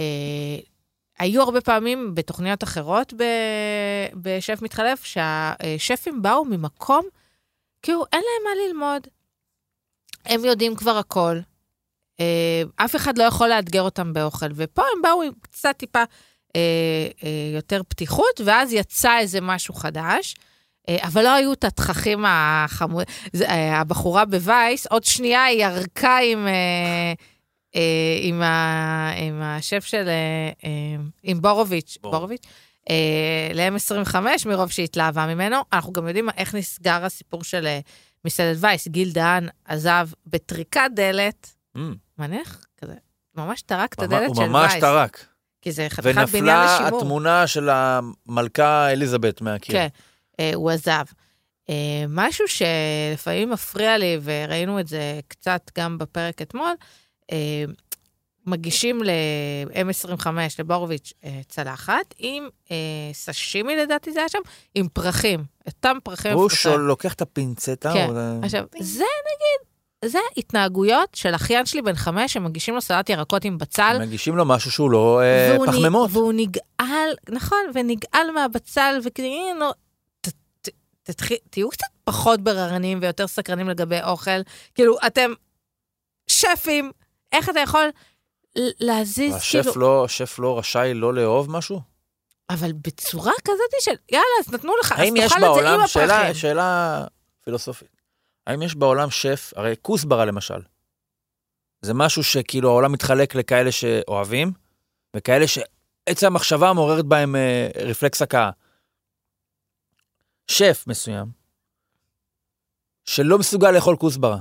אה, 0.00 0.06
היו 1.18 1.42
הרבה 1.42 1.60
פעמים 1.60 2.14
בתוכניות 2.14 2.64
אחרות 2.64 3.14
ב, 3.14 3.22
בשף 4.14 4.62
מתחלף, 4.62 5.04
שהשפים 5.04 6.22
באו 6.22 6.44
ממקום, 6.44 7.04
כאילו, 7.82 8.04
אין 8.12 8.20
להם 8.20 8.44
מה 8.44 8.66
ללמוד. 8.66 9.06
הם 10.24 10.44
יודעים 10.44 10.76
כבר 10.76 10.98
הכל. 10.98 11.38
אה, 12.20 12.62
אף 12.76 12.96
אחד 12.96 13.18
לא 13.18 13.24
יכול 13.24 13.48
לאתגר 13.48 13.82
אותם 13.82 14.12
באוכל, 14.12 14.46
ופה 14.54 14.82
הם 14.82 15.02
באו 15.02 15.22
עם 15.22 15.32
קצת 15.40 15.74
טיפה 15.76 16.02
אה, 16.56 16.60
אה, 17.24 17.28
יותר 17.54 17.82
פתיחות, 17.88 18.40
ואז 18.44 18.72
יצא 18.72 19.18
איזה 19.18 19.40
משהו 19.40 19.74
חדש. 19.74 20.34
אה, 20.88 20.96
אבל 21.02 21.22
לא 21.22 21.34
היו 21.34 21.52
את 21.52 21.64
התככים 21.64 22.24
החמודים. 22.28 23.06
הבחורה 23.48 24.24
בווייס, 24.24 24.86
עוד 24.86 25.04
שנייה 25.04 25.44
היא 25.44 25.64
ירקה 25.66 26.18
עם, 26.32 26.46
אה, 26.46 27.12
אה, 27.76 27.80
עם, 28.20 28.42
ה, 28.42 29.10
עם 29.16 29.42
השף 29.42 29.84
של, 29.84 30.08
אה, 30.08 30.50
אה, 30.64 30.70
עם 31.22 31.40
בורוביץ', 31.42 31.98
בור. 32.02 32.12
בורוביץ', 32.12 32.42
אה, 32.90 32.94
ל-M25, 33.54 34.14
מרוב 34.48 34.70
שהתלהבה 34.70 35.26
ממנו. 35.26 35.56
אנחנו 35.72 35.92
גם 35.92 36.06
יודעים 36.08 36.28
איך 36.36 36.54
נסגר 36.54 37.04
הסיפור 37.04 37.44
של 37.44 37.66
אה, 37.66 37.80
מסעדת 38.24 38.56
וייס. 38.60 38.88
גיל 38.88 39.10
דהן 39.12 39.48
עזב 39.64 40.08
בטריקת 40.26 40.90
דלת, 40.94 41.50
אמ, 41.76 41.94
מניח 42.18 42.64
כזה, 42.80 42.94
ממש 43.34 43.62
טרק 43.62 43.92
את 43.94 43.98
ממש- 43.98 44.12
הדלת 44.12 44.26
הוא 44.28 44.34
של 44.36 44.48
ממש 44.48 44.70
וייס. 44.72 44.84
טרק. 44.84 45.26
כי 45.66 45.72
זה 45.72 45.86
חתיכת 45.90 46.04
בניין 46.06 46.26
ונפלה 46.32 46.74
לשימור. 46.82 47.00
התמונה 47.00 47.46
של 47.46 47.68
המלכה 47.72 48.92
אליזבת 48.92 49.40
מהקיר. 49.40 49.72
כן, 49.76 49.86
אה, 50.40 50.50
הוא 50.54 50.70
עזב. 50.70 51.04
אה, 51.70 51.74
משהו 52.08 52.44
שלפעמים 52.48 53.50
מפריע 53.50 53.98
לי, 53.98 54.18
וראינו 54.22 54.80
את 54.80 54.88
זה 54.88 55.00
קצת 55.28 55.70
גם 55.78 55.98
בפרק 55.98 56.42
אתמול, 56.42 56.74
אה, 57.32 57.64
מגישים 58.46 59.02
ל-M25, 59.02 60.26
לבורוביץ', 60.58 61.12
צלחת, 61.48 62.14
עם 62.18 62.48
אה, 62.70 62.76
סשימי 63.12 63.76
לדעתי 63.76 64.12
זה 64.12 64.18
היה 64.18 64.28
שם, 64.28 64.38
עם 64.74 64.88
פרחים, 64.88 65.44
אותם 65.66 65.96
פרחים. 66.04 66.32
הוא 66.32 66.46
מפורסמים. 66.46 66.74
שול- 66.74 66.80
לוקח 66.86 67.12
את 67.14 67.22
הפינצטה. 67.22 67.92
כן. 67.92 68.06
הוא- 68.10 68.44
עכשיו, 68.44 68.64
זה 68.80 69.04
נגיד, 69.04 69.75
זה 70.08 70.18
התנהגויות 70.36 71.14
של 71.14 71.34
אחיין 71.34 71.66
שלי 71.66 71.82
בן 71.82 71.94
חמש, 71.94 72.32
שמגישים 72.32 72.74
לו 72.74 72.80
סלט 72.80 73.08
ירקות 73.10 73.44
עם 73.44 73.58
בצל, 73.58 73.96
מגישים 74.00 74.36
לו 74.36 74.44
משהו 74.44 74.70
שהוא 74.72 74.90
לא 74.90 75.20
אה, 75.22 75.54
והוא 75.56 75.66
פחמימות. 75.66 76.10
והוא 76.12 76.32
נגעל, 76.36 77.10
נכון, 77.28 77.58
ונגעל 77.74 78.30
מהבצל, 78.34 78.98
תתחיל- 81.02 81.36
תהיו 81.50 81.68
קצת 81.70 81.86
פחות 82.04 82.40
בררנים 82.40 82.98
ויותר 83.02 83.26
סקרנים 83.26 83.68
לגבי 83.68 83.98
אוכל. 84.04 84.40
כאילו, 84.74 84.96
אתם 85.06 85.30
שפים, 86.26 86.92
איך 87.32 87.48
אתה 87.48 87.60
יכול 87.60 87.88
להזיז, 88.56 89.34
השף 89.34 89.62
כאילו, 89.62 89.80
לא, 89.80 90.04
השף 90.04 90.38
לא 90.38 90.58
רשאי 90.58 90.94
לא 90.94 91.14
לאהוב 91.14 91.50
משהו? 91.50 91.80
אבל 92.50 92.72
בצורה 92.72 93.32
כזאת 93.44 93.80
של, 93.80 93.90
יאללה, 94.12 94.24
אז 94.46 94.52
נתנו 94.54 94.72
לך, 94.80 94.92
אז 94.92 94.98
האם 94.98 95.16
יש 95.16 95.32
תאכל 95.32 95.34
את 95.36 95.40
זה 95.40 95.46
עם 95.46 95.52
בעולם, 95.66 95.86
שאלה, 95.86 96.16
הפרחים. 96.16 96.34
שאלה 96.34 97.04
פילוסופית, 97.44 97.95
האם 98.46 98.62
יש 98.62 98.74
בעולם 98.74 99.10
שף, 99.10 99.52
הרי 99.56 99.74
כוסברה 99.82 100.24
למשל, 100.24 100.62
זה 101.82 101.94
משהו 101.94 102.24
שכאילו 102.24 102.68
העולם 102.68 102.92
מתחלק 102.92 103.34
לכאלה 103.34 103.72
שאוהבים, 103.72 104.52
וכאלה 105.16 105.44
שעצם 105.46 106.26
המחשבה 106.26 106.72
מעוררת 106.72 107.04
בהם 107.04 107.36
אה, 107.36 107.68
רפלקס 107.84 108.22
הקאה. 108.22 108.50
שף 110.50 110.84
מסוים, 110.86 111.26
שלא 113.04 113.38
מסוגל 113.38 113.70
לאכול 113.70 113.96
כוסברה, 113.96 114.38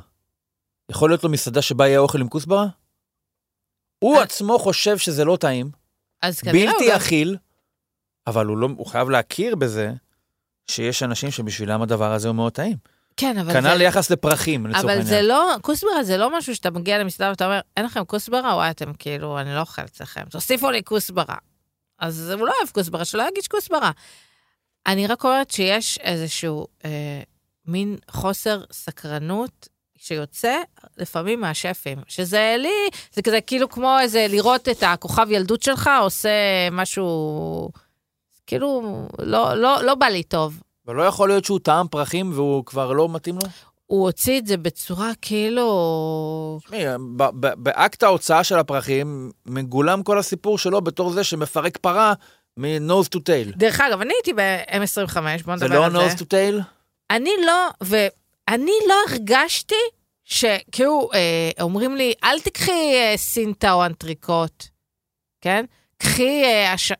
יכול 0.91 1.09
להיות 1.09 1.23
לו 1.23 1.29
מסעדה 1.29 1.61
שבה 1.61 1.87
יהיה 1.87 1.99
אוכל 1.99 2.21
עם 2.21 2.29
כוסברה? 2.29 2.65
הוא 3.99 4.17
אה. 4.17 4.23
עצמו 4.23 4.59
חושב 4.59 4.97
שזה 4.97 5.25
לא 5.25 5.37
טעים, 5.39 5.71
אז 6.21 6.41
בלתי 6.43 6.95
אכיל, 6.95 7.37
אבל 8.27 8.45
הוא, 8.45 8.57
לא, 8.57 8.67
הוא 8.77 8.85
חייב 8.85 9.09
להכיר 9.09 9.55
בזה 9.55 9.93
שיש 10.71 11.03
אנשים 11.03 11.31
שבשבילם 11.31 11.81
הדבר 11.81 12.13
הזה 12.13 12.27
הוא 12.27 12.35
מאוד 12.35 12.51
טעים. 12.51 12.77
כן, 13.17 13.37
אבל 13.37 13.53
כנ"ל 13.53 13.61
זה... 13.61 13.75
ליחס 13.75 14.11
לפרחים, 14.11 14.65
לצורך 14.65 14.83
אבל 14.83 14.89
העניין. 14.89 15.07
זה 15.07 15.21
לא, 15.21 15.55
כוסברה 15.61 16.03
זה 16.03 16.17
לא 16.17 16.37
משהו 16.37 16.55
שאתה 16.55 16.71
מגיע 16.71 16.97
למסעדה 16.97 17.29
ואתה 17.29 17.45
אומר, 17.45 17.59
אין 17.77 17.85
לכם 17.85 18.05
כוסברה? 18.05 18.55
וואי, 18.55 18.69
אתם 18.71 18.93
כאילו, 18.93 19.39
אני 19.39 19.55
לא 19.55 19.59
אוכל 19.59 19.81
אצלכם, 19.81 20.23
תוסיפו 20.29 20.71
לי 20.71 20.83
כוסברה. 20.83 21.35
אז 21.99 22.29
הוא 22.29 22.47
לא 22.47 22.53
אוהב 22.59 22.69
כוסברה, 22.69 23.05
שלא 23.05 23.23
יגיש 23.31 23.47
כוסברה. 23.47 23.91
אני 24.87 25.07
רק 25.07 25.25
אומרת 25.25 25.51
שיש 25.51 25.97
איזשהו 25.97 26.67
אה, 26.85 27.21
מין 27.65 27.97
חוסר 28.11 28.63
סקרנות 28.71 29.69
שיוצא 29.97 30.57
לפעמים 30.97 31.41
מהשפים, 31.41 31.97
שזה 32.07 32.55
לי, 32.59 32.89
זה 33.13 33.21
כזה 33.21 33.41
כאילו 33.41 33.69
כמו 33.69 33.99
איזה 33.99 34.25
לראות 34.29 34.69
את 34.69 34.83
הכוכב 34.83 35.27
ילדות 35.31 35.61
שלך 35.61 35.89
עושה 36.01 36.29
משהו, 36.71 37.69
כאילו, 38.47 38.81
לא, 39.19 39.53
לא, 39.53 39.83
לא 39.83 39.95
בא 39.95 40.05
לי 40.05 40.23
טוב. 40.23 40.61
ולא 40.87 41.03
יכול 41.03 41.29
להיות 41.29 41.45
שהוא 41.45 41.59
טעם 41.59 41.87
פרחים 41.87 42.31
והוא 42.33 42.65
כבר 42.65 42.91
לא 42.91 43.09
מתאים 43.09 43.35
לו? 43.35 43.41
הוא 43.85 44.03
הוציא 44.03 44.39
את 44.39 44.47
זה 44.47 44.57
בצורה 44.57 45.11
כאילו... 45.21 46.59
תשמעי, 46.63 46.83
באקט 47.57 48.03
ההוצאה 48.03 48.43
של 48.43 48.59
הפרחים 48.59 49.31
מגולם 49.45 50.03
כל 50.03 50.19
הסיפור 50.19 50.57
שלו 50.57 50.81
בתור 50.81 51.11
זה 51.11 51.23
שמפרק 51.23 51.77
פרה 51.77 52.13
מ-nose 52.57 53.07
to 53.15 53.19
tail. 53.19 53.57
דרך 53.57 53.81
אגב, 53.81 54.01
אני 54.01 54.13
הייתי 54.13 54.33
ב-M25, 54.33 55.19
בוא 55.45 55.57
זה 55.57 55.65
נדבר 55.65 55.79
לא 55.79 55.85
על 55.85 55.95
nose 55.95 56.17
זה. 56.17 56.23
to 56.23 56.27
tail? 56.27 56.63
אני 57.11 57.31
לא, 57.45 57.69
ואני 57.81 58.71
לא 58.87 58.95
הרגשתי 59.09 59.75
שכאילו 60.23 61.09
אה, 61.13 61.63
אומרים 61.63 61.95
לי, 61.95 62.13
אל 62.23 62.39
תקחי 62.39 62.93
אה, 62.95 63.13
סינטה 63.17 63.71
או 63.73 63.85
אנטריקוט, 63.85 64.65
כן? 65.41 65.65
קחי... 65.97 66.43
אה, 66.43 66.73
הש... 66.73 66.91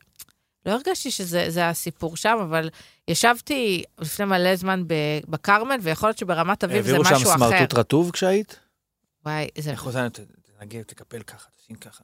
לא 0.66 0.72
הרגשתי 0.72 1.12
שזה 1.12 1.46
זה 1.50 1.70
הסיפור 1.70 2.18
שם, 2.18 2.38
אבל 2.42 2.70
ישבתי 3.08 3.84
לפני 4.00 4.26
מלא 4.26 4.56
זמן 4.56 4.84
ב- 4.88 5.20
בכרמל, 5.28 5.78
ויכול 5.82 6.10
להיות 6.10 6.18
שברמת 6.18 6.64
אביב 6.64 6.86
זה 6.86 6.96
העבירו 6.96 7.04
משהו 7.04 7.20
שם 7.20 7.44
אחר. 7.44 7.50
סמרטוט 7.50 7.74
רטוב 7.80 8.12
כשהיית? 8.12 8.60
וואי, 9.26 9.48
זה, 9.58 9.72
איך 9.72 9.90
זה, 9.90 10.08
תנגב, 10.60 10.82
תקפל 10.82 11.20
ככה, 11.20 11.48
תשים 11.58 11.76
ככה. 11.76 12.04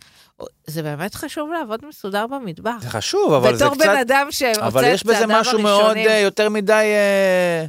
זה 0.68 0.84
באמת 0.84 1.16
חשוב 1.16 1.52
לעבוד 1.52 1.86
מסודר 1.86 2.28
במטבח. 2.28 2.82
זה 2.82 2.90
חשוב, 2.90 3.34
אבל 3.34 3.56
זה 3.56 3.66
בתור 3.66 3.76
קצת... 3.78 3.86
בן 3.86 3.98
אדם 3.98 4.28
שרוצה 4.32 4.68
אבל 4.68 4.84
יש 4.84 5.04
בזה 5.04 5.26
משהו 5.28 5.60
מאוד, 5.62 5.98
אה, 5.98 6.20
יותר 6.20 6.50
מדי 6.50 6.74
אה, 6.74 7.66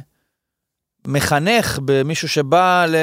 מחנך 1.07 1.79
במישהו 1.85 2.29
שבא 2.29 2.85
ל- 2.89 2.95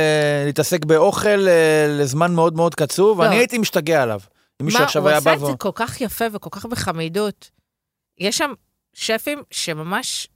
להתעסק 0.46 0.84
באוכל 0.84 1.48
אה, 1.48 1.86
לזמן 1.88 2.34
מאוד 2.34 2.54
מאוד 2.54 2.74
קצוב, 2.74 3.20
לא. 3.20 3.26
אני 3.26 3.36
הייתי 3.36 3.58
משתגע 3.58 4.02
עליו. 4.02 4.20
אם 4.60 4.66
מישהו 4.66 4.80
מה, 4.80 4.86
עכשיו 4.86 5.02
הוא 5.02 5.08
היה 5.08 5.20
בא 5.20 5.30
עשה 5.32 5.42
את. 5.44 5.46
זה 5.50 5.56
כל 5.58 5.70
כך 5.74 6.00
יפה 6.00 6.24
וכל 6.32 6.50
כך 6.52 6.66
בחמידות. 6.66 7.50
יש 8.18 8.38
שם 8.38 8.52
שפים 8.94 9.42
שממש 9.50 10.28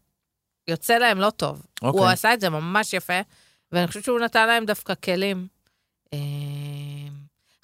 יוצא 0.68 0.98
להם 0.98 1.18
לא 1.18 1.30
טוב. 1.30 1.62
אוקיי. 1.82 2.00
הוא 2.00 2.08
עשה 2.08 2.34
את 2.34 2.40
זה 2.40 2.50
ממש 2.50 2.92
יפה, 2.92 3.20
ואני 3.72 3.86
חושבת 3.86 4.04
שהוא 4.04 4.20
נתן 4.20 4.46
להם 4.46 4.64
דווקא 4.66 4.94
כלים. 4.94 5.46
אה, 6.14 6.18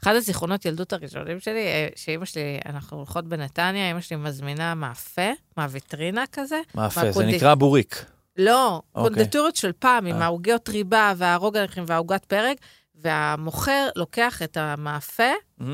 אחד 0.03 0.15
הזיכרונות 0.15 0.65
ילדות 0.65 0.93
הראשונים 0.93 1.41
שלי, 1.41 1.67
אה, 1.67 1.89
שאימא 1.97 2.25
שלי, 2.25 2.59
אנחנו 2.67 2.97
הולכות 2.97 3.29
בנתניה, 3.29 3.89
אימא 3.89 4.01
שלי 4.01 4.17
מזמינה 4.17 4.75
מאפה, 4.75 5.31
מהוויטרינה 5.57 6.25
כזה. 6.33 6.61
מאפה, 6.75 7.01
זה 7.01 7.07
מהקונדיט- 7.07 7.35
נקרא 7.37 7.55
בוריק. 7.55 8.05
לא, 8.37 8.83
אוקיי. 8.95 9.15
קונדטוריות 9.15 9.57
של 9.57 9.73
פעם, 9.73 10.07
עם 10.07 10.17
אה. 10.17 10.25
העוגיות 10.25 10.69
ריבה 10.69 11.13
והרוגלחים 11.17 11.85
והעוגת 11.87 12.25
פרק, 12.25 12.57
והמוכר 12.95 13.89
לוקח 13.97 14.43
את 14.43 14.57
המאפה 14.57 15.33
Mhm. 15.61 15.65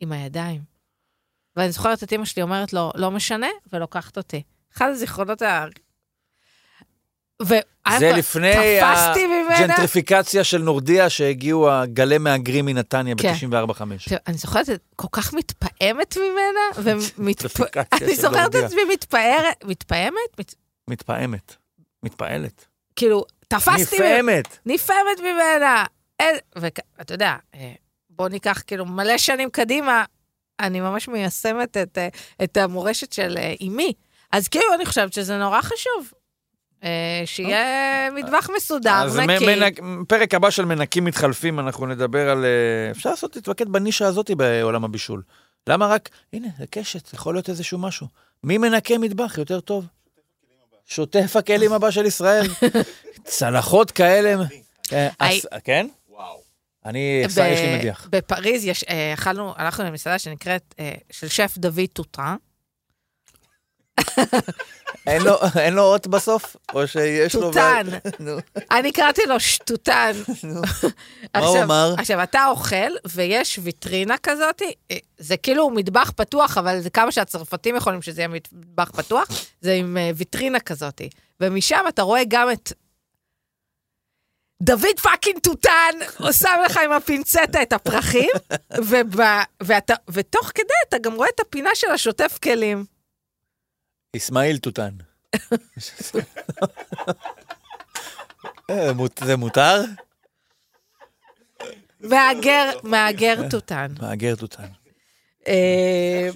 עם 0.00 0.12
הידיים. 0.12 0.77
ואני 1.58 1.72
זוכרת 1.72 2.02
את 2.02 2.12
אמא 2.12 2.24
שלי 2.24 2.42
אומרת 2.42 2.72
לו, 2.72 2.90
לא 2.94 3.10
משנה, 3.10 3.46
ולוקחת 3.72 4.16
אותי. 4.16 4.42
אחד 4.76 4.88
הזיכרונות 4.90 5.42
ה... 5.42 5.64
זה 7.98 8.12
לפני. 8.16 8.80
הג'נטריפיקציה 9.58 10.44
של 10.44 10.58
נורדיה 10.58 11.10
שהגיעו 11.10 11.70
הגלי 11.70 12.18
מהגרים 12.18 12.64
מנתניה 12.66 13.14
כן. 13.18 13.32
ב-94-5. 13.50 13.82
עכשיו, 13.94 14.18
אני 14.26 14.36
זוכרת, 14.36 14.70
את- 14.70 14.82
כל 14.96 15.08
כך 15.12 15.34
מתפעמת 15.34 16.16
ממנה, 16.16 16.60
ומתפ... 17.18 17.42
ג'נטריפיקציה 17.42 18.06
אני 18.06 18.16
של 18.16 18.22
זוכרת 18.22 18.56
את. 18.56 18.64
עצמי 18.64 18.80
מתפארת, 18.92 19.64
מתפעמת? 19.64 20.38
מת... 20.38 20.54
מתפעמת. 20.88 21.56
מתפעלת. 22.02 22.66
כאילו, 22.96 23.24
תפסתי... 23.48 23.96
נפעמת. 23.96 24.58
נפעמת 24.66 25.20
ממנה. 25.20 25.84
ואתה 26.56 27.14
יודע, 27.14 27.36
אה, 27.54 27.72
בוא 28.10 28.28
ניקח 28.28 28.62
כאילו 28.66 28.86
מלא 28.86 29.18
שנים 29.18 29.50
קדימה, 29.50 30.04
אני 30.60 30.80
ממש 30.80 31.08
מיישמת 31.08 31.76
את, 31.76 31.98
אה, 31.98 32.08
את 32.44 32.56
המורשת 32.56 33.12
של 33.12 33.36
אה, 33.38 33.54
אימי. 33.60 33.92
אז 34.32 34.48
כאילו, 34.48 34.74
אני 34.74 34.86
חושבת 34.86 35.12
שזה 35.12 35.38
נורא 35.38 35.62
חשוב. 35.62 36.12
שיהיה 37.24 38.10
מטבח 38.10 38.50
מסודר, 38.56 39.02
אז 39.04 39.18
נקי. 39.18 39.46
מנק, 39.46 39.80
פרק 40.08 40.34
הבא 40.34 40.50
של 40.50 40.64
מנקים 40.64 41.04
מתחלפים, 41.04 41.60
אנחנו 41.60 41.86
נדבר 41.86 42.30
על... 42.30 42.44
אפשר 42.90 43.10
לעשות, 43.10 43.36
להתמקד 43.36 43.68
בנישה 43.68 44.06
הזאת 44.06 44.30
בעולם 44.30 44.84
הבישול. 44.84 45.22
למה 45.66 45.86
רק, 45.86 46.08
הנה, 46.32 46.48
זה 46.58 46.64
קשת, 46.70 47.14
יכול 47.14 47.34
להיות 47.34 47.48
איזשהו 47.48 47.78
משהו. 47.78 48.06
מי 48.44 48.58
מנקה 48.58 48.98
מטבח 48.98 49.38
יותר 49.38 49.60
טוב? 49.60 49.86
שוטף 50.86 51.36
הכלים 51.36 51.72
הבא 51.72 51.90
של 51.90 52.06
ישראל. 52.06 52.46
צלחות 53.24 53.90
כאלה. 53.90 54.44
כן? 55.64 55.86
אני, 56.88 57.22
יש 57.24 57.38
לי 57.38 57.76
מדיח. 57.78 58.08
בפריז 58.10 58.64
יש, 58.64 58.84
אכלנו, 59.14 59.52
הלכנו 59.56 59.84
למסעדה 59.84 60.18
שנקראת, 60.18 60.74
של 61.10 61.28
שף 61.28 61.54
דוד 61.58 61.86
טוטרה. 61.92 62.36
אין 65.56 65.74
לו 65.74 65.82
אות 65.82 66.06
בסוף? 66.06 66.56
או 66.74 66.86
שיש 66.86 67.34
לו... 67.34 67.40
טוטן. 67.40 67.86
אני 68.78 68.92
קראתי 68.92 69.22
לו 69.28 69.40
שטוטן. 69.40 70.12
מה 71.36 71.46
הוא 71.46 71.62
אמר? 71.62 71.94
עכשיו, 71.98 72.22
אתה 72.22 72.46
אוכל, 72.46 72.90
ויש 73.04 73.60
ויטרינה 73.62 74.14
כזאת, 74.22 74.62
זה 75.18 75.36
כאילו 75.36 75.70
מטבח 75.70 76.12
פתוח, 76.16 76.58
אבל 76.58 76.80
זה 76.80 76.90
כמה 76.90 77.12
שהצרפתים 77.12 77.76
יכולים 77.76 78.02
שזה 78.02 78.20
יהיה 78.20 78.28
מטבח 78.28 78.90
פתוח, 78.90 79.28
זה 79.60 79.72
עם 79.72 79.96
ויטרינה 80.16 80.60
כזאת. 80.60 81.02
ומשם 81.40 81.84
אתה 81.88 82.02
רואה 82.02 82.22
גם 82.28 82.50
את 82.52 82.72
דוד 84.62 85.00
fucking 85.02 85.38
טוטן, 85.38 85.94
שם 86.32 86.56
לך 86.64 86.76
עם 86.84 86.92
הפינצטה 86.92 87.62
את 87.62 87.72
הפרחים, 87.72 88.30
ותוך 90.10 90.50
כדי 90.54 90.74
אתה 90.88 90.98
גם 90.98 91.14
רואה 91.14 91.28
את 91.34 91.40
הפינה 91.40 91.70
של 91.74 91.90
השוטף 91.90 92.38
כלים. 92.42 92.84
אסמאעיל 94.16 94.58
טוטן. 94.58 94.90
זה 99.24 99.36
מותר? 99.36 99.84
מהגר, 102.00 102.78
מהגר 102.82 103.48
טוטן. 103.50 103.94
מהגר 104.00 104.36
טוטן. 104.36 104.66
אה, 105.48 106.28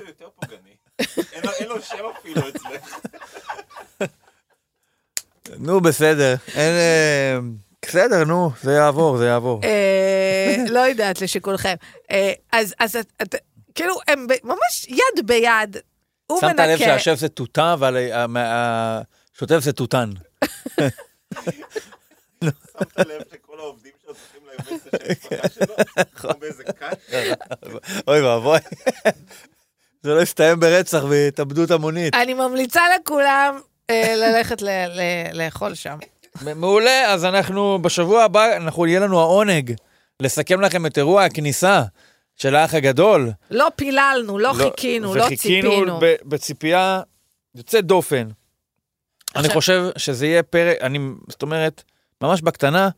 אין 1.33 1.69
לו 1.69 1.83
שם 1.83 2.05
אפילו 2.19 2.49
אצלך. 2.49 2.99
נו, 5.59 5.81
בסדר. 5.81 6.35
אין... 6.55 6.75
אה, 7.85 7.89
בסדר, 7.89 8.25
נו, 8.25 8.51
זה 8.63 8.73
יעבור, 8.73 9.17
זה 9.17 9.27
יעבור. 9.27 9.61
לא 10.69 10.81
יודעת, 10.81 11.21
לשיקולכם. 11.21 11.75
אז 12.53 12.75
כאילו, 13.75 13.95
הם 14.09 14.27
ממש 14.45 14.87
יד 14.89 15.27
ביד. 15.27 15.77
הוא 16.27 16.39
מנקה. 16.43 16.63
שמת 16.63 16.69
לב 16.69 16.79
שהשף 16.79 17.15
זה 17.15 17.29
תותה, 17.29 17.73
אבל 17.73 17.97
השוטף 18.37 19.59
זה 19.59 19.73
תותן. 19.73 20.11
שמת 22.41 22.99
לב 22.99 23.23
שכל 23.33 23.59
העובדים 23.59 23.93
שלו 24.03 24.15
צריכים 24.15 24.43
קאט? 26.79 26.99
אוי 28.09 28.23
ואבוי. 28.23 28.59
זה 30.03 30.11
לא 30.15 30.23
יסתיים 30.23 30.61
ברצח 30.61 31.03
והתאבדות 31.09 31.71
המונית. 31.71 32.15
אני 32.15 32.35
ממליצה 32.35 32.83
לכולם 33.01 33.61
ללכת 33.91 34.63
לאכול 35.33 35.75
שם. 35.75 35.99
מעולה, 36.41 37.13
אז 37.13 37.25
אנחנו, 37.25 37.79
בשבוע 37.83 38.23
הבא, 38.23 38.57
אנחנו, 38.57 38.87
יהיה 38.87 39.01
לנו 39.01 39.21
העונג 39.21 39.75
לסכם 40.21 40.61
לכם 40.61 40.87
את 40.87 40.99
אירוע 40.99 41.25
הכניסה 41.25 41.83
של 42.37 42.55
האח 42.55 42.75
הגדול. 42.75 43.31
לא 43.51 43.69
פיללנו, 43.77 44.39
לא, 44.39 44.49
לא 44.49 44.55
חיכינו, 44.55 45.15
לא 45.15 45.29
ציפינו. 45.29 45.69
וחיכינו 45.69 46.01
בציפייה 46.25 47.03
יוצאת 47.55 47.85
דופן. 47.85 48.29
עכשיו... 49.31 49.45
אני 49.45 49.55
חושב 49.55 49.85
שזה 49.97 50.27
יהיה 50.27 50.43
פרק, 50.43 50.77
אני, 50.81 50.99
זאת 51.29 51.43
אומרת, 51.43 51.83
ממש 52.21 52.43
בקטנה, 52.43 52.89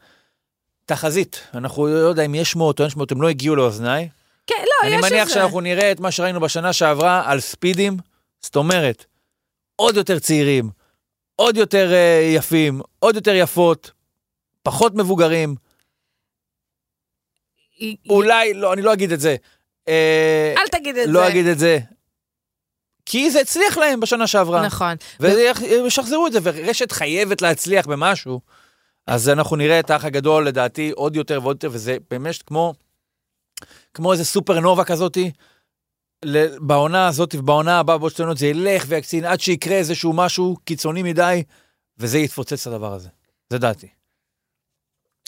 תחזית. 0.87 1.41
אנחנו 1.55 1.87
לא 1.87 1.93
יודע 1.93 2.22
אם 2.22 2.35
יש 2.35 2.51
שמועות 2.51 2.80
או 2.80 2.85
אין 2.85 2.91
שמועות, 2.91 3.12
הם 3.12 3.22
לא 3.22 3.28
הגיעו 3.28 3.57
לאוזניי. 3.57 4.09
כן, 4.47 4.55
לא, 4.59 4.89
יש 4.89 4.95
איזה. 4.95 5.07
אני 5.07 5.14
מניח 5.14 5.28
שאנחנו 5.28 5.61
נראה 5.61 5.93
את 5.93 6.01
מה 6.01 6.11
שראינו 6.11 6.41
בשנה 6.41 6.72
שעברה 6.72 7.22
על 7.26 7.41
ספידים, 7.41 7.97
זאת 8.43 8.57
אומרת, 8.57 9.05
עוד 9.76 9.97
יותר 9.97 10.18
צעירים, 10.18 10.70
עוד 11.37 11.57
יותר 11.57 11.91
uh, 11.93 12.37
יפים, 12.37 12.80
עוד 12.99 13.14
יותר 13.14 13.35
יפות, 13.35 13.91
פחות 14.62 14.95
מבוגרים. 14.95 15.55
אולי, 18.11 18.55
לא, 18.55 18.72
אני 18.72 18.82
לא 18.82 18.93
אגיד 18.93 19.12
את 19.12 19.20
זה. 19.20 19.37
אה, 19.89 20.55
אל 20.59 20.68
תגיד 20.68 20.97
את 20.97 21.07
לא 21.07 21.12
זה. 21.12 21.26
לא 21.26 21.28
אגיד 21.28 21.47
את 21.47 21.59
זה. 21.59 21.78
כי 23.07 23.30
זה 23.30 23.41
הצליח 23.41 23.78
להם 23.78 24.01
בשנה 24.01 24.26
שעברה. 24.26 24.66
נכון. 24.66 24.97
וישחזרו 25.20 26.26
את 26.26 26.32
זה, 26.32 26.39
ורשת 26.43 26.93
חייבת 26.93 27.43
להצליח 27.43 27.87
במשהו. 27.87 28.41
אז 29.07 29.28
אנחנו 29.28 29.57
נראה 29.57 29.80
את 29.80 29.91
האח 29.91 30.05
הגדול, 30.05 30.47
לדעתי, 30.47 30.91
עוד 30.91 31.16
יותר 31.16 31.41
ועוד 31.43 31.57
יותר, 31.57 31.76
וזה 31.76 31.97
באמת 32.11 32.43
כמו, 32.43 32.74
כמו 33.95 34.12
איזה 34.12 34.24
סופרנובה 34.24 34.85
כזאתי. 34.85 35.30
בעונה 36.60 37.08
הזאת 37.08 37.34
ובעונה 37.34 37.78
הבאה, 37.78 37.98
בעוד 37.98 38.12
שתי 38.12 38.22
עונות, 38.22 38.38
זה 38.38 38.46
ילך 38.46 38.84
ויקצין 38.88 39.24
עד 39.24 39.40
שיקרה 39.40 39.76
איזשהו 39.76 40.12
משהו 40.12 40.56
קיצוני 40.64 41.02
מדי, 41.02 41.42
וזה 41.98 42.18
יתפוצץ 42.18 42.66
הדבר 42.66 42.92
הזה. 42.92 43.08
זה 43.50 43.58
דעתי. 43.58 43.88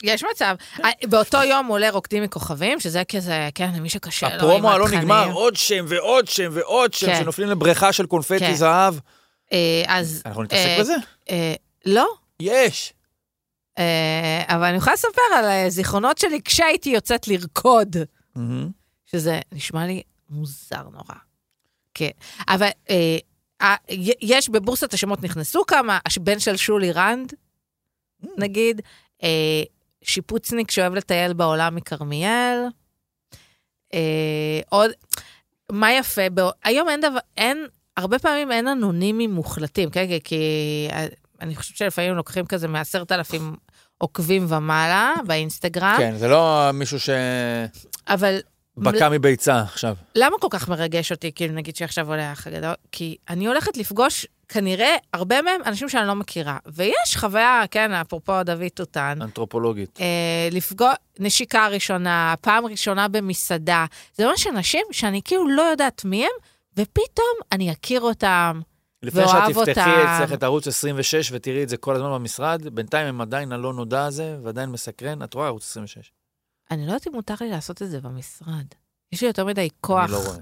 יש 0.03 0.25
מצב. 0.31 0.55
אה, 0.85 0.91
באותו 1.09 1.39
יום 1.45 1.67
עולה 1.67 1.91
רוקדים 1.91 2.23
מכוכבים, 2.23 2.81
שזה 2.81 3.03
כזה, 3.05 3.49
כן, 3.55 3.71
למי 3.77 3.89
שקשה 3.89 4.27
לו 4.27 4.33
עם 4.33 4.37
התכנים. 4.37 4.57
הפרומו 4.57 4.73
הלא 4.73 4.89
נגמר, 4.89 5.33
עוד 5.33 5.57
שם 5.57 5.85
ועוד 5.89 6.29
שם 6.29 6.51
ועוד 6.53 6.95
שם, 6.95 7.07
כן. 7.07 7.19
שנופלים 7.21 7.49
לבריכה 7.49 7.93
של 7.93 8.07
קונפטי 8.07 8.39
כן. 8.39 8.55
זהב. 8.55 8.95
אה, 9.53 9.83
אז... 9.87 10.23
אנחנו 10.27 10.43
נתעסק 10.43 10.67
אה, 10.67 10.79
בזה? 10.81 10.95
לא. 11.87 12.07
יש. 12.41 12.93
אבל 14.49 14.65
אני 14.65 14.77
יכולה 14.77 14.95
לספר 14.95 15.23
על 15.37 15.69
זיכרונות 15.69 16.19
שלי 16.19 16.41
כשהייתי 16.45 16.91
יוצאת 16.91 17.29
לרקוד, 17.29 17.97
שזה 19.07 19.41
נשמע 19.53 19.87
לי 19.87 20.03
מוזר 20.31 20.83
נורא. 20.83 21.15
כן, 21.95 22.11
אבל 22.49 22.69
יש 24.21 24.49
בבורסת 24.49 24.95
השמות 24.95 25.23
נכנסו 25.23 25.67
כמה, 25.67 25.99
הבן 26.17 26.39
של 26.39 26.57
שולי 26.57 26.93
רנד, 26.93 27.33
נגיד, 28.39 28.81
שיפוצניק 30.03 30.71
שאוהב 30.71 30.95
לטייל 30.95 31.33
בעולם 31.33 31.75
מכרמיאל. 31.75 32.59
אה, 33.95 34.61
עוד, 34.69 34.91
מה 35.73 35.93
יפה, 35.93 36.31
בא, 36.31 36.51
היום 36.65 36.89
אין 36.89 37.01
דבר, 37.01 37.19
אין, 37.37 37.67
הרבה 37.97 38.19
פעמים 38.19 38.53
אין 38.53 38.69
אנונימים 38.69 39.31
מוחלטים, 39.31 39.91
כן? 39.91 40.07
כי 40.25 40.37
אה, 40.93 41.07
אני 41.41 41.57
חושבת 41.57 41.77
שלפעמים 41.77 42.15
לוקחים 42.15 42.47
כזה 42.47 42.69
מעשרת 42.69 43.13
אלפים 43.13 43.57
עוקבים 43.99 44.47
ומעלה 44.49 45.15
באינסטגרם. 45.27 45.97
כן, 45.99 46.17
זה 46.17 46.29
לא 46.29 46.71
מישהו 46.75 47.01
ש... 47.01 47.11
אבל... 48.09 48.39
בקע 48.79 49.09
מביצה 49.09 49.61
עכשיו. 49.61 49.97
למה 50.15 50.39
כל 50.39 50.49
כך 50.51 50.69
מרגש 50.69 51.13
אותי, 51.13 51.33
כאילו, 51.35 51.55
נגיד 51.55 51.77
שעכשיו 51.77 52.09
עולה 52.09 52.29
האח 52.31 52.47
הגדול? 52.47 52.75
כי 52.93 53.17
אני 53.29 53.47
הולכת 53.47 53.77
לפגוש 53.77 54.27
כנראה, 54.49 54.97
הרבה 55.13 55.43
מהם 55.43 55.61
אנשים 55.67 55.89
שאני 55.89 56.07
לא 56.07 56.15
מכירה. 56.15 56.59
ויש 56.67 57.17
חוויה, 57.17 57.63
כן, 57.71 57.93
אפרופו 57.93 58.43
דוד 58.43 58.69
תותן. 58.75 59.19
אנתרופולוגית. 59.23 59.99
אה, 60.01 60.49
לפגוע, 60.53 60.93
נשיקה 61.19 61.69
ראשונה, 61.69 62.35
פעם 62.41 62.67
ראשונה 62.67 63.09
במסעדה. 63.09 63.87
זה 64.15 64.27
ממש 64.27 64.47
אנשים 64.47 64.87
שאני 64.93 65.21
כאילו 65.25 65.49
לא 65.49 65.63
יודעת 65.63 66.05
מי 66.05 66.25
הם, 66.25 66.31
ופתאום 66.73 67.37
אני 67.53 67.73
אכיר 67.73 68.01
אותם. 68.01 68.61
לפני 69.03 69.29
שאת 69.29 69.43
תפתחי 69.51 70.05
אצלך 70.05 70.33
את 70.33 70.43
ערוץ 70.43 70.67
26 70.67 71.33
ותראי 71.33 71.63
את 71.63 71.69
זה 71.69 71.77
כל 71.77 71.97
הזמן 71.97 72.11
במשרד, 72.11 72.69
בינתיים 72.73 73.07
הם 73.07 73.21
עדיין 73.21 73.53
הלא 73.53 73.73
נודע 73.73 74.05
הזה, 74.05 74.37
ועדיין 74.43 74.71
מסקרן, 74.71 75.23
את 75.23 75.35
רואה 75.35 75.47
ערוץ 75.47 75.63
26. 75.71 76.11
אני 76.71 76.87
לא 76.87 76.93
יודעת 76.93 77.07
אם 77.07 77.13
מותר 77.13 77.35
לי 77.41 77.51
לעשות 77.51 77.83
את 77.83 77.91
זה 77.91 78.01
במשרד. 78.01 78.67
יש 79.13 79.21
לי 79.21 79.27
יותר 79.27 79.45
מדי 79.45 79.69
כוח. 79.81 80.05
אני 80.05 80.13
לא 80.13 80.27
רואה. 80.27 80.39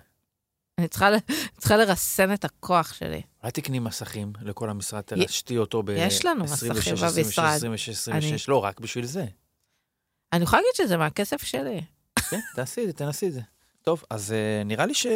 אני 0.78 0.88
צריכה, 0.88 1.08
צריכה 1.58 1.76
לרסן 1.76 2.32
את 2.32 2.44
הכוח 2.44 2.92
שלי. 2.92 3.22
אולי 3.42 3.52
תקני 3.52 3.78
מסכים 3.78 4.32
לכל 4.42 4.70
המשרד, 4.70 5.00
תרשתי 5.00 5.58
אותו 5.58 5.82
ב... 5.82 5.90
יש 5.90 6.24
לנו 6.24 6.44
מסכים 6.44 6.68
במשרד. 6.68 6.92
26, 6.92 7.38
26, 7.38 7.88
26, 7.88 8.48
לא, 8.48 8.64
רק 8.64 8.80
בשביל 8.80 9.06
זה. 9.06 9.24
אני 10.32 10.42
יכולה 10.42 10.62
להגיד 10.62 10.74
שזה 10.74 10.96
מהכסף 10.96 11.42
שלי. 11.42 11.80
כן, 12.30 12.40
תעשי 12.56 12.80
את 12.82 12.86
זה, 12.86 12.92
תנסי 12.92 13.28
את 13.28 13.32
זה. 13.32 13.40
טוב, 13.82 14.04
אז 14.10 14.30
uh, 14.30 14.64
נראה 14.64 14.86
לי 14.86 14.94
ש... 14.94 15.06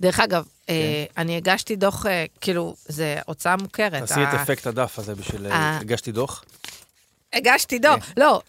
דרך 0.00 0.20
אגב, 0.20 0.44
כן. 0.66 0.72
uh, 0.72 1.12
אני 1.16 1.36
הגשתי 1.36 1.76
דוח, 1.76 2.06
uh, 2.06 2.08
כאילו, 2.40 2.74
זה 2.84 3.20
הוצאה 3.26 3.56
מוכרת. 3.56 4.02
תעשי 4.02 4.20
ה... 4.20 4.34
את 4.34 4.40
אפקט 4.40 4.66
הדף 4.66 4.98
הזה 4.98 5.14
בשביל... 5.14 5.46
ה... 5.46 5.78
הגשתי 5.78 6.12
דוח? 6.12 6.44
הגשתי 7.32 7.78
דוח, 7.78 8.04
כן. 8.04 8.20
לא, 8.20 8.40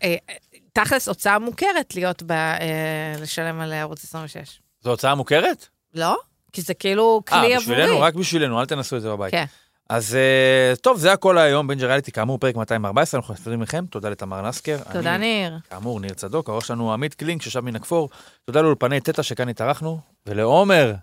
תכלס 0.74 1.08
הוצאה 1.08 1.40
מוכרת 1.40 1.96
להיות 1.96 2.24
ב... 2.24 2.32
uh, 2.32 3.22
לשלם 3.22 3.60
על 3.60 3.74
ערוץ 3.74 4.04
26. 4.04 4.60
זו 4.82 4.90
הוצאה 4.90 5.16
מוכרת? 5.16 5.68
לא, 5.94 6.18
כי 6.54 6.62
זה 6.62 6.74
כאילו 6.74 7.22
כלי 7.28 7.38
עבורי. 7.38 7.54
אה, 7.54 7.60
בשבילנו, 7.60 8.02
רק 8.02 8.14
בשבילנו, 8.14 8.60
אל 8.60 8.66
תנסו 8.66 8.98
את 8.98 9.02
זה 9.02 9.10
בבית. 9.10 9.32
כן. 9.32 9.46
אז 9.90 10.16
אה, 10.16 10.76
טוב, 10.76 10.98
זה 10.98 11.14
הכל 11.14 11.38
היום, 11.38 11.68
בינג'ריאליטי, 11.68 12.12
כאמור, 12.12 12.38
פרק 12.38 12.56
214, 12.56 13.20
אנחנו 13.20 13.34
נפרדים 13.34 13.62
לכם, 13.62 13.86
תודה 13.86 14.10
לתמר 14.10 14.42
נסקר. 14.42 14.78
תודה, 14.94 15.16
אני, 15.16 15.50
ניר. 15.50 15.60
כאמור, 15.70 16.00
ניר 16.00 16.14
צדוק, 16.14 16.50
העורך 16.50 16.66
שלנו 16.66 16.94
עמית 16.94 17.14
קלינק, 17.14 17.42
ששב 17.42 17.60
מן 17.60 17.76
הכפור. 17.76 18.10
תודה 18.46 18.62
לאולפני 18.62 19.00
תטא 19.00 19.22
שכאן 19.22 19.50
התארחנו, 19.50 20.00
ולעומר, 20.26 20.94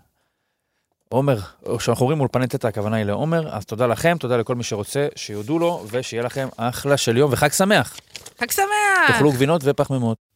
עומר, 1.11 1.37
כשאנחנו 1.77 2.03
אומרים 2.03 2.19
אולפני 2.19 2.47
תטא, 2.47 2.67
הכוונה 2.67 2.95
היא 2.95 3.05
לעומר, 3.05 3.55
אז 3.55 3.65
תודה 3.65 3.87
לכם, 3.87 4.17
תודה 4.19 4.37
לכל 4.37 4.55
מי 4.55 4.63
שרוצה, 4.63 5.07
שיודו 5.15 5.59
לו, 5.59 5.85
ושיהיה 5.91 6.23
לכם 6.23 6.47
אחלה 6.57 6.97
של 6.97 7.17
יום 7.17 7.33
וחג 7.33 7.51
שמח. 7.51 7.97
חג 8.39 8.51
שמח! 8.51 8.67
תאכלו 9.07 9.31
גבינות 9.31 9.61
ופחמימות. 9.65 10.30